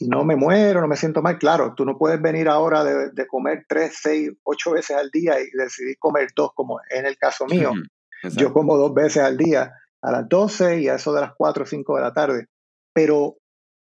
Y 0.00 0.08
no 0.08 0.24
me 0.24 0.36
muero, 0.36 0.80
no 0.80 0.86
me 0.86 0.96
siento 0.96 1.22
mal. 1.22 1.38
Claro, 1.38 1.74
tú 1.74 1.84
no 1.84 1.98
puedes 1.98 2.22
venir 2.22 2.48
ahora 2.48 2.84
de, 2.84 3.26
comer 3.26 3.64
3, 3.68 3.98
6, 4.00 4.30
8 4.44 4.70
veces 4.72 4.96
al 4.96 5.10
día 5.10 5.40
y 5.40 5.50
decidir 5.56 5.96
comer 5.98 6.28
dos, 6.36 6.52
como 6.54 6.78
en 6.90 7.04
el 7.04 7.16
caso 7.18 7.46
mío. 7.46 7.72
Yo 8.36 8.52
como 8.52 8.76
dos 8.76 8.94
veces 8.94 9.24
al 9.24 9.36
día 9.36 9.72
a 10.02 10.12
las 10.12 10.28
12 10.28 10.80
y 10.80 10.88
a 10.88 10.94
eso 10.94 11.12
de 11.12 11.22
las 11.22 11.32
4 11.36 11.62
o 11.62 11.66
5 11.66 11.96
de 11.96 12.02
la 12.02 12.12
tarde. 12.12 12.46
Pero 12.92 13.36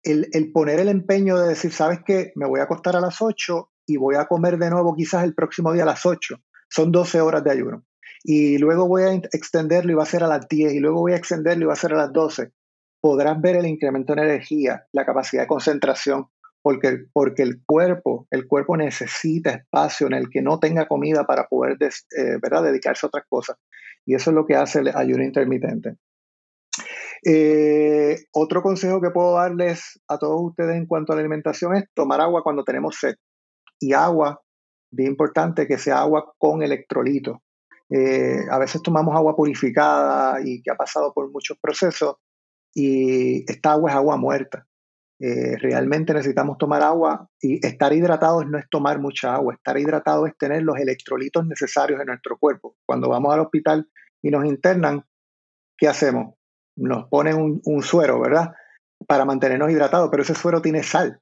el, 0.02 0.28
el, 0.32 0.52
poner 0.52 0.80
el 0.80 0.88
empeño 0.88 1.38
de 1.38 1.48
decir, 1.48 1.72
¿sabes 1.72 2.00
qué? 2.04 2.32
Me 2.34 2.46
voy 2.46 2.60
a 2.60 2.64
acostar 2.64 2.96
a 2.96 3.00
las 3.00 3.20
8 3.20 3.70
y 3.86 3.96
voy 3.96 4.16
a 4.16 4.26
comer 4.26 4.58
de 4.58 4.70
nuevo 4.70 4.94
quizás 4.94 5.24
el 5.24 5.34
próximo 5.34 5.72
día 5.72 5.82
a 5.82 5.86
las 5.86 6.06
8. 6.06 6.36
Son 6.68 6.92
12 6.92 7.20
horas 7.20 7.44
de 7.44 7.50
ayuno. 7.50 7.84
Y 8.22 8.58
luego 8.58 8.88
voy 8.88 9.02
a 9.02 9.12
extenderlo 9.12 9.92
y 9.92 9.94
va 9.94 10.04
a 10.04 10.06
ser 10.06 10.24
a 10.24 10.28
las 10.28 10.48
10 10.48 10.72
y 10.72 10.80
luego 10.80 11.00
voy 11.00 11.12
a 11.12 11.16
extenderlo 11.16 11.64
y 11.64 11.66
va 11.66 11.74
a 11.74 11.76
ser 11.76 11.92
a 11.92 11.98
las 11.98 12.12
12. 12.12 12.52
Podrás 13.00 13.38
ver 13.40 13.56
el 13.56 13.66
incremento 13.66 14.14
en 14.14 14.20
energía, 14.20 14.86
la 14.92 15.04
capacidad 15.04 15.42
de 15.42 15.48
concentración, 15.48 16.28
porque, 16.62 17.04
porque 17.12 17.42
el 17.42 17.62
cuerpo, 17.66 18.26
el 18.30 18.46
cuerpo 18.46 18.78
necesita 18.78 19.50
espacio 19.50 20.06
en 20.06 20.14
el 20.14 20.30
que 20.30 20.40
no 20.40 20.58
tenga 20.58 20.88
comida 20.88 21.26
para 21.26 21.46
poder 21.46 21.76
eh, 21.82 22.38
¿verdad? 22.40 22.62
dedicarse 22.62 23.04
a 23.04 23.08
otras 23.08 23.24
cosas. 23.28 23.58
Y 24.06 24.14
eso 24.14 24.30
es 24.30 24.34
lo 24.34 24.46
que 24.46 24.56
hace 24.56 24.80
el 24.80 24.88
ayuno 24.94 25.24
intermitente. 25.24 25.96
Eh, 27.26 28.16
otro 28.32 28.62
consejo 28.62 29.00
que 29.00 29.10
puedo 29.10 29.36
darles 29.36 30.00
a 30.08 30.18
todos 30.18 30.40
ustedes 30.42 30.76
en 30.76 30.86
cuanto 30.86 31.12
a 31.12 31.16
la 31.16 31.20
alimentación 31.20 31.74
es 31.74 31.84
tomar 31.94 32.20
agua 32.20 32.42
cuando 32.42 32.64
tenemos 32.64 32.96
sed. 33.00 33.14
Y 33.80 33.94
agua, 33.94 34.42
bien 34.90 35.12
importante, 35.12 35.66
que 35.66 35.78
sea 35.78 36.00
agua 36.00 36.34
con 36.38 36.62
electrolitos. 36.62 37.38
Eh, 37.90 38.44
a 38.50 38.58
veces 38.58 38.82
tomamos 38.82 39.14
agua 39.14 39.36
purificada 39.36 40.40
y 40.44 40.62
que 40.62 40.70
ha 40.70 40.76
pasado 40.76 41.12
por 41.14 41.30
muchos 41.30 41.58
procesos 41.60 42.16
y 42.74 43.50
esta 43.50 43.72
agua 43.72 43.90
es 43.90 43.96
agua 43.96 44.16
muerta. 44.16 44.66
Eh, 45.20 45.56
realmente 45.58 46.12
necesitamos 46.12 46.58
tomar 46.58 46.82
agua 46.82 47.30
y 47.40 47.64
estar 47.64 47.92
hidratados 47.92 48.46
no 48.46 48.58
es 48.58 48.68
tomar 48.68 48.98
mucha 48.98 49.34
agua, 49.34 49.54
estar 49.54 49.78
hidratado 49.78 50.26
es 50.26 50.36
tener 50.36 50.62
los 50.62 50.76
electrolitos 50.78 51.46
necesarios 51.46 52.00
en 52.00 52.06
nuestro 52.06 52.36
cuerpo. 52.36 52.76
Cuando 52.84 53.08
vamos 53.08 53.32
al 53.32 53.40
hospital 53.40 53.88
y 54.20 54.30
nos 54.30 54.44
internan, 54.44 55.04
¿qué 55.78 55.86
hacemos? 55.86 56.34
Nos 56.76 57.08
ponen 57.08 57.60
un, 57.64 57.82
suero, 57.82 58.20
¿verdad? 58.20 58.52
Para 59.06 59.24
mantenernos 59.24 59.70
hidratados, 59.70 60.08
pero 60.10 60.24
ese 60.24 60.34
suero 60.34 60.60
tiene 60.60 60.82
sal. 60.82 61.20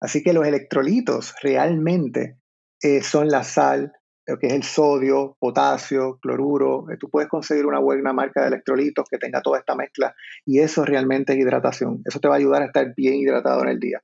Así 0.00 0.22
que 0.22 0.32
los 0.32 0.46
electrolitos 0.46 1.34
realmente 1.40 2.38
eh, 2.82 3.02
son 3.02 3.28
la 3.28 3.44
sal, 3.44 3.92
lo 4.30 4.38
que 4.38 4.46
es 4.46 4.52
el 4.52 4.62
sodio, 4.62 5.36
potasio, 5.40 6.18
cloruro. 6.20 6.88
Eh, 6.90 6.96
tú 6.98 7.10
puedes 7.10 7.28
conseguir 7.28 7.66
una 7.66 7.80
buena 7.80 8.12
marca 8.12 8.42
de 8.42 8.48
electrolitos 8.48 9.06
que 9.10 9.18
tenga 9.18 9.42
toda 9.42 9.58
esta 9.58 9.74
mezcla 9.74 10.14
y 10.46 10.60
eso 10.60 10.84
realmente 10.84 11.32
es 11.32 11.40
hidratación. 11.40 12.00
Eso 12.04 12.20
te 12.20 12.28
va 12.28 12.34
a 12.34 12.38
ayudar 12.38 12.62
a 12.62 12.66
estar 12.66 12.94
bien 12.96 13.14
hidratado 13.14 13.62
en 13.62 13.70
el 13.70 13.80
día. 13.80 14.00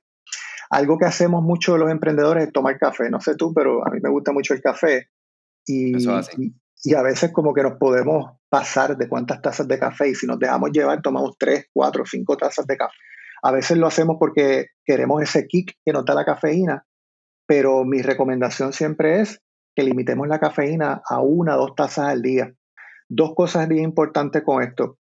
Algo 0.69 0.97
que 0.97 1.05
hacemos 1.05 1.43
mucho 1.43 1.77
los 1.77 1.89
emprendedores 1.89 2.47
es 2.47 2.51
tomar 2.51 2.77
café. 2.77 3.09
No 3.09 3.21
sé 3.21 3.35
tú, 3.35 3.53
pero 3.53 3.87
a 3.87 3.89
mí 3.89 3.99
me 4.03 4.09
gusta 4.09 4.33
mucho 4.33 4.53
el 4.53 4.61
café. 4.61 5.07
Y, 5.65 5.93
y, 6.83 6.93
a 6.93 7.01
veces 7.01 7.31
como 7.31 7.53
que 7.53 7.63
nos 7.63 7.77
podemos 7.77 8.37
pasar 8.49 8.97
de 8.97 9.07
cuántas 9.07 9.41
tazas 9.41 9.67
de 9.67 9.79
café 9.79 10.09
y 10.09 10.15
si 10.15 10.27
nos 10.27 10.39
dejamos 10.39 10.71
llevar 10.71 11.01
tomamos 11.01 11.35
tres, 11.37 11.67
cuatro, 11.73 12.05
cinco 12.05 12.35
tazas 12.35 12.67
de 12.67 12.75
café. 12.75 12.95
A 13.43 13.51
veces 13.51 13.77
lo 13.77 13.87
hacemos 13.87 14.17
porque 14.19 14.67
queremos 14.85 15.21
ese 15.21 15.47
kick 15.47 15.73
que 15.85 15.93
nos 15.93 16.03
da 16.05 16.15
la 16.15 16.25
cafeína, 16.25 16.85
pero 17.45 17.85
mi 17.85 18.01
recomendación 18.01 18.73
siempre 18.73 19.21
es 19.21 19.41
que 19.77 19.83
limitemos 19.83 20.27
la 20.27 20.39
cafeína 20.39 21.03
a 21.07 21.21
una 21.21 21.55
o 21.55 21.59
dos 21.59 21.75
tazas 21.75 22.07
al 22.07 22.23
día. 22.23 22.51
Dos 23.07 23.35
cosas 23.35 23.67
bien 23.67 23.83
importantes 23.83 24.41
con 24.41 24.63
esto. 24.63 24.97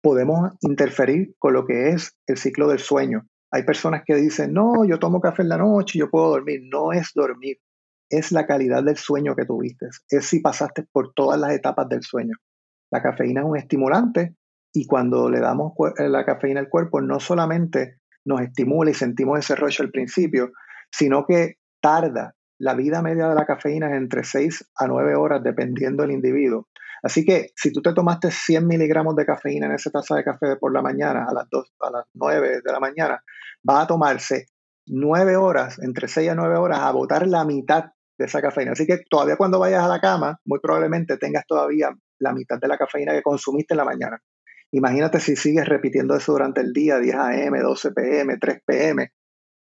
Podemos 0.00 0.52
interferir 0.60 1.34
con 1.40 1.54
lo 1.54 1.66
que 1.66 1.88
es 1.88 2.16
el 2.28 2.38
ciclo 2.38 2.68
del 2.68 2.78
sueño. 2.78 3.26
Hay 3.50 3.64
personas 3.64 4.04
que 4.06 4.14
dicen, 4.14 4.54
no, 4.54 4.84
yo 4.84 5.00
tomo 5.00 5.20
café 5.20 5.42
en 5.42 5.48
la 5.48 5.58
noche 5.58 5.98
y 5.98 6.00
yo 6.00 6.10
puedo 6.10 6.30
dormir. 6.30 6.60
No 6.70 6.92
es 6.92 7.10
dormir, 7.12 7.58
es 8.08 8.30
la 8.30 8.46
calidad 8.46 8.84
del 8.84 8.96
sueño 8.96 9.34
que 9.34 9.46
tuviste, 9.46 9.86
es 10.08 10.26
si 10.26 10.38
pasaste 10.38 10.84
por 10.92 11.12
todas 11.12 11.40
las 11.40 11.50
etapas 11.50 11.88
del 11.88 12.02
sueño. 12.02 12.36
La 12.92 13.02
cafeína 13.02 13.40
es 13.40 13.46
un 13.48 13.56
estimulante 13.56 14.36
y 14.72 14.86
cuando 14.86 15.28
le 15.28 15.40
damos 15.40 15.72
eh, 15.98 16.08
la 16.08 16.24
cafeína 16.24 16.60
al 16.60 16.68
cuerpo, 16.68 17.00
no 17.00 17.18
solamente 17.18 17.98
nos 18.24 18.42
estimula 18.42 18.92
y 18.92 18.94
sentimos 18.94 19.40
ese 19.40 19.56
rollo 19.56 19.82
al 19.82 19.90
principio, 19.90 20.52
sino 20.92 21.26
que 21.26 21.56
tarda 21.80 22.36
la 22.62 22.74
vida 22.74 23.02
media 23.02 23.28
de 23.28 23.34
la 23.34 23.44
cafeína 23.44 23.88
es 23.88 23.96
entre 23.96 24.22
6 24.22 24.70
a 24.76 24.86
9 24.86 25.16
horas 25.16 25.42
dependiendo 25.42 26.04
del 26.04 26.12
individuo. 26.12 26.68
Así 27.02 27.24
que 27.24 27.50
si 27.56 27.72
tú 27.72 27.82
te 27.82 27.92
tomaste 27.92 28.30
100 28.30 28.68
miligramos 28.68 29.16
de 29.16 29.26
cafeína 29.26 29.66
en 29.66 29.72
esa 29.72 29.90
taza 29.90 30.14
de 30.14 30.22
café 30.22 30.54
por 30.60 30.72
la 30.72 30.80
mañana, 30.80 31.26
a 31.28 31.34
las, 31.34 31.50
2, 31.50 31.74
a 31.80 31.90
las 31.90 32.04
9 32.14 32.60
de 32.64 32.72
la 32.72 32.78
mañana, 32.78 33.20
va 33.68 33.80
a 33.80 33.86
tomarse 33.88 34.46
9 34.86 35.34
horas, 35.34 35.80
entre 35.80 36.06
6 36.06 36.30
a 36.30 36.34
9 36.36 36.56
horas, 36.56 36.78
a 36.78 36.92
botar 36.92 37.26
la 37.26 37.44
mitad 37.44 37.86
de 38.16 38.26
esa 38.26 38.40
cafeína. 38.40 38.72
Así 38.72 38.86
que 38.86 39.00
todavía 39.10 39.36
cuando 39.36 39.58
vayas 39.58 39.82
a 39.82 39.88
la 39.88 40.00
cama, 40.00 40.38
muy 40.44 40.60
probablemente 40.60 41.16
tengas 41.16 41.44
todavía 41.48 41.90
la 42.20 42.32
mitad 42.32 42.60
de 42.60 42.68
la 42.68 42.78
cafeína 42.78 43.12
que 43.12 43.22
consumiste 43.22 43.74
en 43.74 43.78
la 43.78 43.84
mañana. 43.84 44.20
Imagínate 44.70 45.18
si 45.18 45.34
sigues 45.34 45.66
repitiendo 45.66 46.14
eso 46.14 46.30
durante 46.30 46.60
el 46.60 46.72
día, 46.72 46.98
10 46.98 47.16
a.m., 47.16 47.60
12 47.60 47.90
p.m., 47.90 48.38
3 48.40 48.60
p.m., 48.64 49.10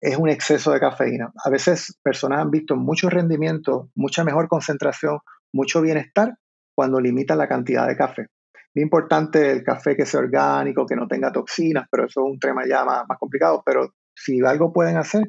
es 0.02 0.18
un 0.18 0.30
exceso 0.30 0.72
de 0.72 0.80
cafeína. 0.80 1.32
A 1.44 1.50
veces 1.50 1.98
personas 2.02 2.40
han 2.40 2.52
visto 2.52 2.76
mucho 2.76 3.10
rendimiento, 3.10 3.90
mucha 3.96 4.24
mejor 4.24 4.48
concentración, 4.48 5.20
mucho 5.54 5.82
bienestar 5.82 6.36
cuando 6.74 7.00
limitan 7.00 7.38
la 7.38 7.48
cantidad 7.48 7.88
de 7.88 7.98
café. 7.98 8.28
Es 8.74 8.84
importante 8.84 9.52
el 9.52 9.64
café 9.64 9.96
que 9.96 10.06
sea 10.06 10.22
orgánico, 10.22 10.86
que 10.86 10.96
no 10.96 11.08
tenga 11.08 11.32
toxinas, 11.32 11.88
pero 11.92 12.06
eso 12.06 12.22
es 12.22 12.32
un 12.32 12.40
tema 12.40 12.64
ya 12.68 12.86
más, 12.86 13.06
complicado. 13.20 13.62
Pero 13.66 13.94
si 14.16 14.40
algo 14.46 14.72
pueden 14.72 14.98
hacer 14.98 15.24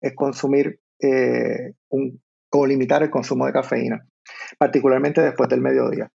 es 0.00 0.14
consumir 0.16 0.80
eh, 1.00 1.74
o 2.50 2.66
limitar 2.66 3.02
el 3.02 3.10
consumo 3.10 3.46
de 3.46 3.52
cafeína, 3.52 4.04
particularmente 4.58 5.20
después 5.20 5.48
del 5.48 5.60
mediodía. 5.60 6.10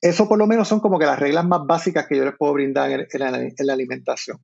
Eso 0.00 0.28
por 0.28 0.38
lo 0.38 0.48
menos 0.48 0.66
son 0.66 0.80
como 0.80 0.98
que 0.98 1.06
las 1.06 1.20
reglas 1.20 1.46
más 1.46 1.60
básicas 1.64 2.08
que 2.08 2.16
yo 2.16 2.24
les 2.24 2.34
puedo 2.36 2.54
brindar 2.54 2.90
en 2.90 3.66
la 3.66 3.72
alimentación. 3.72 4.38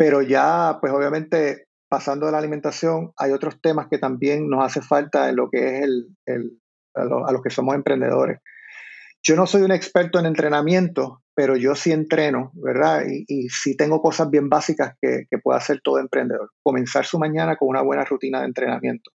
Pero 0.00 0.22
ya, 0.22 0.78
pues 0.80 0.94
obviamente, 0.94 1.66
pasando 1.86 2.24
de 2.24 2.32
la 2.32 2.38
alimentación, 2.38 3.12
hay 3.18 3.32
otros 3.32 3.60
temas 3.60 3.86
que 3.90 3.98
también 3.98 4.48
nos 4.48 4.64
hace 4.64 4.80
falta 4.80 5.28
en 5.28 5.36
lo 5.36 5.50
que 5.50 5.76
es 5.76 5.82
el, 6.24 6.58
a, 6.94 7.04
los 7.04 7.42
que 7.42 7.50
somos 7.50 7.74
emprendedores. 7.74 8.40
Yo 9.22 9.36
no 9.36 9.46
soy 9.46 9.60
un 9.60 9.72
experto 9.72 10.18
en 10.18 10.24
entrenamiento, 10.24 11.22
pero 11.34 11.54
yo 11.54 11.74
sí 11.74 11.92
entreno, 11.92 12.50
¿verdad? 12.54 13.02
Y, 13.06 13.50
sí 13.50 13.76
tengo 13.76 14.00
cosas 14.00 14.30
bien 14.30 14.48
básicas 14.48 14.94
que, 15.02 15.26
que 15.30 15.36
puede 15.36 15.58
hacer 15.58 15.82
todo 15.84 15.98
emprendedor. 15.98 16.48
Comenzar 16.62 17.04
su 17.04 17.18
mañana 17.18 17.56
con 17.56 17.68
una 17.68 17.82
buena 17.82 18.06
rutina 18.06 18.40
de 18.40 18.46
entrenamiento. 18.46 19.10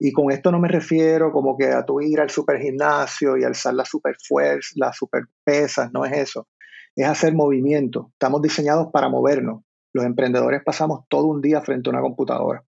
Y 0.00 0.10
con 0.10 0.32
esto 0.32 0.50
no 0.50 0.58
me 0.58 0.66
refiero 0.66 1.30
como 1.30 1.56
que 1.56 1.68
a 1.68 1.84
tu 1.84 2.00
ir 2.00 2.20
al 2.20 2.30
super 2.30 2.60
gimnasio 2.60 3.36
y 3.36 3.44
alzar 3.44 3.74
la 3.74 3.84
super 3.84 4.16
fuerza, 4.20 4.72
las 4.74 4.96
super 4.96 5.26
pesas, 5.44 5.92
no 5.92 6.04
es 6.04 6.12
eso. 6.12 6.48
Es 6.96 7.06
hacer 7.06 7.34
movimiento. 7.34 8.10
Estamos 8.14 8.42
diseñados 8.42 8.88
para 8.92 9.08
movernos. 9.08 9.62
Los 9.94 10.04
emprendedores 10.04 10.62
pasamos 10.64 11.06
todo 11.08 11.26
un 11.28 11.40
día 11.40 11.60
frente 11.60 11.88
a 11.88 11.92
una 11.92 12.02
computadora. 12.02 12.64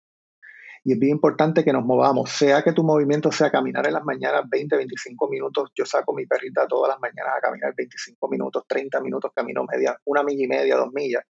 Y 0.84 0.92
es 0.92 0.98
bien 0.98 1.12
importante 1.12 1.64
que 1.64 1.72
nos 1.72 1.82
movamos, 1.82 2.28
sea 2.28 2.62
que 2.62 2.74
tu 2.74 2.84
movimiento 2.84 3.32
sea 3.32 3.50
caminar 3.50 3.86
en 3.86 3.94
las 3.94 4.04
mañanas 4.04 4.42
20, 4.50 4.76
25 4.76 5.30
minutos. 5.30 5.70
Yo 5.74 5.86
saco 5.86 6.14
mi 6.14 6.26
perrita 6.26 6.68
todas 6.68 6.90
las 6.90 7.00
mañanas 7.00 7.38
a 7.38 7.40
caminar 7.40 7.72
25 7.74 8.28
minutos, 8.28 8.64
30 8.68 9.00
minutos, 9.00 9.32
camino 9.34 9.64
media, 9.64 9.98
una 10.04 10.22
milla 10.22 10.44
y 10.44 10.48
media, 10.48 10.76
dos 10.76 10.92
millas. 10.92 11.24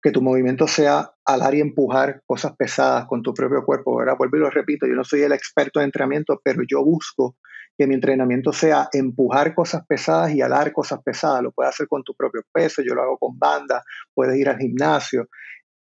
Que 0.00 0.12
tu 0.12 0.22
movimiento 0.22 0.68
sea 0.68 1.10
alar 1.24 1.56
y 1.56 1.60
empujar 1.60 2.22
cosas 2.24 2.54
pesadas 2.56 3.06
con 3.06 3.22
tu 3.22 3.34
propio 3.34 3.64
cuerpo, 3.64 3.96
¿verdad? 3.96 4.14
Vuelvo 4.16 4.36
y 4.36 4.40
lo 4.40 4.50
repito, 4.50 4.86
yo 4.86 4.94
no 4.94 5.02
soy 5.02 5.22
el 5.22 5.32
experto 5.32 5.80
en 5.80 5.86
entrenamiento, 5.86 6.40
pero 6.44 6.62
yo 6.64 6.84
busco 6.84 7.36
que 7.76 7.86
mi 7.86 7.94
entrenamiento 7.94 8.52
sea 8.52 8.88
empujar 8.92 9.54
cosas 9.54 9.84
pesadas 9.86 10.34
y 10.34 10.42
alar 10.42 10.72
cosas 10.72 11.02
pesadas. 11.02 11.42
Lo 11.42 11.52
puedes 11.52 11.74
hacer 11.74 11.88
con 11.88 12.02
tu 12.04 12.14
propio 12.14 12.42
peso, 12.52 12.82
yo 12.82 12.94
lo 12.94 13.02
hago 13.02 13.18
con 13.18 13.38
banda, 13.38 13.82
puedes 14.14 14.36
ir 14.36 14.48
al 14.48 14.58
gimnasio, 14.58 15.28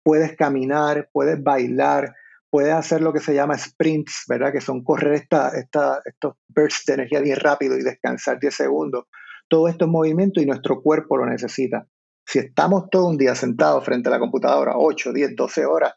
puedes 0.03 0.35
caminar, 0.35 1.09
puedes 1.11 1.41
bailar, 1.41 2.13
puedes 2.49 2.73
hacer 2.73 3.01
lo 3.01 3.13
que 3.13 3.19
se 3.19 3.33
llama 3.33 3.57
sprints, 3.57 4.25
¿verdad? 4.27 4.51
Que 4.51 4.61
son 4.61 4.83
correr 4.83 5.13
esta, 5.13 5.49
esta, 5.49 6.01
estos 6.05 6.35
bursts 6.47 6.85
de 6.85 6.93
energía 6.93 7.21
bien 7.21 7.37
rápido 7.37 7.77
y 7.77 7.83
descansar 7.83 8.39
10 8.39 8.53
segundos. 8.53 9.05
Todo 9.47 9.67
esto 9.67 9.85
es 9.85 9.91
movimiento 9.91 10.41
y 10.41 10.45
nuestro 10.45 10.81
cuerpo 10.81 11.17
lo 11.17 11.25
necesita. 11.25 11.87
Si 12.25 12.39
estamos 12.39 12.89
todo 12.89 13.07
un 13.07 13.17
día 13.17 13.35
sentados 13.35 13.83
frente 13.83 14.09
a 14.09 14.11
la 14.11 14.19
computadora, 14.19 14.73
8, 14.77 15.11
10, 15.11 15.35
12 15.35 15.65
horas, 15.65 15.93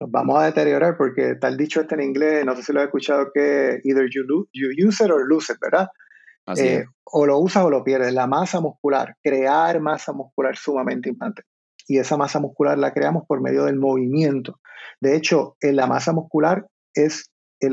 nos 0.00 0.10
vamos 0.10 0.38
a 0.38 0.46
deteriorar 0.46 0.96
porque 0.96 1.34
tal 1.34 1.56
dicho 1.56 1.80
este 1.80 1.94
en 1.96 2.02
inglés, 2.02 2.44
no 2.44 2.54
sé 2.54 2.62
si 2.62 2.72
lo 2.72 2.80
he 2.80 2.84
escuchado, 2.84 3.30
que 3.32 3.80
either 3.84 4.08
you, 4.10 4.48
use 4.54 5.04
it 5.04 5.10
or 5.10 5.26
lose 5.26 5.52
it, 5.52 5.58
¿verdad? 5.60 5.88
Eh, 6.56 6.84
o 7.04 7.26
lo 7.26 7.38
usas 7.38 7.64
o 7.64 7.70
lo 7.70 7.84
pierdes. 7.84 8.14
La 8.14 8.26
masa 8.26 8.60
muscular, 8.60 9.16
crear 9.22 9.80
masa 9.80 10.12
muscular 10.12 10.56
sumamente 10.56 11.08
importante. 11.08 11.42
Y 11.86 11.98
esa 11.98 12.16
masa 12.16 12.38
muscular 12.38 12.78
la 12.78 12.92
creamos 12.92 13.24
por 13.26 13.40
medio 13.40 13.64
del 13.64 13.76
movimiento. 13.76 14.60
De 15.00 15.16
hecho, 15.16 15.56
la 15.60 15.86
masa 15.86 16.12
muscular 16.12 16.66
es, 16.94 17.30
es 17.60 17.70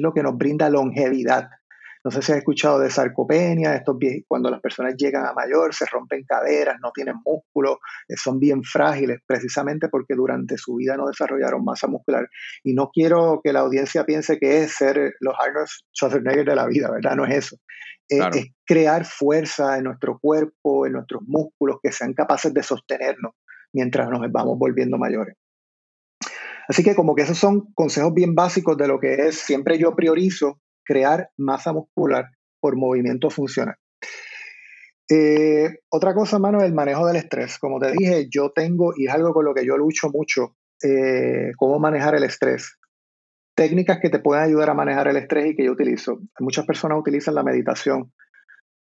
lo 0.00 0.12
que 0.14 0.22
nos 0.22 0.36
brinda 0.36 0.70
longevidad. 0.70 1.48
No 2.06 2.12
sé 2.12 2.22
si 2.22 2.30
has 2.30 2.38
escuchado 2.38 2.78
de 2.78 2.88
sarcopenia, 2.88 3.74
estos 3.74 3.96
cuando 4.28 4.48
las 4.48 4.60
personas 4.60 4.94
llegan 4.96 5.26
a 5.26 5.32
mayor, 5.32 5.74
se 5.74 5.86
rompen 5.86 6.22
caderas, 6.22 6.76
no 6.80 6.92
tienen 6.92 7.16
músculo, 7.24 7.80
eh, 8.06 8.14
son 8.16 8.38
bien 8.38 8.62
frágiles, 8.62 9.18
precisamente 9.26 9.88
porque 9.88 10.14
durante 10.14 10.56
su 10.56 10.76
vida 10.76 10.96
no 10.96 11.08
desarrollaron 11.08 11.64
masa 11.64 11.88
muscular. 11.88 12.28
Y 12.62 12.74
no 12.74 12.90
quiero 12.92 13.40
que 13.42 13.52
la 13.52 13.58
audiencia 13.58 14.04
piense 14.04 14.38
que 14.38 14.62
es 14.62 14.76
ser 14.76 15.14
los 15.18 15.34
Arnold 15.36 15.66
Schwarzenegger 15.92 16.44
de 16.44 16.54
la 16.54 16.68
vida, 16.68 16.92
¿verdad? 16.92 17.16
No 17.16 17.26
es 17.26 17.38
eso. 17.38 17.56
Es, 18.08 18.24
es 18.36 18.52
crear 18.64 19.04
fuerza 19.04 19.76
en 19.76 19.82
nuestro 19.82 20.20
cuerpo, 20.20 20.86
en 20.86 20.92
nuestros 20.92 21.22
músculos, 21.26 21.78
que 21.82 21.90
sean 21.90 22.14
capaces 22.14 22.54
de 22.54 22.62
sostenernos 22.62 23.32
mientras 23.72 24.08
nos 24.08 24.20
vamos 24.30 24.56
volviendo 24.60 24.96
mayores. 24.96 25.34
Así 26.68 26.84
que 26.84 26.94
como 26.94 27.16
que 27.16 27.22
esos 27.22 27.38
son 27.38 27.72
consejos 27.74 28.14
bien 28.14 28.36
básicos 28.36 28.76
de 28.76 28.86
lo 28.86 29.00
que 29.00 29.26
es, 29.26 29.40
siempre 29.40 29.76
yo 29.76 29.96
priorizo 29.96 30.60
crear 30.86 31.30
masa 31.36 31.72
muscular 31.72 32.30
por 32.60 32.76
movimiento 32.76 33.28
funcional. 33.28 33.76
Eh, 35.08 35.80
otra 35.88 36.14
cosa, 36.14 36.38
mano, 36.38 36.62
el 36.62 36.74
manejo 36.74 37.06
del 37.06 37.16
estrés. 37.16 37.58
Como 37.58 37.78
te 37.78 37.92
dije, 37.92 38.28
yo 38.30 38.50
tengo, 38.50 38.92
y 38.96 39.06
es 39.06 39.12
algo 39.12 39.32
con 39.32 39.44
lo 39.44 39.54
que 39.54 39.64
yo 39.64 39.76
lucho 39.76 40.08
mucho, 40.08 40.56
eh, 40.82 41.52
cómo 41.56 41.78
manejar 41.78 42.14
el 42.14 42.24
estrés. 42.24 42.78
Técnicas 43.54 43.98
que 44.00 44.10
te 44.10 44.18
pueden 44.18 44.44
ayudar 44.44 44.70
a 44.70 44.74
manejar 44.74 45.08
el 45.08 45.16
estrés 45.16 45.46
y 45.46 45.56
que 45.56 45.64
yo 45.64 45.72
utilizo. 45.72 46.18
Muchas 46.40 46.66
personas 46.66 46.98
utilizan 46.98 47.34
la 47.34 47.42
meditación. 47.42 48.12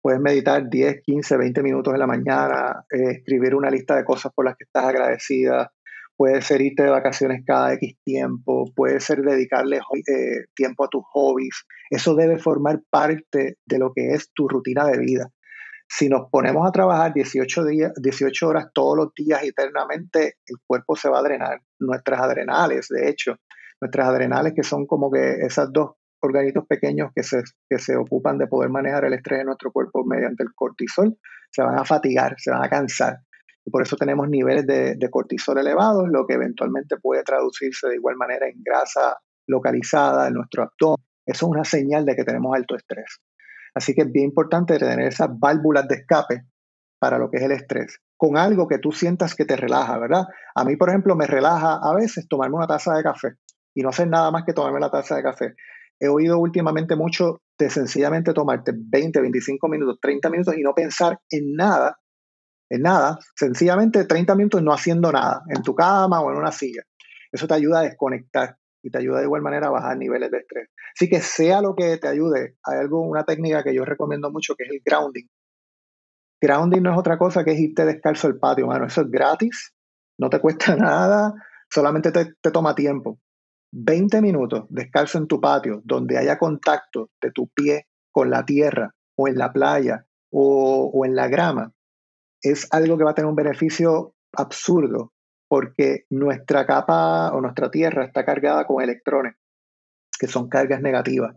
Puedes 0.01 0.21
meditar 0.21 0.69
10, 0.69 1.03
15, 1.03 1.37
20 1.37 1.63
minutos 1.63 1.95
en 1.95 2.01
la 2.01 2.07
mañana, 2.07 2.85
eh, 2.91 3.19
escribir 3.19 3.55
una 3.55 3.71
lista 3.71 3.97
de 3.97 4.05
cosas 4.05 4.33
por 4.35 4.45
las 4.45 4.57
que 4.57 4.65
estás 4.65 4.85
agradecida, 4.85 5.73
puede 6.17 6.43
ser 6.43 6.61
irte 6.61 6.83
de 6.85 6.91
vacaciones 6.91 7.43
cada 7.47 7.73
X 7.75 7.97
tiempo, 8.05 8.65
puede 8.75 9.01
ser 9.01 9.23
dedicarle 9.23 9.79
eh, 9.79 10.45
tiempo 10.55 10.85
a 10.85 10.89
tus 10.89 11.03
hobbies. 11.13 11.65
Eso 11.91 12.15
debe 12.15 12.39
formar 12.39 12.81
parte 12.91 13.59
de 13.65 13.79
lo 13.79 13.93
que 13.93 14.15
es 14.15 14.31
tu 14.33 14.49
rutina 14.49 14.87
de 14.87 14.99
vida. 14.99 15.31
Si 15.89 16.09
nos 16.09 16.31
ponemos 16.31 16.67
a 16.67 16.73
trabajar 16.73 17.13
18, 17.13 17.65
días, 17.67 17.93
18 17.97 18.49
horas 18.49 18.67
todos 18.73 18.97
los 18.97 19.15
días 19.15 19.43
eternamente, 19.45 20.37
el 20.47 20.57
cuerpo 20.67 20.97
se 20.97 21.09
va 21.09 21.19
a 21.19 21.23
drenar. 21.23 21.61
Nuestras 21.79 22.21
adrenales, 22.21 22.89
de 22.89 23.09
hecho, 23.09 23.37
nuestras 23.81 24.09
adrenales 24.09 24.55
que 24.55 24.63
son 24.63 24.87
como 24.87 25.11
que 25.11 25.35
esas 25.43 25.73
dos 25.73 25.93
organitos 26.21 26.65
pequeños 26.67 27.11
que 27.15 27.23
se, 27.23 27.43
que 27.69 27.79
se 27.79 27.97
ocupan 27.97 28.39
de 28.39 28.47
poder 28.47 28.71
manejar 28.71 29.05
el 29.05 29.13
estrés 29.13 29.41
en 29.41 29.47
nuestro 29.47 29.71
cuerpo 29.71 30.05
mediante 30.05 30.43
el 30.43 30.55
cortisol, 30.55 31.17
se 31.51 31.63
van 31.63 31.79
a 31.79 31.85
fatigar, 31.85 32.35
se 32.39 32.51
van 32.51 32.65
a 32.65 32.69
cansar. 32.69 33.19
Y 33.65 33.71
por 33.71 33.83
eso 33.83 33.97
tenemos 33.97 34.29
niveles 34.29 34.67
de, 34.67 35.09
cortisol 35.11 35.59
elevados, 35.59 36.09
lo 36.11 36.27
que 36.27 36.35
eventualmente 36.35 36.97
puede 36.99 37.23
traducirse 37.23 37.89
de 37.89 37.97
igual 37.97 38.17
manera 38.17 38.47
en 38.47 38.63
grasa 38.63 39.19
localizada 39.47 40.29
en 40.29 40.35
nuestro 40.35 40.65
abdomen. 40.65 41.05
Eso 41.27 41.47
es 41.47 41.51
una 41.51 41.65
señal 41.65 42.05
de 42.05 42.15
que 42.15 42.25
tenemos 42.25 42.55
alto 42.55 42.77
estrés. 42.77 43.21
Así 43.75 43.95
que 43.95 44.03
es 44.03 44.13
bien 44.13 44.27
importante 44.27 44.79
tener 44.79 45.01
esas 45.01 45.31
válvulas 45.39 45.89
de 45.89 45.97
escape 45.97 46.43
para 46.99 47.19
lo 47.19 47.31
que 47.31 47.39
es 47.39 47.43
el 47.43 47.53
estrés, 47.53 48.01
con 48.17 48.37
algo 48.37 48.69
que 48.69 48.79
tú 48.79 48.93
sientas 48.93 49.35
que 49.35 49.45
te 49.45 49.57
relaja, 49.57 49.99
¿verdad? 49.99 50.25
A 50.55 50.65
mí, 50.65 50.77
por 50.77 50.91
ejemplo, 50.91 51.17
me 51.17 51.27
relaja 51.27 51.81
a 51.83 51.95
veces 51.95 52.29
tomarme 52.29 52.57
una 52.57 52.67
taza 52.67 52.95
de 52.95 53.03
café 53.03 53.35
y 53.75 53.83
no 53.83 53.89
hacer 53.89 54.09
nada 54.09 54.31
más 54.31 54.45
que 54.45 54.53
tomarme 54.53 54.81
la 54.81 54.91
taza 54.91 55.17
de 55.17 55.23
café. 55.23 55.55
He 56.01 56.09
oído 56.09 56.39
últimamente 56.39 56.97
mucho 56.97 57.41
de 57.59 57.71
sencillamente 57.71 58.33
tomarte 58.33 58.73
20, 58.75 59.21
25 59.21 59.69
minutos, 59.69 59.99
30 60.01 60.31
minutos 60.31 60.57
y 60.57 60.63
no 60.63 60.75
pensar 60.75 61.19
en 61.31 61.55
nada, 61.55 61.99
en 62.75 62.83
nada, 62.83 63.19
sencillamente 63.35 64.05
30 64.05 64.35
minutos 64.35 64.63
no 64.63 64.73
haciendo 64.73 65.11
nada, 65.13 65.43
en 65.49 65.63
tu 65.63 65.75
cama 65.75 66.21
o 66.21 66.31
en 66.31 66.39
una 66.39 66.53
silla. 66.53 66.83
Eso 67.31 67.47
te 67.47 67.55
ayuda 67.55 67.81
a 67.81 67.83
desconectar 67.83 68.57
y 68.83 68.91
te 68.91 68.99
ayuda 68.99 69.19
de 69.19 69.25
igual 69.25 69.43
manera 69.43 69.69
a 69.69 69.71
bajar 69.71 69.97
niveles 69.97 70.31
de 70.31 70.39
estrés. 70.39 70.69
Así 70.95 71.09
que 71.09 71.21
sea 71.21 71.61
lo 71.61 71.75
que 71.75 71.97
te 71.97 72.07
ayude, 72.07 72.57
hay 72.63 72.79
algo, 72.79 73.01
una 73.01 73.25
técnica 73.25 73.65
que 73.65 73.75
yo 73.75 73.85
recomiendo 73.85 74.31
mucho 74.31 74.55
que 74.55 74.65
es 74.65 74.71
el 74.71 74.83
grounding. 74.85 75.27
Grounding 76.41 76.83
no 76.83 76.93
es 76.93 76.99
otra 76.99 77.19
cosa 77.19 77.43
que 77.43 77.53
es 77.53 77.61
irte 77.61 77.85
descalzo 77.85 78.27
al 78.27 78.39
patio, 78.39 78.67
mano. 78.67 78.87
Eso 78.87 79.01
es 79.01 79.11
gratis, 79.11 79.73
no 80.19 80.29
te 80.29 80.39
cuesta 80.41 80.77
nada, 80.77 81.33
solamente 81.69 82.13
te, 82.13 82.35
te 82.41 82.51
toma 82.51 82.75
tiempo. 82.75 83.19
20 83.73 84.23
minutos 84.23 84.67
descalzo 84.69 85.19
en 85.19 85.27
tu 85.27 85.41
patio, 85.41 85.81
donde 85.85 86.19
haya 86.19 86.39
contacto 86.39 87.11
de 87.21 87.33
tu 87.33 87.49
pie 87.49 87.89
con 88.13 88.31
la 88.31 88.45
tierra 88.45 88.95
o 89.17 89.27
en 89.27 89.37
la 89.37 89.53
playa 89.53 90.07
o, 90.31 90.91
o 90.93 91.05
en 91.05 91.17
la 91.17 91.27
grama, 91.29 91.73
es 92.45 92.69
algo 92.71 92.99
que 92.99 93.05
va 93.05 93.13
a 93.13 93.15
tener 93.15 93.29
un 93.29 93.37
beneficio 93.37 94.15
absurdo 94.33 95.13
porque 95.49 96.05
nuestra 96.11 96.67
capa 96.67 97.33
o 97.33 97.41
nuestra 97.41 97.71
Tierra 97.71 98.05
está 98.05 98.25
cargada 98.25 98.67
con 98.67 98.83
electrones, 98.83 99.35
que 100.19 100.27
son 100.27 100.49
cargas 100.49 100.81
negativas. 100.83 101.37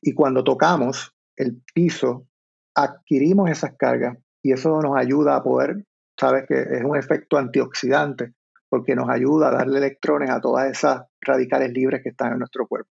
Y 0.00 0.14
cuando 0.14 0.44
tocamos 0.44 1.14
el 1.36 1.62
piso, 1.74 2.26
adquirimos 2.74 3.50
esas 3.50 3.74
cargas 3.76 4.18
y 4.42 4.52
eso 4.52 4.80
nos 4.80 4.96
ayuda 4.96 5.36
a 5.36 5.42
poder, 5.42 5.84
sabes 6.18 6.44
que 6.46 6.60
es 6.60 6.84
un 6.84 6.96
efecto 6.96 7.38
antioxidante, 7.38 8.34
porque 8.68 8.94
nos 8.94 9.08
ayuda 9.08 9.48
a 9.48 9.52
darle 9.52 9.78
electrones 9.78 10.30
a 10.30 10.40
todas 10.40 10.70
esas 10.70 11.02
radicales 11.20 11.72
libres 11.72 12.02
que 12.02 12.10
están 12.10 12.32
en 12.32 12.38
nuestro 12.38 12.66
cuerpo. 12.66 12.90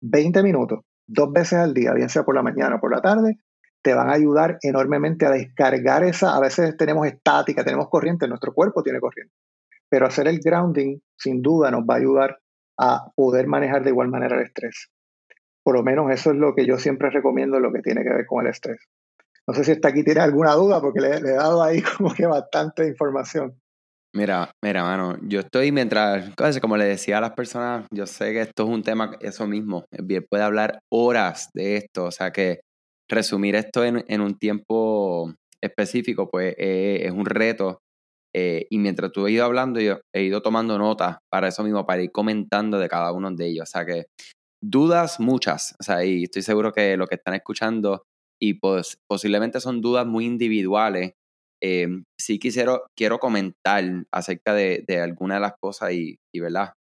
20 0.00 0.42
minutos, 0.42 0.80
dos 1.06 1.32
veces 1.32 1.58
al 1.58 1.74
día, 1.74 1.92
bien 1.92 2.08
sea 2.08 2.24
por 2.24 2.34
la 2.34 2.42
mañana 2.42 2.76
o 2.76 2.80
por 2.80 2.92
la 2.92 3.02
tarde, 3.02 3.38
te 3.82 3.94
van 3.94 4.08
a 4.08 4.14
ayudar 4.14 4.58
enormemente 4.62 5.26
a 5.26 5.30
descargar 5.30 6.04
esa, 6.04 6.36
a 6.36 6.40
veces 6.40 6.76
tenemos 6.76 7.06
estática, 7.06 7.64
tenemos 7.64 7.88
corriente, 7.88 8.28
nuestro 8.28 8.52
cuerpo 8.52 8.82
tiene 8.82 9.00
corriente, 9.00 9.34
pero 9.88 10.06
hacer 10.06 10.28
el 10.28 10.40
grounding 10.40 10.98
sin 11.16 11.42
duda 11.42 11.70
nos 11.70 11.82
va 11.82 11.94
a 11.94 11.98
ayudar 11.98 12.38
a 12.78 13.10
poder 13.14 13.46
manejar 13.46 13.82
de 13.82 13.90
igual 13.90 14.08
manera 14.08 14.36
el 14.36 14.42
estrés. 14.42 14.90
Por 15.62 15.74
lo 15.74 15.82
menos 15.82 16.10
eso 16.10 16.30
es 16.30 16.36
lo 16.36 16.54
que 16.54 16.66
yo 16.66 16.78
siempre 16.78 17.10
recomiendo, 17.10 17.60
lo 17.60 17.72
que 17.72 17.82
tiene 17.82 18.02
que 18.02 18.10
ver 18.10 18.26
con 18.26 18.44
el 18.44 18.50
estrés. 18.50 18.80
No 19.46 19.54
sé 19.54 19.64
si 19.64 19.72
hasta 19.72 19.88
aquí 19.88 20.04
tiene 20.04 20.20
alguna 20.20 20.52
duda 20.54 20.80
porque 20.80 21.00
le, 21.00 21.16
he 21.16 21.34
dado 21.34 21.62
ahí 21.62 21.82
como 21.96 22.14
que 22.14 22.26
bastante 22.26 22.86
información. 22.86 23.58
Mira, 24.14 24.50
mira, 24.64 24.82
mano, 24.82 25.18
yo 25.22 25.40
estoy 25.40 25.70
mientras, 25.70 26.30
como 26.60 26.76
le 26.76 26.86
decía 26.86 27.18
a 27.18 27.20
las 27.20 27.32
personas, 27.32 27.86
yo 27.90 28.06
sé 28.06 28.32
que 28.32 28.40
esto 28.40 28.64
es 28.64 28.68
un 28.70 28.82
tema, 28.82 29.16
eso 29.20 29.46
mismo, 29.46 29.84
puede 30.30 30.42
hablar 30.42 30.80
horas 30.90 31.50
de 31.52 31.76
esto, 31.76 32.04
o 32.04 32.10
sea 32.10 32.30
que 32.30 32.60
resumir 33.08 33.56
esto 33.56 33.84
en, 33.84 34.04
en 34.08 34.20
un 34.20 34.38
tiempo 34.38 35.34
específico, 35.62 36.28
pues 36.30 36.54
eh, 36.58 37.02
es 37.04 37.12
un 37.12 37.26
reto 37.26 37.80
eh, 38.34 38.66
y 38.70 38.78
mientras 38.78 39.10
tú 39.12 39.26
he 39.26 39.32
ido 39.32 39.44
hablando, 39.44 39.80
yo 39.80 40.00
he 40.14 40.22
ido 40.22 40.42
tomando 40.42 40.78
notas 40.78 41.18
para 41.30 41.48
eso 41.48 41.64
mismo, 41.64 41.86
para 41.86 42.02
ir 42.02 42.12
comentando 42.12 42.78
de 42.78 42.88
cada 42.88 43.12
uno 43.12 43.30
de 43.32 43.46
ellos. 43.46 43.68
O 43.68 43.70
sea 43.70 43.86
que 43.86 44.06
dudas 44.62 45.20
muchas, 45.20 45.74
o 45.80 45.82
sea, 45.82 46.04
y 46.04 46.24
estoy 46.24 46.42
seguro 46.42 46.72
que 46.72 46.96
lo 46.96 47.06
que 47.06 47.16
están 47.16 47.34
escuchando, 47.34 48.04
y 48.40 48.54
pues 48.54 48.98
posiblemente 49.08 49.60
son 49.60 49.80
dudas 49.80 50.06
muy 50.06 50.26
individuales, 50.26 51.12
eh, 51.62 51.88
sí 52.20 52.38
quisiera, 52.38 52.80
quiero 52.96 53.18
comentar 53.18 53.84
acerca 54.12 54.54
de, 54.54 54.84
de 54.86 55.00
algunas 55.00 55.38
de 55.38 55.40
las 55.40 55.54
cosas 55.60 55.92
y, 55.92 56.18
y, 56.32 56.40
¿verdad? 56.40 56.74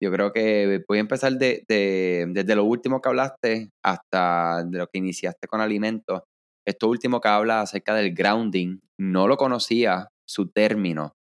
Yo 0.00 0.12
creo 0.12 0.32
que 0.32 0.84
voy 0.88 0.98
a 0.98 1.00
empezar 1.00 1.32
de, 1.32 1.64
de, 1.68 2.26
desde 2.28 2.54
lo 2.54 2.64
último 2.64 3.00
que 3.00 3.08
hablaste 3.08 3.70
hasta 3.84 4.64
de 4.64 4.78
lo 4.78 4.86
que 4.86 4.98
iniciaste 4.98 5.48
con 5.48 5.60
alimentos. 5.60 6.22
Esto 6.66 6.88
último 6.88 7.20
que 7.20 7.28
habla 7.28 7.62
acerca 7.62 7.94
del 7.94 8.14
grounding, 8.14 8.78
no 8.98 9.26
lo 9.26 9.36
conocía, 9.36 10.08
su 10.28 10.50
término. 10.50 11.14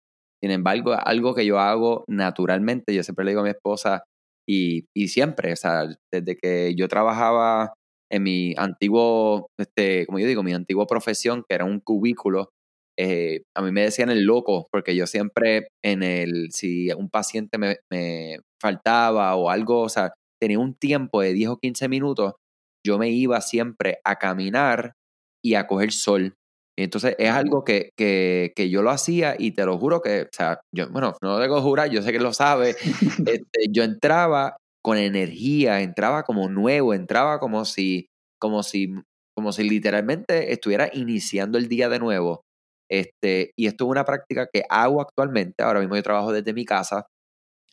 Sin 0.43 0.51
embargo, 0.51 0.93
algo 0.93 1.35
que 1.35 1.47
yo 1.47 1.59
hago 1.59 2.05
naturalmente, 2.09 2.95
yo 2.95 3.03
siempre 3.03 3.25
le 3.25 3.31
digo 3.31 3.41
a 3.41 3.45
mi 3.45 3.51
esposa, 3.51 4.05
y, 4.49 4.87
y 4.95 5.09
siempre, 5.09 5.53
o 5.53 5.57
sea, 5.57 5.87
desde 6.13 6.37
que 6.37 6.75
yo 6.77 6.89
trabajaba 6.89 7.75
en 8.11 8.23
mi 8.23 8.55
antiguo, 8.57 9.49
este, 9.59 10.07
como 10.07 10.19
yo 10.19 10.27
digo, 10.27 10.43
mi 10.43 10.53
antigua 10.53 10.87
profesión, 10.87 11.45
que 11.49 11.55
era 11.55 11.65
un 11.65 11.81
cubículo, 11.81 12.51
eh, 12.99 13.43
a 13.55 13.63
mí 13.63 13.73
me 13.73 13.83
decían 13.83 14.11
el 14.11 14.25
loco, 14.25 14.69
porque 14.71 14.97
yo 14.97 15.07
siempre 15.07 15.69
en 15.85 16.03
el, 16.03 16.51
si 16.53 16.91
un 16.93 17.11
paciente 17.11 17.59
me, 17.59 17.77
me, 17.91 18.41
faltaba 18.61 19.35
o 19.37 19.51
algo, 19.51 19.83
o 19.83 19.89
sea, 19.89 20.15
tenía 20.41 20.59
un 20.59 20.75
tiempo 20.75 21.21
de 21.21 21.33
10 21.33 21.51
o 21.51 21.59
15 21.59 21.89
minutos, 21.89 22.35
yo 22.85 22.99
me 22.99 23.11
iba 23.11 23.41
siempre 23.41 23.99
a 24.05 24.17
caminar 24.17 24.95
y 25.45 25.55
a 25.55 25.67
coger 25.67 25.93
sol. 25.93 26.35
Entonces 26.79 27.17
es 27.19 27.31
algo 27.31 27.65
que, 27.65 27.91
que, 27.97 28.53
que, 28.55 28.69
yo 28.69 28.83
lo 28.83 28.91
hacía 28.91 29.35
y 29.39 29.53
te 29.53 29.65
lo 29.65 29.79
juro 29.79 30.03
que, 30.03 30.23
o 30.23 30.29
sea, 30.33 30.61
yo, 30.75 30.91
bueno, 30.91 31.15
no 31.23 31.31
lo 31.31 31.39
debo 31.39 31.61
jurar, 31.63 31.91
yo 31.91 32.03
sé 32.03 32.13
que 32.13 32.21
lo 32.21 32.35
sabe, 32.35 32.77
este, 33.27 33.67
yo 33.71 33.83
entraba 33.83 34.57
con 34.83 34.99
energía, 34.99 35.81
entraba 35.81 36.23
como 36.23 36.49
nuevo, 36.49 36.95
entraba 36.95 37.41
como 37.41 37.65
si, 37.65 38.09
como 38.39 38.63
si, 38.63 38.95
como 39.35 39.53
si 39.53 39.69
literalmente 39.69 40.53
estuviera 40.53 40.91
iniciando 40.93 41.59
el 41.59 41.69
día 41.69 41.89
de 41.89 41.99
nuevo. 41.99 42.46
Este, 42.91 43.53
y 43.57 43.67
esto 43.67 43.85
es 43.85 43.91
una 43.91 44.05
práctica 44.05 44.49
que 44.53 44.63
hago 44.69 45.01
actualmente, 45.01 45.63
ahora 45.63 45.81
mismo 45.81 45.97
yo 45.97 46.03
trabajo 46.03 46.33
desde 46.33 46.53
mi 46.55 46.65
casa 46.65 47.07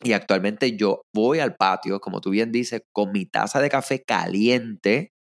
y 0.02 0.12
actualmente 0.12 0.76
yo 0.76 1.02
voy 1.14 1.38
al 1.40 1.56
patio, 1.56 2.00
como 2.00 2.20
tú 2.20 2.30
bien 2.30 2.52
dices, 2.52 2.82
con 2.92 3.12
mi 3.12 3.26
taza 3.26 3.60
de 3.60 3.70
café 3.70 4.02
caliente, 4.02 5.12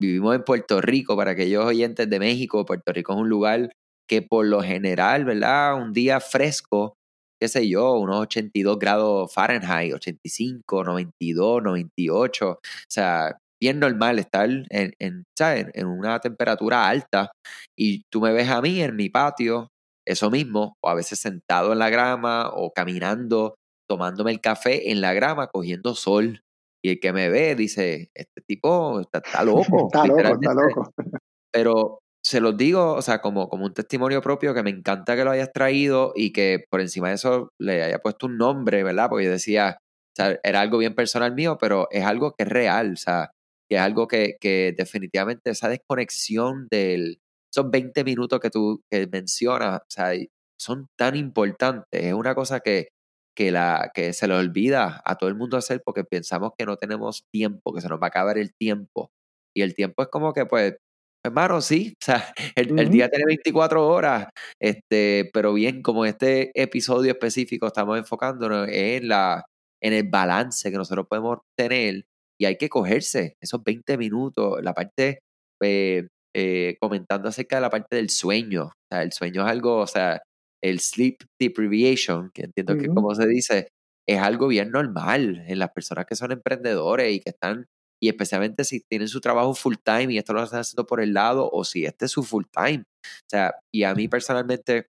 vivimos 0.00 0.34
en 0.36 0.44
Puerto 0.44 0.80
Rico, 0.80 1.16
para 1.16 1.32
aquellos 1.32 1.64
oyentes 1.64 2.08
de 2.08 2.18
México, 2.20 2.64
Puerto 2.64 2.92
Rico 2.92 3.12
es 3.14 3.18
un 3.20 3.28
lugar 3.28 3.70
que 4.08 4.22
por 4.22 4.46
lo 4.46 4.62
general, 4.62 5.24
¿verdad? 5.24 5.76
Un 5.76 5.92
día 5.92 6.20
fresco, 6.20 6.96
qué 7.40 7.48
sé 7.48 7.68
yo, 7.68 7.94
unos 7.94 8.20
82 8.22 8.78
grados 8.78 9.32
Fahrenheit, 9.32 9.94
85, 9.94 10.84
92, 10.84 11.62
98, 11.62 12.50
o 12.50 12.58
sea, 12.88 13.38
bien 13.60 13.78
normal 13.78 14.18
estar 14.18 14.48
en, 14.48 14.92
en, 14.98 15.24
en 15.38 15.86
una 15.86 16.18
temperatura 16.18 16.88
alta 16.88 17.30
y 17.78 18.02
tú 18.10 18.20
me 18.20 18.32
ves 18.32 18.48
a 18.48 18.60
mí 18.62 18.80
en 18.82 18.96
mi 18.96 19.10
patio, 19.10 19.68
eso 20.06 20.30
mismo, 20.30 20.76
o 20.82 20.88
a 20.88 20.94
veces 20.94 21.18
sentado 21.18 21.72
en 21.72 21.78
la 21.78 21.90
grama 21.90 22.50
o 22.52 22.72
caminando, 22.72 23.54
tomándome 23.88 24.30
el 24.30 24.40
café 24.40 24.90
en 24.90 25.00
la 25.00 25.12
grama, 25.12 25.48
cogiendo 25.48 25.94
sol. 25.94 26.42
Y 26.82 26.90
el 26.90 27.00
que 27.00 27.12
me 27.12 27.28
ve 27.28 27.54
dice, 27.54 28.10
este 28.14 28.40
tipo 28.46 29.00
está, 29.00 29.20
loco. 29.44 29.88
está 29.92 30.06
loco, 30.06 30.34
está 30.40 30.54
loco. 30.54 30.92
Pero 31.52 31.98
se 32.24 32.40
los 32.40 32.56
digo, 32.56 32.94
o 32.94 33.02
sea, 33.02 33.20
como, 33.20 33.48
como 33.48 33.66
un 33.66 33.74
testimonio 33.74 34.22
propio, 34.22 34.54
que 34.54 34.62
me 34.62 34.70
encanta 34.70 35.16
que 35.16 35.24
lo 35.24 35.30
hayas 35.30 35.52
traído 35.52 36.12
y 36.14 36.32
que 36.32 36.64
por 36.70 36.80
encima 36.80 37.08
de 37.08 37.14
eso 37.14 37.50
le 37.58 37.82
haya 37.82 37.98
puesto 37.98 38.26
un 38.26 38.38
nombre, 38.38 38.82
¿verdad? 38.82 39.08
Porque 39.08 39.24
yo 39.24 39.30
decía, 39.30 39.78
o 39.80 40.14
sea, 40.16 40.38
era 40.42 40.60
algo 40.60 40.78
bien 40.78 40.94
personal 40.94 41.34
mío, 41.34 41.58
pero 41.58 41.88
es 41.90 42.04
algo 42.04 42.32
que 42.32 42.44
es 42.44 42.48
real, 42.48 42.92
o 42.92 42.96
sea, 42.96 43.30
que 43.70 43.76
es 43.76 43.82
algo 43.82 44.08
que, 44.08 44.36
que 44.40 44.74
definitivamente 44.76 45.50
esa 45.50 45.68
desconexión 45.68 46.66
del, 46.70 47.20
esos 47.52 47.70
20 47.70 48.02
minutos 48.04 48.40
que 48.40 48.50
tú 48.50 48.82
que 48.90 49.06
mencionas, 49.06 49.80
o 49.80 49.84
sea, 49.88 50.12
son 50.58 50.88
tan 50.98 51.14
importantes. 51.16 51.86
Es 51.92 52.12
una 52.12 52.34
cosa 52.34 52.60
que, 52.60 52.88
que, 53.36 53.52
la, 53.52 53.92
que 53.94 54.12
se 54.12 54.26
le 54.26 54.34
olvida 54.34 55.00
a 55.04 55.16
todo 55.16 55.28
el 55.30 55.36
mundo 55.36 55.56
hacer 55.56 55.82
porque 55.84 56.04
pensamos 56.04 56.52
que 56.58 56.66
no 56.66 56.76
tenemos 56.76 57.24
tiempo, 57.32 57.72
que 57.72 57.80
se 57.80 57.88
nos 57.88 58.00
va 58.00 58.06
a 58.06 58.08
acabar 58.08 58.38
el 58.38 58.52
tiempo. 58.54 59.12
Y 59.54 59.62
el 59.62 59.74
tiempo 59.74 60.02
es 60.02 60.08
como 60.08 60.32
que, 60.32 60.46
pues, 60.46 60.76
hermano, 61.24 61.60
sí, 61.60 61.94
o 62.02 62.04
sea, 62.04 62.32
el, 62.56 62.78
el, 62.78 62.90
día 62.90 63.08
tiene 63.08 63.26
24 63.26 63.86
horas, 63.86 64.28
este, 64.60 65.30
pero 65.32 65.54
bien, 65.54 65.82
como 65.82 66.04
este 66.06 66.50
episodio 66.60 67.12
específico 67.12 67.68
estamos 67.68 67.98
enfocándonos 67.98 68.68
en, 68.68 69.08
la, 69.08 69.44
en 69.80 69.92
el 69.92 70.08
balance 70.08 70.70
que 70.70 70.76
nosotros 70.76 71.06
podemos 71.08 71.38
tener 71.56 72.04
y 72.40 72.46
hay 72.46 72.56
que 72.56 72.70
cogerse 72.70 73.36
esos 73.40 73.62
20 73.62 73.98
minutos, 73.98 74.62
la 74.62 74.72
parte, 74.72 75.20
eh, 75.62 76.08
eh, 76.34 76.76
comentando 76.80 77.28
acerca 77.28 77.56
de 77.56 77.62
la 77.62 77.70
parte 77.70 77.96
del 77.96 78.08
sueño. 78.08 78.64
O 78.64 78.72
sea, 78.90 79.02
el 79.02 79.12
sueño 79.12 79.44
es 79.44 79.50
algo, 79.50 79.76
o 79.76 79.86
sea, 79.86 80.22
el 80.62 80.80
sleep 80.80 81.18
deprivation, 81.38 82.30
que 82.32 82.44
entiendo 82.44 82.78
que 82.78 82.88
como 82.88 83.14
se 83.14 83.26
dice, 83.26 83.68
es 84.08 84.18
algo 84.18 84.48
bien 84.48 84.70
normal 84.70 85.44
en 85.46 85.58
las 85.58 85.70
personas 85.70 86.06
que 86.06 86.16
son 86.16 86.32
emprendedores 86.32 87.12
y 87.12 87.20
que 87.20 87.30
están, 87.30 87.66
y 88.02 88.08
especialmente 88.08 88.64
si 88.64 88.80
tienen 88.88 89.08
su 89.08 89.20
trabajo 89.20 89.54
full 89.54 89.76
time 89.84 90.14
y 90.14 90.18
esto 90.18 90.32
lo 90.32 90.42
están 90.42 90.60
haciendo 90.60 90.86
por 90.86 91.02
el 91.02 91.12
lado 91.12 91.50
o 91.52 91.64
si 91.64 91.84
este 91.84 92.06
es 92.06 92.10
su 92.10 92.22
full 92.22 92.44
time. 92.50 92.84
O 93.04 93.28
sea, 93.30 93.54
y 93.70 93.82
a 93.82 93.94
mí 93.94 94.08
personalmente 94.08 94.86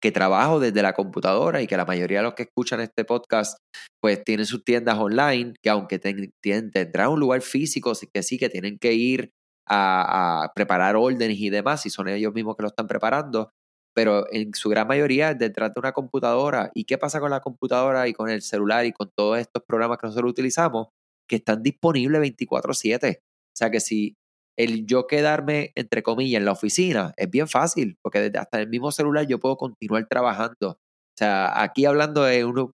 que 0.00 0.12
trabajo 0.12 0.60
desde 0.60 0.82
la 0.82 0.92
computadora 0.92 1.60
y 1.60 1.66
que 1.66 1.76
la 1.76 1.84
mayoría 1.84 2.18
de 2.18 2.24
los 2.24 2.34
que 2.34 2.44
escuchan 2.44 2.80
este 2.80 3.04
podcast 3.04 3.58
pues 4.00 4.22
tienen 4.22 4.46
sus 4.46 4.64
tiendas 4.64 4.98
online, 4.98 5.54
que 5.62 5.70
aunque 5.70 5.98
tendrán 5.98 7.08
un 7.08 7.20
lugar 7.20 7.42
físico, 7.42 7.92
que 8.12 8.22
sí 8.22 8.38
que 8.38 8.48
tienen 8.48 8.78
que 8.78 8.92
ir 8.92 9.32
a, 9.68 10.50
preparar 10.54 10.96
órdenes 10.96 11.38
y 11.38 11.50
demás, 11.50 11.84
y 11.86 11.90
son 11.90 12.08
ellos 12.08 12.32
mismos 12.32 12.56
que 12.56 12.62
lo 12.62 12.68
están 12.68 12.86
preparando, 12.86 13.50
pero 13.94 14.32
en 14.32 14.54
su 14.54 14.68
gran 14.68 14.86
mayoría 14.86 15.32
es 15.32 15.38
detrás 15.38 15.74
de 15.74 15.80
una 15.80 15.92
computadora. 15.92 16.70
¿Y 16.74 16.84
qué 16.84 16.98
pasa 16.98 17.20
con 17.20 17.30
la 17.30 17.40
computadora 17.40 18.06
y 18.06 18.12
con 18.12 18.30
el 18.30 18.42
celular 18.42 18.86
y 18.86 18.92
con 18.92 19.10
todos 19.16 19.38
estos 19.38 19.62
programas 19.66 19.98
que 19.98 20.06
nosotros 20.06 20.30
utilizamos? 20.30 20.88
Que 21.28 21.36
están 21.36 21.62
disponibles 21.62 22.20
24/7. 22.20 23.20
O 23.20 23.56
sea 23.58 23.70
que 23.70 23.80
si 23.80 24.16
el 24.58 24.86
yo 24.86 25.06
quedarme, 25.06 25.70
entre 25.76 26.02
comillas, 26.02 26.40
en 26.40 26.44
la 26.44 26.52
oficina 26.52 27.14
es 27.16 27.30
bien 27.30 27.48
fácil, 27.48 27.96
porque 28.02 28.20
desde 28.20 28.38
hasta 28.38 28.60
el 28.60 28.68
mismo 28.68 28.90
celular 28.90 29.26
yo 29.26 29.38
puedo 29.38 29.56
continuar 29.56 30.06
trabajando. 30.08 30.70
O 30.70 31.16
sea, 31.18 31.62
aquí 31.62 31.86
hablando 31.86 32.24
de 32.24 32.44
uno 32.44 32.72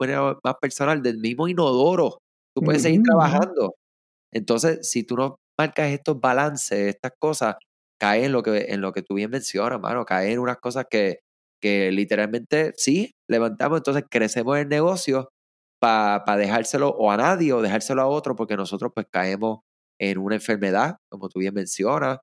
más 0.45 0.55
personal, 0.61 1.03
del 1.03 1.19
mismo 1.19 1.49
inodoro, 1.49 2.19
tú 2.55 2.63
puedes 2.63 2.83
seguir 2.83 3.03
trabajando. 3.03 3.75
Entonces, 4.33 4.89
si 4.89 5.05
tú 5.05 5.17
no 5.17 5.37
marcas 5.59 5.91
estos 5.91 6.21
balances, 6.21 6.89
estas 6.89 7.13
cosas, 7.19 7.57
cae 7.99 8.27
en 8.27 8.33
lo 8.33 8.43
que, 8.43 8.67
en 8.69 8.81
lo 8.83 8.93
que 8.93 9.03
tú 9.03 9.15
bien 9.15 9.31
mencionas, 9.31 9.81
mano, 9.81 10.05
cae 10.05 10.33
en 10.33 10.39
unas 10.39 10.59
cosas 10.59 10.87
que, 10.91 11.21
que 11.63 11.91
literalmente 11.93 12.73
sí, 12.77 13.13
levantamos, 13.29 13.79
entonces 13.79 14.05
crecemos 14.11 14.59
el 14.59 14.69
negocio 14.69 15.31
para 15.81 16.37
dejárselo 16.37 16.91
o 16.91 17.11
a 17.11 17.17
nadie 17.17 17.53
o 17.55 17.63
dejárselo 17.63 18.03
a 18.03 18.07
otro, 18.07 18.37
porque 18.37 18.57
nosotros 18.57 18.93
pues 18.95 19.07
caemos 19.11 19.61
en 20.01 20.19
una 20.19 20.37
enfermedad, 20.37 20.97
como 21.11 21.29
tú 21.29 21.41
bien 21.41 21.55
mencionas, 21.55 22.19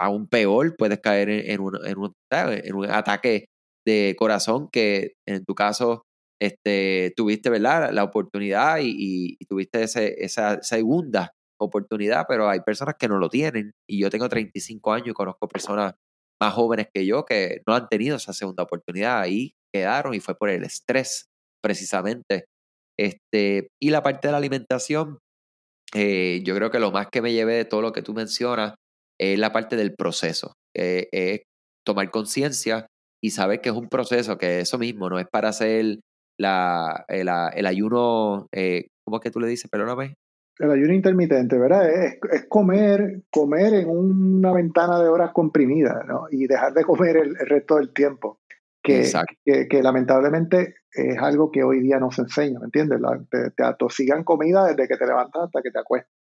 aún 0.00 0.28
peor, 0.28 0.76
puedes 0.76 1.00
caer 1.00 1.28
en, 1.28 1.60
un, 1.60 1.78
en, 1.84 1.98
un, 1.98 2.90
ataque 2.90 3.46
de 3.86 4.14
corazón 4.18 4.68
que 4.70 5.14
en 5.26 5.44
tu 5.44 5.54
caso 5.54 6.02
este, 6.40 7.12
tuviste 7.16 7.50
¿verdad? 7.50 7.90
la 7.92 8.04
oportunidad 8.04 8.78
y, 8.80 9.36
tuviste 9.48 9.82
esa 9.82 10.62
segunda 10.62 11.32
oportunidad, 11.60 12.26
pero 12.28 12.48
hay 12.48 12.60
personas 12.60 12.94
que 12.98 13.08
no 13.08 13.18
lo 13.18 13.28
tienen. 13.28 13.72
Y 13.88 14.00
yo 14.00 14.10
tengo 14.10 14.28
35 14.28 14.92
años 14.92 15.08
y 15.08 15.12
conozco 15.12 15.48
personas 15.48 15.94
más 16.40 16.54
jóvenes 16.54 16.88
que 16.94 17.04
yo 17.04 17.24
que 17.24 17.62
no 17.66 17.74
han 17.74 17.88
tenido 17.88 18.16
esa 18.16 18.32
segunda 18.32 18.62
oportunidad. 18.62 19.20
Ahí 19.20 19.52
quedaron 19.74 20.14
y 20.14 20.20
fue 20.20 20.36
por 20.36 20.50
el 20.50 20.64
estrés, 20.64 21.26
precisamente. 21.62 22.44
Este, 22.98 23.68
y 23.80 23.90
la 23.90 24.02
parte 24.02 24.28
de 24.28 24.32
la 24.32 24.38
alimentación, 24.38 25.18
eh, 25.94 26.42
yo 26.44 26.54
creo 26.54 26.70
que 26.70 26.78
lo 26.78 26.90
más 26.90 27.08
que 27.10 27.22
me 27.22 27.32
llevé 27.32 27.54
de 27.54 27.64
todo 27.64 27.82
lo 27.82 27.92
que 27.92 28.02
tú 28.02 28.14
mencionas 28.14 28.74
es 29.18 29.38
la 29.38 29.52
parte 29.52 29.76
del 29.76 29.94
proceso. 29.94 30.52
es 30.74 31.40
tomar 31.84 32.10
conciencia 32.10 32.86
y 33.22 33.30
saber 33.30 33.60
que 33.60 33.70
es 33.70 33.74
un 33.74 33.88
proceso, 33.88 34.38
que 34.38 34.60
eso 34.60 34.78
mismo 34.78 35.08
no 35.08 35.18
es 35.18 35.26
para 35.26 35.48
hacer 35.48 35.98
la, 36.38 37.04
el, 37.08 37.66
ayuno, 37.66 38.46
eh, 38.52 38.86
¿cómo 39.04 39.16
es 39.16 39.22
que 39.22 39.30
tú 39.30 39.40
le 39.40 39.48
dices? 39.48 39.70
Perdóname. 39.70 40.14
El 40.58 40.70
ayuno 40.70 40.92
intermitente, 40.92 41.56
¿verdad? 41.56 41.88
Es, 41.88 42.46
comer, 42.48 43.22
comer 43.30 43.74
en 43.74 43.88
una 43.88 44.52
ventana 44.52 45.00
de 45.00 45.08
horas 45.08 45.30
comprimida, 45.32 46.04
¿no? 46.06 46.26
Y 46.30 46.46
dejar 46.46 46.74
de 46.74 46.84
comer 46.84 47.16
el, 47.16 47.36
resto 47.36 47.76
del 47.76 47.92
tiempo. 47.92 48.38
Que, 49.44 49.68
que, 49.68 49.82
lamentablemente 49.82 50.74
es 50.92 51.18
algo 51.18 51.50
que 51.50 51.62
hoy 51.62 51.80
día 51.80 51.98
no 51.98 52.10
se 52.10 52.22
enseña, 52.22 52.58
¿me 52.58 52.66
entiendes? 52.66 53.00
te, 53.30 53.50
te, 53.50 53.62
atosigan 53.62 54.24
comida 54.24 54.66
desde 54.66 54.88
que 54.88 54.96
te 54.96 55.06
levantas 55.06 55.44
hasta 55.44 55.62
que 55.62 55.70
te 55.70 55.78
acuestas. 55.78 56.12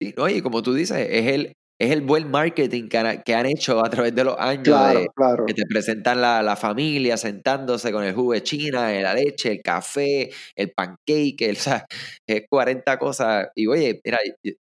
Sí, 0.00 0.14
y 0.16 0.42
como 0.42 0.62
tú 0.62 0.74
dices, 0.74 1.06
es 1.10 1.26
el, 1.26 1.52
es 1.80 1.90
el 1.90 2.02
buen 2.02 2.30
marketing 2.30 2.88
que 2.88 2.98
han, 3.34 3.46
hecho 3.46 3.84
a 3.84 3.90
través 3.90 4.14
de 4.14 4.24
los 4.24 4.36
años. 4.38 5.08
Que 5.46 5.54
te 5.54 5.64
presentan 5.68 6.20
la, 6.20 6.42
la, 6.42 6.56
familia 6.56 7.16
sentándose 7.16 7.90
con 7.90 8.04
el 8.04 8.14
jugo 8.14 8.32
de 8.32 8.42
China, 8.42 8.92
la 8.92 9.14
leche, 9.14 9.50
el 9.50 9.62
café, 9.62 10.30
el 10.56 10.72
pancake, 10.72 11.42
el, 11.42 11.56
o 11.56 11.60
sea, 11.60 11.86
40 12.48 12.98
cosas. 12.98 13.48
Y 13.54 13.66
oye, 13.66 14.00
mira, 14.04 14.18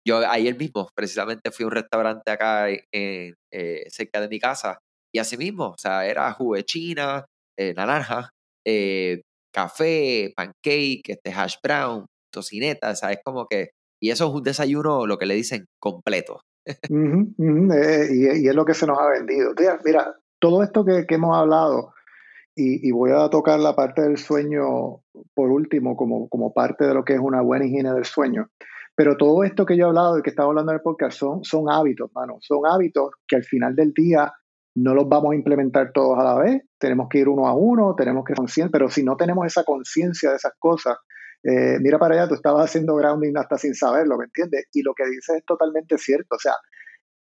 yo 0.06 0.18
ayer 0.30 0.58
mismo 0.58 0.90
precisamente 0.96 1.52
fui 1.52 1.64
a 1.64 1.68
un 1.68 1.74
restaurante 1.74 2.32
acá 2.32 2.70
en, 2.70 3.36
eh, 3.52 3.86
cerca 3.90 4.22
de 4.22 4.28
mi 4.28 4.40
casa 4.40 4.80
y 5.16 5.20
así 5.20 5.38
mismo, 5.38 5.70
o 5.70 5.78
sea, 5.78 6.06
era 6.06 6.30
jugo 6.34 6.56
de 6.56 6.66
China, 6.66 7.26
eh, 7.58 7.74
naranja, 7.74 8.30
eh, 8.66 9.22
café, 9.54 10.34
pancake, 10.36 11.02
este 11.08 11.32
hash 11.32 11.56
brown, 11.64 12.06
tocineta, 12.32 12.92
o 12.92 12.96
sea, 12.96 13.12
es 13.12 13.20
como 13.24 13.48
que, 13.48 13.70
y 14.02 14.10
eso 14.10 14.28
es 14.28 14.34
un 14.34 14.44
desayuno, 14.44 15.08
lo 15.08 15.18
que 15.18 15.26
le 15.26 15.36
dicen, 15.36 15.66
completo. 15.80 16.42
Eh, 16.66 18.08
y, 18.12 18.48
es 18.48 18.56
lo 18.56 18.66
que 18.66 18.74
se 18.74 18.88
nos 18.88 18.98
ha 19.00 19.08
vendido. 19.10 19.54
Mira, 19.86 20.16
todo 20.40 20.64
esto 20.64 20.84
que, 20.84 21.06
hemos 21.10 21.38
hablado, 21.38 21.94
y, 22.56 22.92
voy 22.92 23.12
a 23.12 23.30
tocar 23.30 23.60
la 23.60 23.76
parte 23.76 24.02
del 24.02 24.18
sueño 24.18 25.02
por 25.34 25.52
último, 25.52 25.96
como, 25.96 26.28
como 26.30 26.54
parte 26.54 26.86
de 26.86 26.94
lo 26.94 27.04
que 27.04 27.14
es 27.14 27.20
una 27.20 27.42
buena 27.42 27.66
higiene 27.66 27.94
del 27.94 28.06
sueño. 28.06 28.48
Pero 28.96 29.18
todo 29.18 29.44
esto 29.44 29.66
que 29.66 29.78
yo 29.78 29.86
he 29.86 29.88
hablado 29.90 30.18
y 30.18 30.22
que 30.22 30.30
estaba 30.30 30.50
hablando 30.50 30.72
en 30.72 30.78
el 30.78 30.82
podcast 30.82 31.18
son, 31.18 31.44
son 31.44 31.70
hábitos, 31.70 32.10
mano. 32.14 32.38
Son 32.42 32.66
hábitos 32.66 33.12
que 33.28 33.36
al 33.36 33.44
final 33.44 33.76
del 33.76 33.92
día 33.94 34.32
no 34.76 34.94
los 34.94 35.08
vamos 35.08 35.32
a 35.32 35.36
implementar 35.36 35.92
todos 35.94 36.20
a 36.20 36.24
la 36.24 36.36
vez. 36.36 36.62
Tenemos 36.78 37.08
que 37.10 37.20
ir 37.20 37.30
uno 37.30 37.48
a 37.48 37.56
uno, 37.56 37.96
tenemos 37.96 38.26
que 38.26 38.34
conciencia, 38.34 38.72
pero 38.72 38.90
si 38.90 39.04
no 39.04 39.16
tenemos 39.16 39.46
esa 39.46 39.64
conciencia 39.64 40.30
de 40.30 40.36
esas 40.36 40.54
cosas, 40.60 40.98
eh, 41.44 41.78
mira 41.80 41.98
para 41.98 42.16
allá, 42.16 42.28
tú 42.28 42.36
estabas 42.36 42.66
haciendo 42.66 42.96
grounding 42.96 43.38
hasta 43.38 43.58
sin 43.58 43.74
saberlo, 43.74 44.18
¿me 44.18 44.26
entiendes? 44.26 44.66
Y 44.74 44.82
lo 44.82 44.94
que 44.94 45.06
dices 45.06 45.38
es 45.38 45.46
totalmente 45.46 45.98
cierto. 45.98 46.36
O 46.36 46.40
sea, 46.40 46.54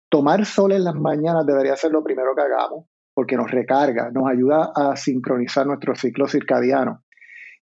tomar 0.09 0.44
sol 0.46 0.72
en 0.72 0.84
las 0.84 0.94
mañanas 0.94 1.46
debería 1.46 1.76
ser 1.76 1.92
lo 1.92 2.02
primero 2.02 2.34
que 2.34 2.42
hagamos, 2.42 2.86
porque 3.14 3.36
nos 3.36 3.50
recarga, 3.50 4.11
nos 4.11 4.28
ayuda 4.28 4.72
a 4.74 4.96
sincronizar 4.96 5.66
nuestro 5.66 5.94
ciclo 5.94 6.26
circadiano. 6.26 7.02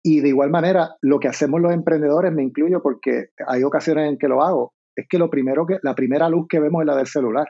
Y 0.03 0.20
de 0.20 0.28
igual 0.28 0.51
manera, 0.51 0.91
lo 1.03 1.18
que 1.18 1.28
hacemos 1.28 1.61
los 1.61 1.72
emprendedores, 1.72 2.32
me 2.32 2.43
incluyo 2.43 2.82
porque 2.82 3.30
hay 3.47 3.64
ocasiones 3.64 4.09
en 4.09 4.18
que 4.18 4.28
lo 4.28 4.43
hago, 4.43 4.74
es 4.97 5.07
que 5.09 5.18
lo 5.18 5.30
primero 5.30 5.66
que, 5.66 5.78
la 5.82 5.95
primera 5.95 6.28
luz 6.28 6.47
que 6.49 6.61
vemos 6.61 6.82
es 6.82 6.87
la 6.87 6.97
del 6.97 7.07
celular. 7.07 7.49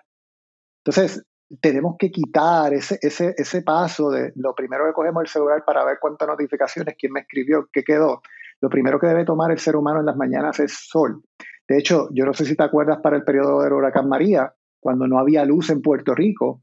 Entonces, 0.85 1.25
tenemos 1.61 1.97
que 1.99 2.11
quitar 2.11 2.73
ese, 2.73 2.99
ese, 3.03 3.35
ese 3.37 3.63
paso 3.63 4.11
de 4.11 4.33
lo 4.37 4.55
primero 4.55 4.87
que 4.87 4.93
cogemos 4.93 5.23
el 5.23 5.29
celular 5.29 5.65
para 5.65 5.85
ver 5.85 5.99
cuántas 6.01 6.29
notificaciones, 6.29 6.97
quién 6.99 7.13
me 7.13 7.21
escribió, 7.21 7.69
qué 7.73 7.83
quedó. 7.83 8.23
Lo 8.61 8.69
primero 8.69 8.99
que 8.99 9.07
debe 9.07 9.25
tomar 9.25 9.51
el 9.51 9.59
ser 9.59 9.77
humano 9.77 10.01
en 10.01 10.07
las 10.07 10.17
mañanas 10.17 10.59
es 10.61 10.73
sol. 10.73 11.23
De 11.69 11.79
hecho, 11.79 12.09
yo 12.13 12.25
no 12.25 12.35
sé 12.35 12.45
si 12.45 12.57
te 12.57 12.63
acuerdas 12.63 12.99
para 13.03 13.17
el 13.17 13.25
periodo 13.25 13.63
del 13.63 13.73
huracán 13.73 14.09
María, 14.09 14.55
cuando 14.81 15.07
no 15.07 15.19
había 15.19 15.45
luz 15.45 15.71
en 15.71 15.81
Puerto 15.81 16.15
Rico, 16.15 16.63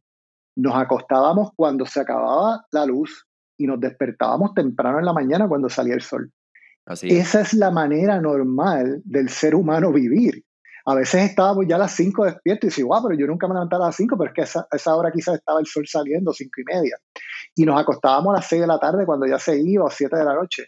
nos 0.56 0.76
acostábamos 0.76 1.52
cuando 1.56 1.86
se 1.86 2.02
acababa 2.02 2.66
la 2.72 2.86
luz 2.86 3.28
y 3.58 3.66
nos 3.66 3.80
despertábamos 3.80 4.54
temprano 4.54 5.00
en 5.00 5.06
la 5.06 5.14
mañana 5.14 5.48
cuando 5.48 5.70
salía 5.70 5.94
el 5.94 6.02
sol. 6.02 6.32
Esa 6.86 7.42
es 7.42 7.54
la 7.54 7.72
manera 7.72 8.20
normal 8.20 9.02
del 9.06 9.30
ser 9.30 9.56
humano 9.56 9.92
vivir. 9.92 10.44
A 10.86 10.96
veces 10.96 11.30
estábamos 11.30 11.66
ya 11.68 11.76
a 11.76 11.80
las 11.80 11.92
5 11.94 12.26
despiertos 12.26 12.64
y 12.64 12.68
decía, 12.68 12.86
wow, 12.86 13.08
pero 13.08 13.20
yo 13.20 13.28
nunca 13.28 13.48
me 13.48 13.54
levantaba 13.54 13.86
a 13.86 13.88
las 13.90 13.96
5, 13.96 14.18
pero 14.18 14.30
es 14.30 14.34
que 14.34 14.42
a 14.42 14.66
esa, 14.72 14.96
hora 14.96 15.12
quizás 15.12 15.36
estaba 15.36 15.60
el 15.60 15.66
sol 15.66 15.86
saliendo, 15.88 16.34
5 16.34 16.50
y 16.58 16.76
media. 16.76 16.98
Y 17.56 17.66
nos 17.66 17.80
acostábamos 17.80 18.34
a 18.34 18.38
las 18.38 18.48
6 18.48 18.62
de 18.62 18.68
la 18.68 18.80
tarde 18.80 19.06
cuando 19.06 19.28
ya 19.28 19.38
se 19.38 19.60
iba, 19.60 19.86
o 19.86 19.90
7 19.90 20.16
de 20.16 20.26
la 20.26 20.34
noche. 20.34 20.68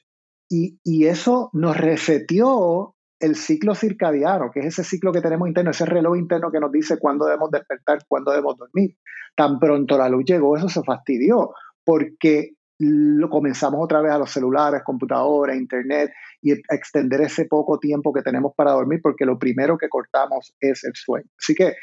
Y, 0.50 1.06
eso 1.08 1.50
nos 1.54 1.76
reseteó 1.76 2.96
el 3.20 3.36
ciclo 3.36 3.74
circadiano, 3.74 4.52
que 4.52 4.60
es 4.60 4.68
ese 4.68 4.84
ciclo 4.84 5.12
que 5.12 5.22
tenemos 5.22 5.48
interno, 5.48 5.72
ese 5.72 5.86
reloj 5.86 6.18
interno 6.18 6.52
que 6.52 6.60
nos 6.60 6.72
dice 6.72 7.00
cuándo 7.00 7.26
debemos 7.26 7.50
despertar, 7.50 8.00
cuándo 8.08 8.32
debemos 8.32 8.58
dormir. 8.58 8.96
Tan 9.36 9.60
pronto 9.60 9.98
la 9.98 10.10
luz 10.10 10.26
llegó, 10.26 10.56
eso 10.56 10.70
se 10.70 10.84
fastidió, 10.84 11.54
porque 11.84 12.54
lo 12.80 13.30
comenzamos 13.30 13.80
otra 13.84 14.02
vez 14.02 14.12
a 14.12 14.18
los 14.18 14.32
celulares, 14.32 14.82
computadoras, 14.84 15.56
internet 15.56 16.12
y 16.42 16.52
extender 16.52 17.22
ese 17.22 17.46
poco 17.46 17.80
tiempo 17.80 18.12
que 18.12 18.22
tenemos 18.22 18.54
para 18.56 18.72
dormir, 18.72 19.00
porque 19.02 19.26
lo 19.26 19.38
primero 19.38 19.78
que 19.78 19.90
cortamos 19.90 20.54
es 20.60 20.84
el 20.84 20.94
sueño. 20.96 21.30
Así 21.38 21.56
que 21.56 21.76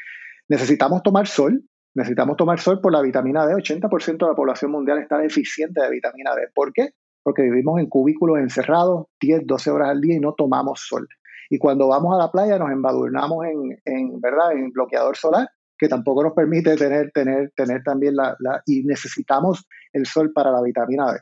necesitamos 0.49 1.01
tomar 1.01 1.27
sol, 1.27 1.63
necesitamos 1.95 2.37
tomar 2.37 2.59
sol 2.59 2.79
por 2.81 2.91
la 2.91 3.01
vitamina 3.01 3.45
D. 3.45 3.55
80% 3.55 4.17
de 4.17 4.27
la 4.27 4.35
población 4.35 4.71
mundial 4.71 4.99
está 4.99 5.17
deficiente 5.17 5.81
de 5.81 5.89
vitamina 5.89 6.35
D. 6.35 6.49
¿Por 6.53 6.73
qué? 6.73 6.93
porque 7.23 7.43
vivimos 7.43 7.79
en 7.79 7.87
cubículos 7.87 8.39
encerrados 8.39 9.07
10, 9.19 9.45
12 9.45 9.71
horas 9.71 9.89
al 9.89 10.01
día 10.01 10.15
y 10.15 10.19
no 10.19 10.33
tomamos 10.33 10.85
sol. 10.87 11.07
Y 11.49 11.57
cuando 11.57 11.87
vamos 11.87 12.15
a 12.15 12.17
la 12.17 12.31
playa 12.31 12.57
nos 12.57 12.71
embadurnamos 12.71 13.45
en, 13.45 13.81
en 13.85 14.21
¿verdad? 14.21 14.53
en 14.53 14.71
bloqueador 14.71 15.17
solar, 15.17 15.49
que 15.81 15.89
tampoco 15.89 16.23
nos 16.23 16.33
permite 16.33 16.75
tener, 16.75 17.09
tener, 17.11 17.51
tener 17.55 17.81
también 17.81 18.15
la, 18.15 18.35
la, 18.37 18.61
y 18.67 18.83
necesitamos 18.83 19.67
el 19.91 20.05
sol 20.05 20.31
para 20.31 20.51
la 20.51 20.61
vitamina 20.61 21.11
D. 21.11 21.19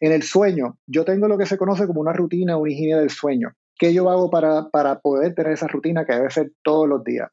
En 0.00 0.12
el 0.12 0.22
sueño, 0.22 0.78
yo 0.86 1.04
tengo 1.04 1.28
lo 1.28 1.36
que 1.36 1.44
se 1.44 1.58
conoce 1.58 1.86
como 1.86 2.00
una 2.00 2.14
rutina, 2.14 2.56
una 2.56 2.72
higiene 2.72 3.00
del 3.00 3.10
sueño. 3.10 3.50
¿Qué 3.76 3.92
yo 3.92 4.08
hago 4.08 4.30
para, 4.30 4.70
para 4.70 4.98
poder 5.00 5.34
tener 5.34 5.52
esa 5.52 5.68
rutina 5.68 6.06
que 6.06 6.14
debe 6.14 6.30
ser 6.30 6.52
todos 6.62 6.88
los 6.88 7.04
días? 7.04 7.28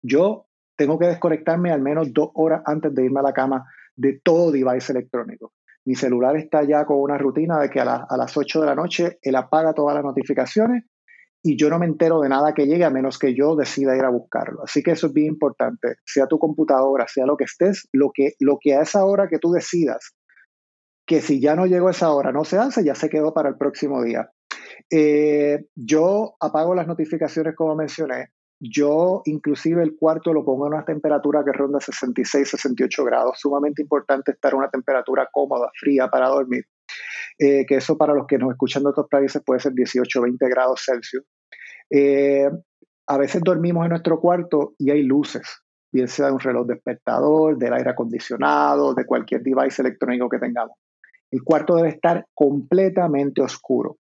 Yo 0.00 0.46
tengo 0.76 0.96
que 0.96 1.08
desconectarme 1.08 1.72
al 1.72 1.82
menos 1.82 2.12
dos 2.12 2.30
horas 2.34 2.62
antes 2.66 2.94
de 2.94 3.06
irme 3.06 3.18
a 3.18 3.24
la 3.24 3.32
cama 3.32 3.66
de 3.96 4.20
todo 4.22 4.52
device 4.52 4.92
electrónico. 4.92 5.54
Mi 5.84 5.96
celular 5.96 6.36
está 6.36 6.62
ya 6.62 6.84
con 6.84 7.00
una 7.00 7.18
rutina 7.18 7.58
de 7.58 7.68
que 7.68 7.80
a, 7.80 8.06
a 8.08 8.16
las 8.16 8.36
8 8.36 8.60
de 8.60 8.66
la 8.66 8.76
noche 8.76 9.18
él 9.22 9.34
apaga 9.34 9.74
todas 9.74 9.96
las 9.96 10.04
notificaciones 10.04 10.84
y 11.46 11.58
yo 11.58 11.68
no 11.68 11.78
me 11.78 11.84
entero 11.84 12.20
de 12.20 12.30
nada 12.30 12.54
que 12.54 12.66
llegue 12.66 12.84
a 12.84 12.90
menos 12.90 13.18
que 13.18 13.34
yo 13.34 13.54
decida 13.54 13.94
ir 13.94 14.04
a 14.04 14.08
buscarlo. 14.08 14.62
Así 14.64 14.82
que 14.82 14.92
eso 14.92 15.08
es 15.08 15.12
bien 15.12 15.28
importante, 15.28 15.96
sea 16.06 16.26
tu 16.26 16.38
computadora, 16.38 17.06
sea 17.06 17.26
lo 17.26 17.36
que 17.36 17.44
estés, 17.44 17.86
lo 17.92 18.10
que, 18.14 18.32
lo 18.40 18.56
que 18.58 18.74
a 18.74 18.80
esa 18.80 19.04
hora 19.04 19.28
que 19.28 19.38
tú 19.38 19.52
decidas, 19.52 20.14
que 21.06 21.20
si 21.20 21.42
ya 21.42 21.54
no 21.54 21.66
llegó 21.66 21.88
a 21.88 21.90
esa 21.90 22.10
hora, 22.14 22.32
no 22.32 22.44
se 22.44 22.56
hace, 22.56 22.82
ya 22.82 22.94
se 22.94 23.10
quedó 23.10 23.34
para 23.34 23.50
el 23.50 23.58
próximo 23.58 24.02
día. 24.02 24.30
Eh, 24.90 25.66
yo 25.76 26.34
apago 26.40 26.74
las 26.74 26.86
notificaciones 26.86 27.54
como 27.54 27.76
mencioné. 27.76 28.30
Yo 28.58 29.20
inclusive 29.26 29.82
el 29.82 29.96
cuarto 29.96 30.32
lo 30.32 30.46
pongo 30.46 30.66
en 30.66 30.74
una 30.74 30.84
temperatura 30.86 31.44
que 31.44 31.52
ronda 31.52 31.78
66, 31.78 32.48
68 32.48 33.04
grados. 33.04 33.38
Sumamente 33.38 33.82
importante 33.82 34.32
estar 34.32 34.52
en 34.52 34.60
una 34.60 34.70
temperatura 34.70 35.28
cómoda, 35.30 35.68
fría 35.78 36.08
para 36.08 36.28
dormir. 36.28 36.64
Eh, 37.38 37.66
que 37.66 37.76
eso 37.76 37.98
para 37.98 38.14
los 38.14 38.26
que 38.26 38.38
nos 38.38 38.52
escuchan 38.52 38.84
de 38.84 38.90
otros 38.90 39.08
países 39.10 39.42
puede 39.44 39.60
ser 39.60 39.72
18, 39.74 40.22
20 40.22 40.48
grados 40.48 40.82
Celsius. 40.86 41.24
Eh, 41.90 42.50
a 43.06 43.18
veces 43.18 43.42
dormimos 43.44 43.84
en 43.84 43.90
nuestro 43.90 44.20
cuarto 44.20 44.74
y 44.78 44.90
hay 44.90 45.02
luces, 45.02 45.62
bien 45.92 46.08
sea 46.08 46.26
de 46.26 46.32
un 46.32 46.40
reloj 46.40 46.66
despertador, 46.66 47.58
del 47.58 47.72
aire 47.72 47.90
acondicionado, 47.90 48.94
de 48.94 49.04
cualquier 49.04 49.42
device 49.42 49.82
electrónico 49.82 50.28
que 50.28 50.38
tengamos. 50.38 50.76
El 51.30 51.42
cuarto 51.42 51.76
debe 51.76 51.88
estar 51.88 52.26
completamente 52.32 53.42
oscuro. 53.42 53.98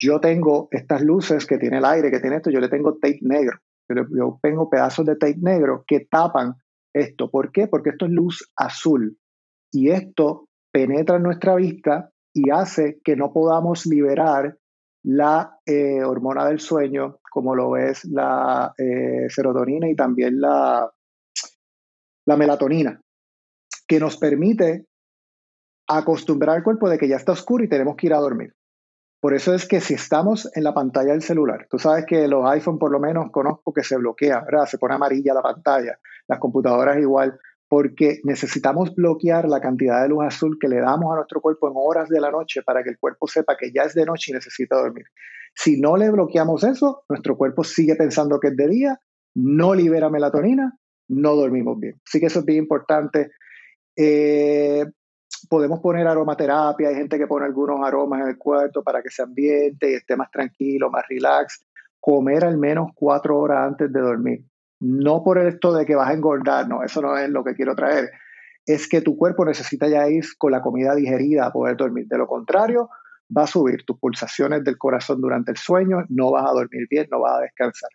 Yo 0.00 0.20
tengo 0.20 0.68
estas 0.70 1.02
luces 1.02 1.44
que 1.44 1.58
tiene 1.58 1.78
el 1.78 1.84
aire, 1.84 2.10
que 2.10 2.20
tiene 2.20 2.36
esto, 2.36 2.50
yo 2.50 2.60
le 2.60 2.68
tengo 2.68 2.94
tape 2.94 3.18
negro. 3.22 3.58
Yo, 3.88 4.38
tengo 4.42 4.68
pedazos 4.68 5.06
de 5.06 5.16
tape 5.16 5.38
negro 5.40 5.84
que 5.86 6.06
tapan 6.08 6.54
esto. 6.94 7.30
¿Por 7.30 7.50
qué? 7.52 7.66
Porque 7.66 7.90
esto 7.90 8.06
es 8.06 8.12
luz 8.12 8.52
azul. 8.54 9.18
Y 9.72 9.90
esto 9.90 10.48
penetra 10.72 11.16
en 11.16 11.22
nuestra 11.22 11.56
vista 11.56 12.10
y 12.32 12.50
hace 12.50 13.00
que 13.02 13.16
no 13.16 13.32
podamos 13.32 13.86
liberar 13.86 14.56
la 15.08 15.58
eh, 15.64 16.04
hormona 16.04 16.44
del 16.44 16.60
sueño, 16.60 17.20
como 17.30 17.54
lo 17.54 17.78
es 17.78 18.04
la 18.04 18.74
eh, 18.76 19.26
serotonina 19.30 19.88
y 19.88 19.96
también 19.96 20.38
la, 20.38 20.92
la 22.26 22.36
melatonina, 22.36 23.00
que 23.86 24.00
nos 24.00 24.18
permite 24.18 24.84
acostumbrar 25.88 26.56
al 26.56 26.62
cuerpo 26.62 26.90
de 26.90 26.98
que 26.98 27.08
ya 27.08 27.16
está 27.16 27.32
oscuro 27.32 27.64
y 27.64 27.70
tenemos 27.70 27.96
que 27.96 28.08
ir 28.08 28.12
a 28.12 28.18
dormir. 28.18 28.54
Por 29.18 29.32
eso 29.32 29.54
es 29.54 29.66
que 29.66 29.80
si 29.80 29.94
estamos 29.94 30.50
en 30.54 30.62
la 30.62 30.74
pantalla 30.74 31.12
del 31.12 31.22
celular, 31.22 31.66
tú 31.70 31.78
sabes 31.78 32.04
que 32.04 32.28
los 32.28 32.44
iPhone 32.44 32.78
por 32.78 32.92
lo 32.92 33.00
menos 33.00 33.30
conozco 33.32 33.72
que 33.72 33.84
se 33.84 33.96
bloquean, 33.96 34.44
¿verdad? 34.44 34.66
Se 34.66 34.76
pone 34.76 34.94
amarilla 34.94 35.32
la 35.32 35.42
pantalla, 35.42 35.98
las 36.28 36.38
computadoras 36.38 36.98
igual, 36.98 37.40
porque 37.68 38.20
necesitamos 38.24 38.94
bloquear 38.94 39.48
la 39.48 39.60
cantidad 39.60 40.02
de 40.02 40.08
luz 40.08 40.24
azul 40.24 40.58
que 40.58 40.68
le 40.68 40.80
damos 40.80 41.12
a 41.12 41.16
nuestro 41.16 41.40
cuerpo 41.40 41.68
en 41.68 41.74
horas 41.76 42.08
de 42.08 42.20
la 42.20 42.30
noche 42.30 42.62
para 42.62 42.82
que 42.82 42.90
el 42.90 42.98
cuerpo 42.98 43.26
sepa 43.26 43.56
que 43.56 43.70
ya 43.72 43.82
es 43.82 43.94
de 43.94 44.06
noche 44.06 44.32
y 44.32 44.34
necesita 44.34 44.76
dormir. 44.76 45.04
Si 45.54 45.80
no 45.80 45.96
le 45.96 46.10
bloqueamos 46.10 46.64
eso, 46.64 47.04
nuestro 47.08 47.36
cuerpo 47.36 47.64
sigue 47.64 47.94
pensando 47.94 48.40
que 48.40 48.48
es 48.48 48.56
de 48.56 48.68
día, 48.68 49.00
no 49.34 49.74
libera 49.74 50.08
melatonina, 50.08 50.78
no 51.08 51.36
dormimos 51.36 51.78
bien. 51.78 52.00
Así 52.06 52.20
que 52.20 52.26
eso 52.26 52.40
es 52.40 52.44
bien 52.46 52.60
importante. 52.60 53.32
Eh, 53.94 54.86
podemos 55.48 55.80
poner 55.80 56.06
aromaterapia, 56.06 56.88
hay 56.88 56.94
gente 56.94 57.18
que 57.18 57.26
pone 57.26 57.44
algunos 57.44 57.86
aromas 57.86 58.22
en 58.22 58.28
el 58.28 58.38
cuarto 58.38 58.82
para 58.82 59.02
que 59.02 59.10
se 59.10 59.22
ambiente 59.22 59.90
y 59.90 59.94
esté 59.94 60.16
más 60.16 60.30
tranquilo, 60.30 60.90
más 60.90 61.04
relax. 61.08 61.64
Comer 62.00 62.44
al 62.44 62.56
menos 62.56 62.90
cuatro 62.94 63.38
horas 63.38 63.66
antes 63.66 63.92
de 63.92 64.00
dormir. 64.00 64.44
No 64.80 65.22
por 65.22 65.38
esto 65.38 65.72
de 65.72 65.84
que 65.84 65.96
vas 65.96 66.10
a 66.10 66.14
engordar, 66.14 66.68
no, 66.68 66.82
eso 66.82 67.02
no 67.02 67.16
es 67.16 67.28
lo 67.30 67.42
que 67.44 67.54
quiero 67.54 67.74
traer. 67.74 68.10
Es 68.64 68.88
que 68.88 69.00
tu 69.00 69.16
cuerpo 69.16 69.44
necesita 69.44 69.88
ya 69.88 70.08
ir 70.08 70.24
con 70.36 70.52
la 70.52 70.60
comida 70.60 70.94
digerida 70.94 71.46
a 71.46 71.52
poder 71.52 71.76
dormir. 71.76 72.06
De 72.06 72.18
lo 72.18 72.26
contrario, 72.26 72.90
va 73.36 73.42
a 73.44 73.46
subir 73.46 73.84
tus 73.84 73.98
pulsaciones 73.98 74.64
del 74.64 74.78
corazón 74.78 75.20
durante 75.20 75.50
el 75.50 75.56
sueño, 75.56 76.04
no 76.08 76.30
vas 76.32 76.46
a 76.48 76.52
dormir 76.52 76.86
bien, 76.88 77.08
no 77.10 77.20
vas 77.20 77.38
a 77.38 77.42
descansar. 77.42 77.90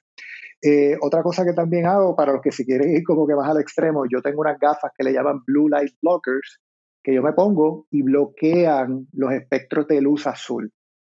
Eh, 0.62 0.98
otra 1.02 1.22
cosa 1.22 1.44
que 1.44 1.54
también 1.54 1.86
hago 1.86 2.16
para 2.16 2.32
los 2.32 2.42
que 2.42 2.52
si 2.52 2.66
quieren 2.66 2.96
ir 2.96 3.04
como 3.04 3.28
que 3.28 3.36
más 3.36 3.50
al 3.50 3.60
extremo, 3.60 4.06
yo 4.10 4.22
tengo 4.22 4.42
unas 4.42 4.58
gafas 4.60 4.92
que 4.98 5.04
le 5.04 5.12
llaman 5.12 5.44
Blue 5.46 5.68
Light 5.68 5.96
Blockers, 6.02 6.62
que 7.04 7.14
yo 7.14 7.22
me 7.22 7.34
pongo 7.34 7.86
y 7.92 8.02
bloquean 8.02 9.08
los 9.12 9.34
espectros 9.34 9.88
de 9.88 10.02
luz 10.02 10.26
azul. 10.26 10.72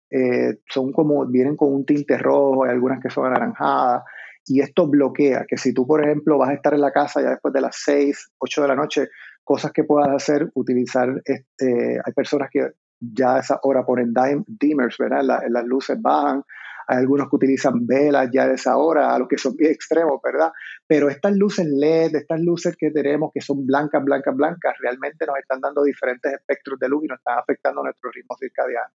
Eh, 0.09 0.57
son 0.67 0.91
como, 0.91 1.25
vienen 1.27 1.55
con 1.55 1.73
un 1.73 1.85
tinte 1.85 2.17
rojo, 2.17 2.63
hay 2.63 2.71
algunas 2.71 2.99
que 2.99 3.09
son 3.09 3.27
anaranjadas, 3.27 4.03
y 4.45 4.61
esto 4.61 4.87
bloquea 4.87 5.45
que 5.47 5.57
si 5.57 5.73
tú, 5.73 5.87
por 5.87 6.03
ejemplo, 6.03 6.37
vas 6.37 6.49
a 6.49 6.53
estar 6.53 6.73
en 6.73 6.81
la 6.81 6.91
casa 6.91 7.21
ya 7.21 7.31
después 7.31 7.53
de 7.53 7.61
las 7.61 7.77
6, 7.83 8.33
8 8.37 8.61
de 8.61 8.67
la 8.67 8.75
noche, 8.75 9.09
cosas 9.43 9.71
que 9.71 9.83
puedas 9.83 10.09
hacer, 10.09 10.49
utilizar, 10.53 11.21
este, 11.25 11.99
hay 12.03 12.13
personas 12.13 12.49
que 12.51 12.71
ya 12.99 13.35
a 13.35 13.39
esa 13.39 13.59
hora 13.63 13.85
ponen 13.85 14.13
dimmers, 14.47 14.97
¿verdad? 14.97 15.41
las 15.49 15.65
luces 15.65 16.01
bajan, 16.01 16.43
hay 16.87 16.97
algunos 16.97 17.29
que 17.29 17.35
utilizan 17.35 17.85
velas 17.85 18.29
ya 18.31 18.47
de 18.47 18.55
esa 18.55 18.77
hora, 18.77 19.13
a 19.13 19.19
los 19.19 19.27
que 19.27 19.37
son 19.37 19.55
bien 19.55 19.71
extremos, 19.71 20.19
¿verdad? 20.23 20.51
Pero 20.87 21.09
estas 21.09 21.35
luces 21.35 21.65
LED, 21.65 22.15
estas 22.15 22.39
luces 22.39 22.75
que 22.77 22.91
tenemos 22.91 23.31
que 23.33 23.41
son 23.41 23.65
blancas, 23.65 24.03
blancas, 24.03 24.35
blancas, 24.35 24.75
realmente 24.79 25.25
nos 25.25 25.37
están 25.37 25.61
dando 25.61 25.83
diferentes 25.83 26.31
espectros 26.31 26.79
de 26.79 26.89
luz 26.89 27.05
y 27.05 27.07
nos 27.07 27.17
están 27.17 27.39
afectando 27.39 27.83
nuestro 27.83 28.11
ritmo 28.11 28.35
circadiano. 28.39 28.93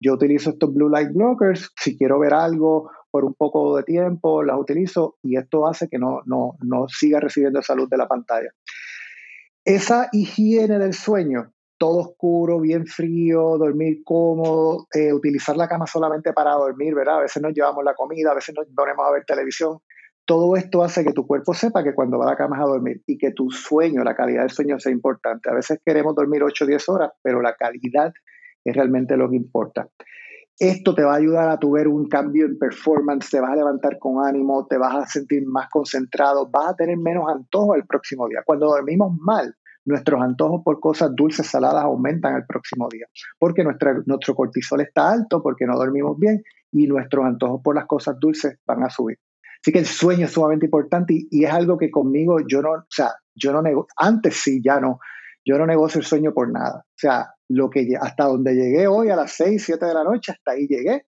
Yo 0.00 0.14
utilizo 0.14 0.50
estos 0.50 0.72
blue 0.72 0.88
light 0.88 1.12
blockers, 1.12 1.72
si 1.76 1.96
quiero 1.96 2.18
ver 2.20 2.34
algo 2.34 2.90
por 3.14 3.24
un 3.24 3.34
poco 3.34 3.76
de 3.76 3.84
tiempo, 3.84 4.42
las 4.42 4.58
utilizo 4.58 5.18
y 5.22 5.36
esto 5.36 5.68
hace 5.68 5.88
que 5.88 6.00
no, 6.00 6.22
no, 6.26 6.56
no 6.62 6.88
siga 6.88 7.20
recibiendo 7.20 7.60
esa 7.60 7.76
luz 7.76 7.88
de 7.88 7.96
la 7.96 8.08
pantalla. 8.08 8.50
Esa 9.64 10.08
higiene 10.10 10.80
del 10.80 10.94
sueño 10.94 11.52
todo 11.78 12.00
oscuro, 12.00 12.58
bien 12.58 12.86
frío, 12.86 13.56
dormir 13.56 14.02
cómodo, 14.04 14.88
eh, 14.92 15.12
utilizar 15.12 15.56
la 15.56 15.68
cama 15.68 15.86
solamente 15.86 16.32
para 16.32 16.54
dormir, 16.54 16.92
¿verdad? 16.92 17.18
A 17.18 17.20
veces 17.20 17.40
nos 17.40 17.52
llevamos 17.54 17.84
la 17.84 17.94
comida, 17.94 18.32
a 18.32 18.34
veces 18.34 18.52
nos 18.56 18.66
ponemos 18.74 19.06
a 19.06 19.12
ver 19.12 19.24
televisión. 19.24 19.78
Todo 20.24 20.56
esto 20.56 20.82
hace 20.82 21.04
que 21.04 21.12
tu 21.12 21.24
cuerpo 21.24 21.54
sepa 21.54 21.84
que 21.84 21.94
cuando 21.94 22.18
va 22.18 22.26
a 22.26 22.30
la 22.30 22.36
cama 22.36 22.56
es 22.56 22.62
a 22.62 22.66
dormir 22.66 23.02
y 23.06 23.16
que 23.16 23.30
tu 23.30 23.48
sueño, 23.52 24.02
la 24.02 24.16
calidad 24.16 24.40
del 24.40 24.50
sueño 24.50 24.80
sea 24.80 24.90
importante. 24.90 25.50
A 25.50 25.54
veces 25.54 25.78
queremos 25.86 26.16
dormir 26.16 26.42
8 26.42 26.64
o 26.64 26.66
10 26.66 26.88
horas, 26.88 27.12
pero 27.22 27.40
la 27.40 27.54
calidad 27.54 28.12
es 28.64 28.74
realmente 28.74 29.16
lo 29.16 29.30
que 29.30 29.36
importa. 29.36 29.88
Esto 30.58 30.94
te 30.94 31.02
va 31.02 31.14
a 31.14 31.16
ayudar 31.16 31.48
a 31.48 31.58
tu 31.58 31.72
ver 31.72 31.88
un 31.88 32.08
cambio 32.08 32.46
en 32.46 32.58
performance, 32.58 33.28
te 33.30 33.40
vas 33.40 33.50
a 33.50 33.56
levantar 33.56 33.98
con 33.98 34.24
ánimo, 34.24 34.66
te 34.66 34.78
vas 34.78 34.94
a 34.94 35.06
sentir 35.06 35.44
más 35.46 35.68
concentrado, 35.68 36.48
vas 36.48 36.70
a 36.70 36.76
tener 36.76 36.96
menos 36.96 37.28
antojo 37.28 37.74
el 37.74 37.84
próximo 37.86 38.28
día. 38.28 38.42
Cuando 38.46 38.66
dormimos 38.66 39.12
mal, 39.18 39.56
nuestros 39.84 40.22
antojos 40.22 40.62
por 40.64 40.80
cosas 40.80 41.10
dulces, 41.14 41.46
saladas 41.46 41.84
aumentan 41.84 42.36
el 42.36 42.46
próximo 42.46 42.88
día, 42.88 43.06
porque 43.38 43.64
nuestro 43.64 44.34
cortisol 44.34 44.80
está 44.80 45.10
alto, 45.10 45.42
porque 45.42 45.66
no 45.66 45.76
dormimos 45.76 46.18
bien 46.18 46.42
y 46.70 46.86
nuestros 46.86 47.24
antojos 47.24 47.60
por 47.62 47.74
las 47.74 47.86
cosas 47.86 48.16
dulces 48.18 48.58
van 48.66 48.82
a 48.84 48.90
subir. 48.90 49.18
Así 49.60 49.72
que 49.72 49.78
el 49.78 49.86
sueño 49.86 50.26
es 50.26 50.32
sumamente 50.32 50.66
importante 50.66 51.14
y, 51.30 51.44
es 51.44 51.50
algo 51.50 51.78
que 51.78 51.90
conmigo 51.90 52.38
yo 52.46 52.60
no, 52.62 52.72
o 52.72 52.86
sea, 52.88 53.12
yo 53.34 53.52
no 53.52 53.62
nego, 53.62 53.86
antes 53.96 54.36
sí, 54.36 54.60
ya 54.62 54.78
no, 54.78 54.98
yo 55.44 55.58
no 55.58 55.66
negocio 55.66 56.00
el 56.00 56.06
sueño 56.06 56.32
por 56.32 56.52
nada. 56.52 56.84
O 56.86 56.96
sea, 56.96 57.33
lo 57.48 57.70
que 57.70 57.86
hasta 58.00 58.24
donde 58.24 58.54
llegué 58.54 58.86
hoy 58.86 59.10
a 59.10 59.16
las 59.16 59.32
6, 59.32 59.62
7 59.64 59.84
de 59.84 59.94
la 59.94 60.04
noche, 60.04 60.32
hasta 60.32 60.52
ahí 60.52 60.66
llegué 60.66 61.06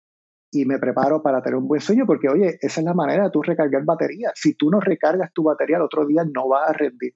y 0.52 0.66
me 0.66 0.80
preparo 0.80 1.22
para 1.22 1.42
tener 1.42 1.58
un 1.58 1.68
buen 1.68 1.82
sueño 1.82 2.06
porque, 2.06 2.30
oye, 2.30 2.58
esa 2.62 2.80
es 2.80 2.86
la 2.86 2.94
manera 2.94 3.26
de 3.26 3.30
tú 3.30 3.42
recargar 3.42 3.84
batería. 3.84 4.32
Si 4.36 4.56
tú 4.56 4.70
no 4.70 4.80
recargas 4.80 5.34
tu 5.34 5.44
batería, 5.44 5.78
el 5.78 5.84
otro 5.84 6.06
día 6.06 6.24
no 6.24 6.48
vas 6.48 6.70
a 6.70 6.74
rendir. 6.74 7.14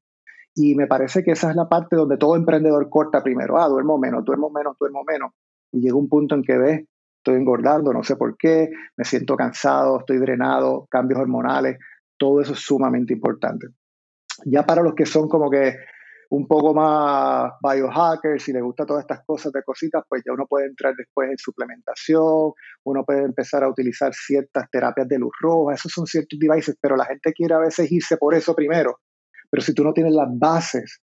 Y 0.55 0.76
me 0.76 0.88
parece 0.88 1.24
que 1.24 1.32
esa 1.32 1.49
es 1.49 1.55
la 1.55 1.70
parte 1.70 1.95
donde 1.95 2.17
todo 2.17 2.36
emprendedor 2.36 2.89
corta 2.89 3.24
primero. 3.24 3.57
Ah, 3.57 3.67
duermo 3.67 3.97
menos, 3.97 4.26
duermo 4.26 4.49
menos, 4.49 4.76
duermo 4.78 5.03
menos. 5.07 5.32
Y 5.72 5.80
llega 5.80 5.95
un 5.95 6.09
punto 6.09 6.36
en 6.36 6.43
que 6.43 6.57
ves, 6.57 6.86
estoy 7.17 7.36
engordando, 7.36 7.93
no 7.93 8.03
sé 8.03 8.15
por 8.15 8.36
qué, 8.36 8.70
me 8.97 9.05
siento 9.05 9.38
cansado, 9.38 9.99
estoy 9.99 10.17
drenado, 10.17 10.88
cambios 10.89 11.22
hormonales, 11.22 11.78
todo 12.17 12.41
eso 12.41 12.53
es 12.53 12.59
sumamente 12.59 13.13
importante. 13.13 13.67
Ya 14.45 14.65
para 14.65 14.82
los 14.82 14.95
que 14.95 15.05
son 15.05 15.30
como 15.30 15.49
que 15.49 15.76
un 16.32 16.48
poco 16.48 16.74
más 16.74 17.52
biohackers, 17.62 18.44
si 18.44 18.54
les 18.54 18.62
gusta 18.62 18.86
todas 18.86 19.02
estas 19.02 19.26
cosas 19.26 19.52
de 19.52 19.64
cositas, 19.64 20.04
pues 20.08 20.22
ya 20.26 20.34
uno 20.34 20.46
puede 20.48 20.68
entrar 20.68 20.94
después 20.96 21.30
en 21.30 21.38
suplementación, 21.38 22.52
uno 22.84 23.04
puede 23.04 23.24
empezar 23.24 23.64
a 23.64 23.70
utilizar 23.70 24.14
ciertas 24.14 24.70
terapias 24.72 25.08
de 25.08 25.18
luz 25.18 25.34
roja, 25.42 25.74
esos 25.76 25.92
son 25.92 26.06
ciertos 26.06 26.38
devices, 26.40 26.78
pero 26.80 26.96
la 26.96 27.06
gente 27.06 27.34
quiere 27.34 27.56
a 27.56 27.60
veces 27.60 27.92
irse 27.92 28.18
por 28.18 28.36
eso 28.36 28.54
primero 28.54 29.00
pero 29.50 29.62
si 29.62 29.74
tú 29.74 29.84
no 29.84 29.94
tienes 29.94 30.14
las 30.14 30.28
bases, 30.32 31.02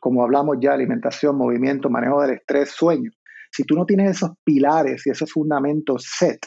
como 0.00 0.22
hablamos 0.22 0.56
ya, 0.60 0.72
alimentación, 0.72 1.36
movimiento, 1.36 1.90
manejo 1.90 2.20
del 2.22 2.32
estrés, 2.32 2.70
sueño, 2.70 3.10
si 3.50 3.64
tú 3.64 3.76
no 3.76 3.86
tienes 3.86 4.16
esos 4.16 4.30
pilares 4.42 5.06
y 5.06 5.10
esos 5.10 5.30
fundamentos 5.30 6.06
set, 6.18 6.40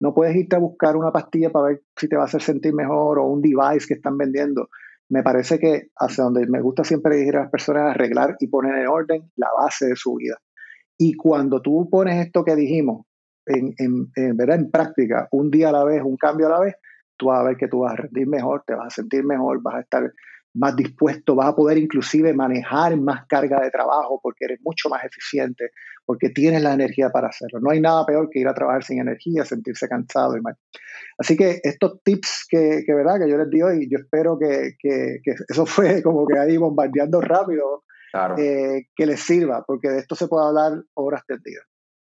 no 0.00 0.14
puedes 0.14 0.36
irte 0.36 0.56
a 0.56 0.60
buscar 0.60 0.96
una 0.96 1.12
pastilla 1.12 1.50
para 1.50 1.68
ver 1.68 1.82
si 1.96 2.08
te 2.08 2.16
va 2.16 2.22
a 2.22 2.26
hacer 2.26 2.42
sentir 2.42 2.74
mejor 2.74 3.18
o 3.18 3.26
un 3.26 3.42
device 3.42 3.86
que 3.86 3.94
están 3.94 4.16
vendiendo. 4.16 4.68
Me 5.10 5.22
parece 5.22 5.58
que 5.58 5.88
hacia 5.96 6.24
donde 6.24 6.46
me 6.46 6.62
gusta 6.62 6.84
siempre 6.84 7.16
decir 7.16 7.36
a 7.36 7.42
las 7.42 7.50
personas 7.50 7.94
arreglar 7.94 8.36
y 8.38 8.48
poner 8.48 8.76
en 8.76 8.88
orden 8.88 9.30
la 9.36 9.48
base 9.56 9.88
de 9.88 9.96
su 9.96 10.14
vida. 10.14 10.36
Y 10.96 11.14
cuando 11.14 11.60
tú 11.60 11.88
pones 11.90 12.24
esto 12.24 12.44
que 12.44 12.54
dijimos 12.54 13.06
en, 13.46 13.74
en, 13.78 14.10
en 14.14 14.70
práctica, 14.70 15.28
un 15.32 15.50
día 15.50 15.70
a 15.70 15.72
la 15.72 15.84
vez, 15.84 16.02
un 16.02 16.16
cambio 16.16 16.46
a 16.46 16.50
la 16.50 16.60
vez, 16.60 16.74
tú 17.16 17.26
vas 17.26 17.40
a 17.40 17.44
ver 17.44 17.56
que 17.56 17.68
tú 17.68 17.80
vas 17.80 17.92
a 17.92 17.96
rendir 17.96 18.26
mejor, 18.26 18.62
te 18.66 18.74
vas 18.74 18.86
a 18.86 18.90
sentir 18.90 19.24
mejor, 19.24 19.60
vas 19.62 19.74
a 19.76 19.80
estar 19.80 20.12
más 20.54 20.74
dispuesto, 20.74 21.34
vas 21.34 21.48
a 21.48 21.56
poder 21.56 21.78
inclusive 21.78 22.34
manejar 22.34 22.96
más 22.96 23.26
carga 23.26 23.60
de 23.60 23.70
trabajo 23.70 24.20
porque 24.22 24.46
eres 24.46 24.60
mucho 24.62 24.88
más 24.88 25.04
eficiente, 25.04 25.70
porque 26.04 26.30
tienes 26.30 26.62
la 26.62 26.74
energía 26.74 27.10
para 27.10 27.28
hacerlo. 27.28 27.60
No 27.60 27.70
hay 27.70 27.80
nada 27.80 28.04
peor 28.04 28.28
que 28.30 28.40
ir 28.40 28.48
a 28.48 28.54
trabajar 28.54 28.82
sin 28.82 29.00
energía, 29.00 29.44
sentirse 29.44 29.88
cansado 29.88 30.36
y 30.36 30.40
mal. 30.40 30.56
Así 31.18 31.36
que 31.36 31.60
estos 31.62 32.02
tips 32.02 32.46
que, 32.48 32.82
que 32.84 32.94
¿verdad? 32.94 33.20
que 33.20 33.30
yo 33.30 33.38
les 33.38 33.50
di 33.50 33.62
hoy, 33.62 33.88
yo 33.90 33.98
espero 33.98 34.38
que, 34.38 34.74
que, 34.78 35.20
eso 35.48 35.66
fue 35.66 36.02
como 36.02 36.26
que 36.26 36.38
ahí 36.38 36.56
bombardeando 36.56 37.20
rápido, 37.20 37.84
eh, 38.38 38.86
que 38.96 39.06
les 39.06 39.20
sirva, 39.20 39.62
porque 39.64 39.88
de 39.88 40.00
esto 40.00 40.14
se 40.16 40.26
puede 40.26 40.46
hablar 40.46 40.82
horas 40.94 41.22
día. 41.44 41.60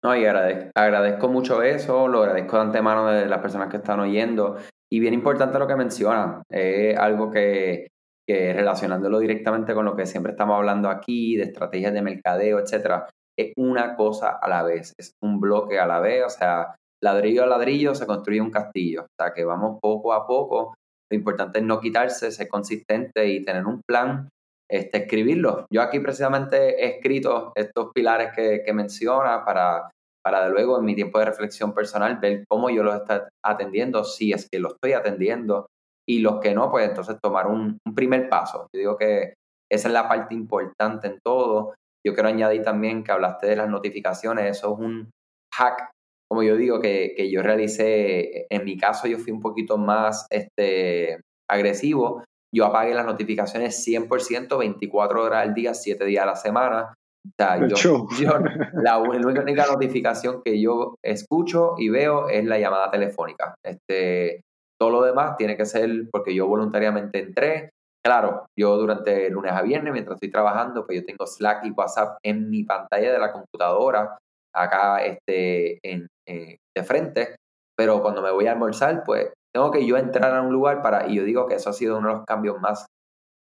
No, 0.03 0.17
y 0.17 0.25
agradezco, 0.25 0.71
agradezco 0.75 1.29
mucho 1.29 1.63
eso, 1.63 2.09
lo 2.09 2.23
agradezco 2.23 2.57
de 2.57 2.63
antemano 2.63 3.07
de 3.07 3.27
las 3.27 3.39
personas 3.39 3.69
que 3.69 3.77
están 3.77 4.01
oyendo. 4.01 4.57
Y 4.91 4.99
bien 4.99 5.15
importante 5.15 5.59
lo 5.59 5.69
que 5.69 5.77
mencionan, 5.77 6.43
es 6.51 6.99
algo 6.99 7.31
que, 7.31 7.92
que 8.33 8.55
relacionándolo 8.55 9.19
directamente 9.19 9.75
con 9.75 9.85
lo 9.85 9.95
que 9.95 10.07
siempre 10.07 10.33
estamos 10.33 10.57
hablando 10.57 10.89
aquí, 10.89 11.37
de 11.37 11.45
estrategias 11.45 11.93
de 11.93 12.01
mercadeo, 12.01 12.59
etcétera, 12.59 13.11
es 13.39 13.53
una 13.57 13.95
cosa 13.95 14.39
a 14.41 14.49
la 14.49 14.63
vez, 14.63 14.95
es 14.99 15.13
un 15.23 15.39
bloque 15.39 15.79
a 15.79 15.87
la 15.87 16.01
vez, 16.01 16.25
o 16.25 16.31
sea, 16.31 16.75
ladrillo 17.03 17.43
a 17.43 17.47
ladrillo 17.47 17.95
se 17.95 18.07
construye 18.07 18.41
un 18.41 18.51
castillo, 18.51 19.03
o 19.03 19.07
sea, 19.21 19.35
que 19.35 19.45
vamos 19.45 19.79
poco 19.83 20.15
a 20.15 20.27
poco. 20.27 20.75
Lo 21.11 21.19
importante 21.19 21.59
es 21.59 21.65
no 21.65 21.79
quitarse, 21.79 22.31
ser 22.31 22.49
consistente 22.49 23.27
y 23.27 23.45
tener 23.45 23.67
un 23.67 23.83
plan, 23.87 24.31
este, 24.71 24.99
escribirlo. 24.99 25.67
Yo 25.71 25.83
aquí 25.83 26.01
precisamente 26.01 26.83
he 26.83 26.97
escrito 26.97 27.53
estos 27.55 27.91
pilares 27.95 28.33
que, 28.35 28.73
menciona 28.73 29.45
para, 29.45 29.91
para 30.25 30.45
de 30.45 30.51
luego 30.51 30.79
en 30.79 30.87
mi 30.87 30.95
tiempo 30.95 31.19
de 31.19 31.27
reflexión 31.27 31.75
personal 31.75 32.19
ver 32.19 32.45
cómo 32.49 32.71
yo 32.71 32.83
los 32.83 32.95
estoy 32.95 33.19
atendiendo, 33.45 34.05
si 34.05 34.33
es 34.33 34.49
que 34.51 34.59
lo 34.59 34.69
estoy 34.69 34.95
atendiendo, 34.95 35.67
y 36.09 36.21
los 36.21 36.41
que 36.41 36.55
no, 36.55 36.71
pues 36.71 36.89
entonces 36.89 37.17
tomar 37.23 37.47
un, 37.47 37.79
primer 37.95 38.29
paso. 38.29 38.67
Yo 38.75 38.79
digo 38.79 38.97
que 38.97 39.35
esa 39.71 39.89
es 39.89 39.95
la 39.95 40.09
parte 40.09 40.35
importante 40.35 41.07
en 41.07 41.19
todo. 41.25 41.75
Yo 42.05 42.15
quiero 42.15 42.29
añadir 42.29 42.63
también 42.63 43.05
que 43.05 43.13
hablaste 43.13 43.47
de 43.47 43.57
las 43.57 43.69
notificaciones, 43.69 44.59
eso 44.59 44.75
es 44.75 44.79
un 44.81 45.11
hack, 45.55 45.91
como 46.29 46.43
yo 46.43 46.57
digo, 46.57 46.81
que, 46.81 47.15
que 47.17 47.31
yo 47.31 47.43
realicé. 47.43 48.47
En 48.51 48.65
mi 48.65 48.77
caso, 48.77 49.07
yo 49.07 49.19
fui 49.19 49.33
un 49.33 49.41
poquito 49.41 49.79
más 49.79 50.27
este, 50.31 51.21
agresivo. 51.49 52.25
Yo 52.55 52.67
apagué 52.67 52.95
las 52.95 53.07
notificaciones 53.07 53.87
100%, 53.87 54.59
24 54.59 55.23
horas 55.23 55.43
al 55.43 55.55
día, 55.55 55.75
7 55.75 56.05
días 56.05 56.25
a 56.25 56.27
la 56.27 56.37
semana. 56.37 56.95
O 57.25 57.31
sea, 57.39 57.67
yo, 57.67 58.07
yo, 58.19 58.31
la, 58.83 58.99
única 58.99 59.67
notificación 59.67 60.43
que 60.45 60.61
yo 60.61 60.97
escucho 61.05 61.75
y 61.79 61.89
veo 61.89 62.29
es 62.29 62.45
la 62.45 62.59
llamada 62.59 62.91
telefónica. 62.91 63.55
Este, 63.65 64.43
todo 64.83 64.91
lo 64.91 65.03
demás 65.03 65.37
tiene 65.37 65.57
que 65.57 65.65
ser 65.65 65.89
porque 66.11 66.35
yo 66.35 66.49
voluntariamente 66.49 67.21
entré. 67.21 67.71
Claro, 68.05 68.47
yo 68.59 68.77
durante 68.77 69.31
lunes 69.31 69.53
a 69.53 69.63
viernes, 69.63 69.93
mientras 69.93 70.17
estoy 70.17 70.29
trabajando, 70.29 70.85
pues 70.85 70.99
yo 70.99 71.07
tengo 71.07 71.25
Slack 71.25 71.67
y 71.67 71.71
WhatsApp 71.71 72.19
en 72.25 72.51
mi 72.51 72.65
pantalla 72.65 73.13
de 73.13 73.19
la 73.21 73.31
computadora, 73.31 74.19
acá 74.53 75.05
este, 75.05 75.79
en, 75.89 76.09
eh, 76.27 76.57
de 76.77 76.83
frente, 76.83 77.37
pero 77.79 78.03
cuando 78.03 78.23
me 78.23 78.33
voy 78.33 78.49
a 78.49 78.53
almorzar, 78.53 79.05
pues 79.05 79.33
tengo 79.55 79.71
que 79.71 79.87
yo 79.87 79.97
entrar 79.97 80.35
a 80.35 80.43
un 80.43 80.53
lugar 80.53 80.83
para, 80.83 81.07
y 81.07 81.15
yo 81.15 81.23
digo 81.23 81.47
que 81.47 81.55
eso 81.55 81.71
ha 81.71 81.75
sido 81.75 81.99
uno 81.99 82.09
de 82.09 82.15
los 82.17 82.25
cambios 82.25 82.61
más 82.61 82.85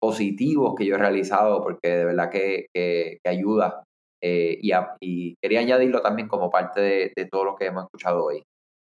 positivos 0.01 0.73
que 0.75 0.87
yo 0.87 0.95
he 0.95 0.97
realizado, 0.97 1.61
porque 1.61 1.89
de 1.89 2.05
verdad 2.05 2.31
que, 2.31 2.65
que, 2.73 3.19
ayuda. 3.23 3.83
Eh, 4.23 4.57
y, 4.99 5.35
quería 5.39 5.59
añadirlo 5.59 6.01
también 6.01 6.27
como 6.27 6.49
parte 6.49 7.13
de 7.15 7.25
todo 7.29 7.45
lo 7.45 7.55
que 7.55 7.67
hemos 7.67 7.83
escuchado 7.83 8.25
hoy. 8.25 8.41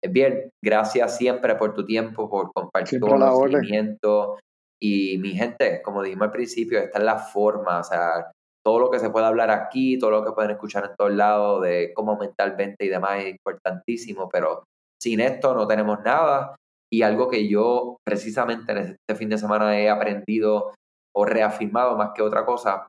Bien, 0.09 0.49
gracias 0.61 1.17
siempre 1.17 1.55
por 1.55 1.73
tu 1.73 1.85
tiempo, 1.85 2.29
por 2.29 2.51
compartir 2.51 2.99
tu 2.99 3.07
conocimiento. 3.07 4.37
Y 4.81 5.17
mi 5.19 5.31
gente, 5.31 5.81
como 5.81 6.03
dijimos 6.03 6.25
al 6.25 6.31
principio, 6.31 6.79
esta 6.79 6.99
es 6.99 7.05
la 7.05 7.17
forma, 7.17 7.79
o 7.79 7.83
sea, 7.83 8.31
todo 8.65 8.79
lo 8.79 8.91
que 8.91 8.99
se 8.99 9.09
puede 9.09 9.25
hablar 9.25 9.49
aquí, 9.49 9.97
todo 9.97 10.11
lo 10.11 10.25
que 10.25 10.33
pueden 10.33 10.51
escuchar 10.51 10.85
en 10.85 10.95
todos 10.97 11.13
lados 11.13 11.61
de 11.61 11.93
cómo 11.93 12.11
aumentar 12.13 12.57
venta 12.57 12.83
y 12.83 12.89
demás 12.89 13.21
es 13.21 13.31
importantísimo, 13.31 14.27
pero 14.29 14.63
sin 15.01 15.21
esto 15.21 15.53
no 15.53 15.67
tenemos 15.67 15.99
nada. 16.03 16.55
Y 16.91 17.01
algo 17.01 17.29
que 17.29 17.47
yo 17.47 17.97
precisamente 18.05 18.73
en 18.73 18.77
este 18.77 19.15
fin 19.15 19.29
de 19.29 19.37
semana 19.37 19.79
he 19.79 19.89
aprendido 19.89 20.73
o 21.15 21.25
reafirmado 21.25 21.95
más 21.95 22.11
que 22.13 22.21
otra 22.21 22.45
cosa, 22.45 22.87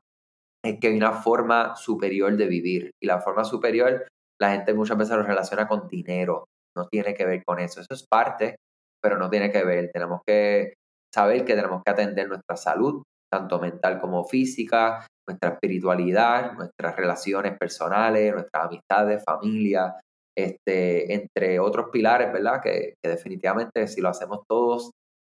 es 0.65 0.79
que 0.79 0.87
hay 0.87 0.97
una 0.97 1.13
forma 1.13 1.75
superior 1.77 2.35
de 2.35 2.47
vivir. 2.47 2.91
Y 3.01 3.07
la 3.07 3.21
forma 3.21 3.45
superior, 3.45 4.05
la 4.39 4.51
gente 4.51 4.73
muchas 4.73 4.97
veces 4.97 5.15
lo 5.15 5.23
relaciona 5.23 5.67
con 5.67 5.87
dinero 5.87 6.45
no 6.75 6.87
tiene 6.87 7.13
que 7.13 7.25
ver 7.25 7.43
con 7.45 7.59
eso. 7.59 7.81
Eso 7.81 7.93
es 7.93 8.05
parte, 8.07 8.55
pero 9.01 9.17
no 9.17 9.29
tiene 9.29 9.51
que 9.51 9.63
ver. 9.63 9.91
Tenemos 9.91 10.21
que 10.25 10.73
saber 11.13 11.45
que 11.45 11.55
tenemos 11.55 11.81
que 11.83 11.91
atender 11.91 12.27
nuestra 12.27 12.57
salud, 12.57 13.03
tanto 13.31 13.59
mental 13.59 13.99
como 13.99 14.25
física, 14.25 15.05
nuestra 15.27 15.51
espiritualidad, 15.51 16.53
nuestras 16.53 16.95
relaciones 16.95 17.57
personales, 17.57 18.33
nuestras 18.33 18.65
amistades, 18.65 19.23
familia, 19.25 19.95
este, 20.37 21.13
entre 21.13 21.59
otros 21.59 21.87
pilares, 21.91 22.31
¿verdad? 22.31 22.61
Que, 22.61 22.95
definitivamente 23.03 23.87
si 23.87 24.01
lo 24.01 24.09
hacemos 24.09 24.41
todos 24.47 24.91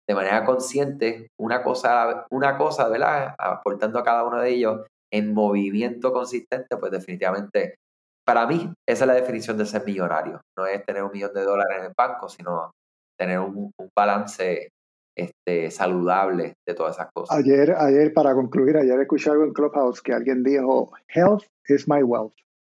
de 0.09 0.15
manera 0.15 0.45
consciente, 0.45 1.29
una 1.41 1.63
cosa, 1.63 2.27
una 2.31 2.57
cosa, 2.57 2.89
¿verdad? 2.89 3.35
Aportando 3.39 3.99
a 3.99 4.05
cada 4.05 4.25
uno 4.25 4.41
de 4.41 4.51
ellos 4.51 4.87
en 5.13 5.35
movimiento 5.35 6.13
consistente, 6.13 6.77
pues 6.77 6.93
definitivamente 6.93 7.77
para 8.25 8.47
mí, 8.47 8.73
esa 8.87 9.05
es 9.05 9.09
la 9.09 9.15
definición 9.15 9.57
de 9.59 9.67
ser 9.67 9.85
millonario. 9.85 10.41
No 10.57 10.67
es 10.67 10.85
tener 10.85 11.03
un 11.03 11.13
millón 11.13 11.33
de 11.33 11.43
dólares 11.43 11.79
en 11.79 11.87
el 11.87 11.93
banco, 11.97 12.29
sino 12.29 12.71
tener 13.19 13.39
un, 13.39 13.73
balance 13.97 14.71
este, 15.17 15.71
saludable 15.71 16.55
de 16.67 16.75
todas 16.75 16.97
esas 16.97 17.11
cosas. 17.13 17.37
Ayer, 17.37 17.73
ayer, 17.73 18.13
para 18.13 18.35
concluir, 18.35 18.77
ayer 18.77 18.99
escuché 19.01 19.31
algo 19.31 19.45
en 19.45 19.53
Clubhouse 19.53 20.01
que 20.01 20.13
alguien 20.13 20.43
dijo, 20.43 20.91
health 21.09 21.45
is 21.69 21.89
my 21.89 22.03
wealth. 22.03 22.35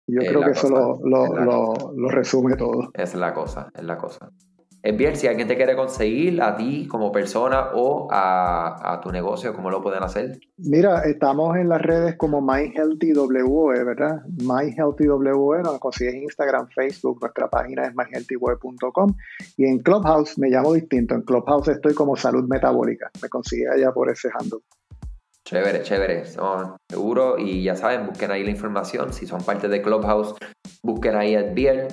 Yo 0.07 0.21
creo 0.21 0.41
que 0.41 0.51
eso 0.51 0.69
lo, 0.69 0.99
lo, 1.93 2.09
resume 2.09 2.55
todo. 2.55 2.91
Es 2.93 3.15
la 3.15 3.33
cosa, 3.33 3.71
es 3.73 3.83
la 3.83 3.97
cosa. 3.97 4.29
Es 4.85 4.95
bien, 4.95 5.15
si 5.15 5.25
alguien 5.25 5.47
te 5.47 5.55
quiere 5.55 5.75
conseguir 5.75 6.39
a 6.43 6.55
ti 6.55 6.87
como 6.87 7.11
persona 7.11 7.71
o 7.73 8.07
a, 8.11 8.99
tu 9.01 9.11
negocio, 9.11 9.51
¿cómo 9.51 9.71
lo 9.71 9.81
pueden 9.81 10.03
hacer? 10.03 10.37
Mira, 10.57 11.01
estamos 11.05 11.57
en 11.57 11.69
las 11.69 11.81
redes 11.81 12.15
como 12.17 12.39
MyHealthyWE, 12.39 13.83
¿verdad? 13.83 14.21
MyHealthyWE, 14.43 15.63
nos 15.63 15.79
consigues 15.79 16.13
en 16.13 16.21
Instagram, 16.21 16.67
Facebook, 16.69 17.17
nuestra 17.19 17.49
página 17.49 17.87
es 17.87 17.95
myhealthywe.com 17.95 19.15
y 19.57 19.65
en 19.65 19.79
Clubhouse 19.79 20.37
me 20.37 20.49
llamo 20.49 20.73
distinto. 20.73 21.15
En 21.15 21.21
Clubhouse 21.23 21.69
estoy 21.69 21.95
como 21.95 22.15
Salud 22.15 22.47
Metabólica. 22.47 23.09
Me 23.23 23.27
consigues 23.27 23.71
allá 23.71 23.91
por 23.91 24.11
ese 24.11 24.29
handle. 24.37 24.59
Chévere, 25.45 25.81
chévere, 25.81 26.25
seguro. 26.91 27.39
Y 27.39 27.63
ya 27.63 27.75
saben, 27.75 28.05
busquen 28.05 28.29
ahí 28.29 28.43
la 28.43 28.51
información. 28.51 29.11
Si 29.13 29.25
son 29.25 29.41
parte 29.43 29.67
de 29.67 29.81
Clubhouse, 29.81 30.35
busquen 30.83 31.15
ahí 31.15 31.33
el 31.33 31.55
bien 31.55 31.87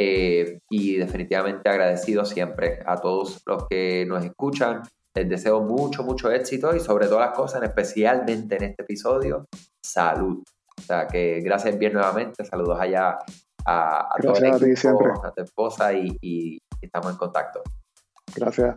eh, 0.00 0.60
y 0.70 0.94
definitivamente 0.94 1.68
agradecido 1.68 2.24
siempre 2.24 2.78
a 2.86 2.98
todos 2.98 3.42
los 3.44 3.66
que 3.66 4.06
nos 4.06 4.24
escuchan. 4.24 4.82
Les 5.12 5.28
deseo 5.28 5.60
mucho, 5.60 6.04
mucho 6.04 6.30
éxito 6.30 6.76
y 6.76 6.78
sobre 6.78 7.08
todas 7.08 7.30
las 7.30 7.36
cosas, 7.36 7.64
especialmente 7.64 8.54
en 8.54 8.62
este 8.62 8.82
episodio, 8.84 9.48
salud. 9.82 10.44
O 10.78 10.82
sea 10.82 11.08
que 11.08 11.40
gracias 11.40 11.76
bien 11.76 11.94
nuevamente, 11.94 12.44
saludos 12.44 12.78
allá 12.78 13.18
a, 13.64 14.14
a, 14.14 14.16
todo 14.22 14.34
a, 14.34 15.32
tu 15.32 15.42
esposa 15.42 15.92
y, 15.92 16.16
y 16.20 16.62
estamos 16.80 17.10
en 17.10 17.16
contacto. 17.16 17.60
Gracias. 18.36 18.76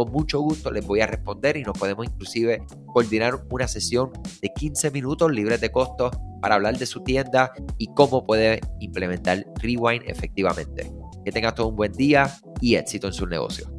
con 0.00 0.12
mucho 0.12 0.40
gusto 0.40 0.70
les 0.70 0.86
voy 0.86 1.02
a 1.02 1.06
responder 1.06 1.58
y 1.58 1.62
nos 1.62 1.78
podemos 1.78 2.06
inclusive 2.06 2.64
coordinar 2.86 3.44
una 3.50 3.68
sesión 3.68 4.10
de 4.40 4.48
15 4.48 4.90
minutos 4.92 5.30
libres 5.30 5.60
de 5.60 5.70
costo 5.70 6.10
para 6.40 6.54
hablar 6.54 6.78
de 6.78 6.86
su 6.86 7.02
tienda 7.02 7.52
y 7.76 7.88
cómo 7.94 8.24
puede 8.24 8.60
implementar 8.80 9.44
Rewind 9.56 10.04
efectivamente. 10.06 10.90
Que 11.22 11.32
tengas 11.32 11.54
todo 11.54 11.68
un 11.68 11.76
buen 11.76 11.92
día 11.92 12.34
y 12.62 12.76
éxito 12.76 13.08
en 13.08 13.12
su 13.12 13.26
negocio. 13.26 13.70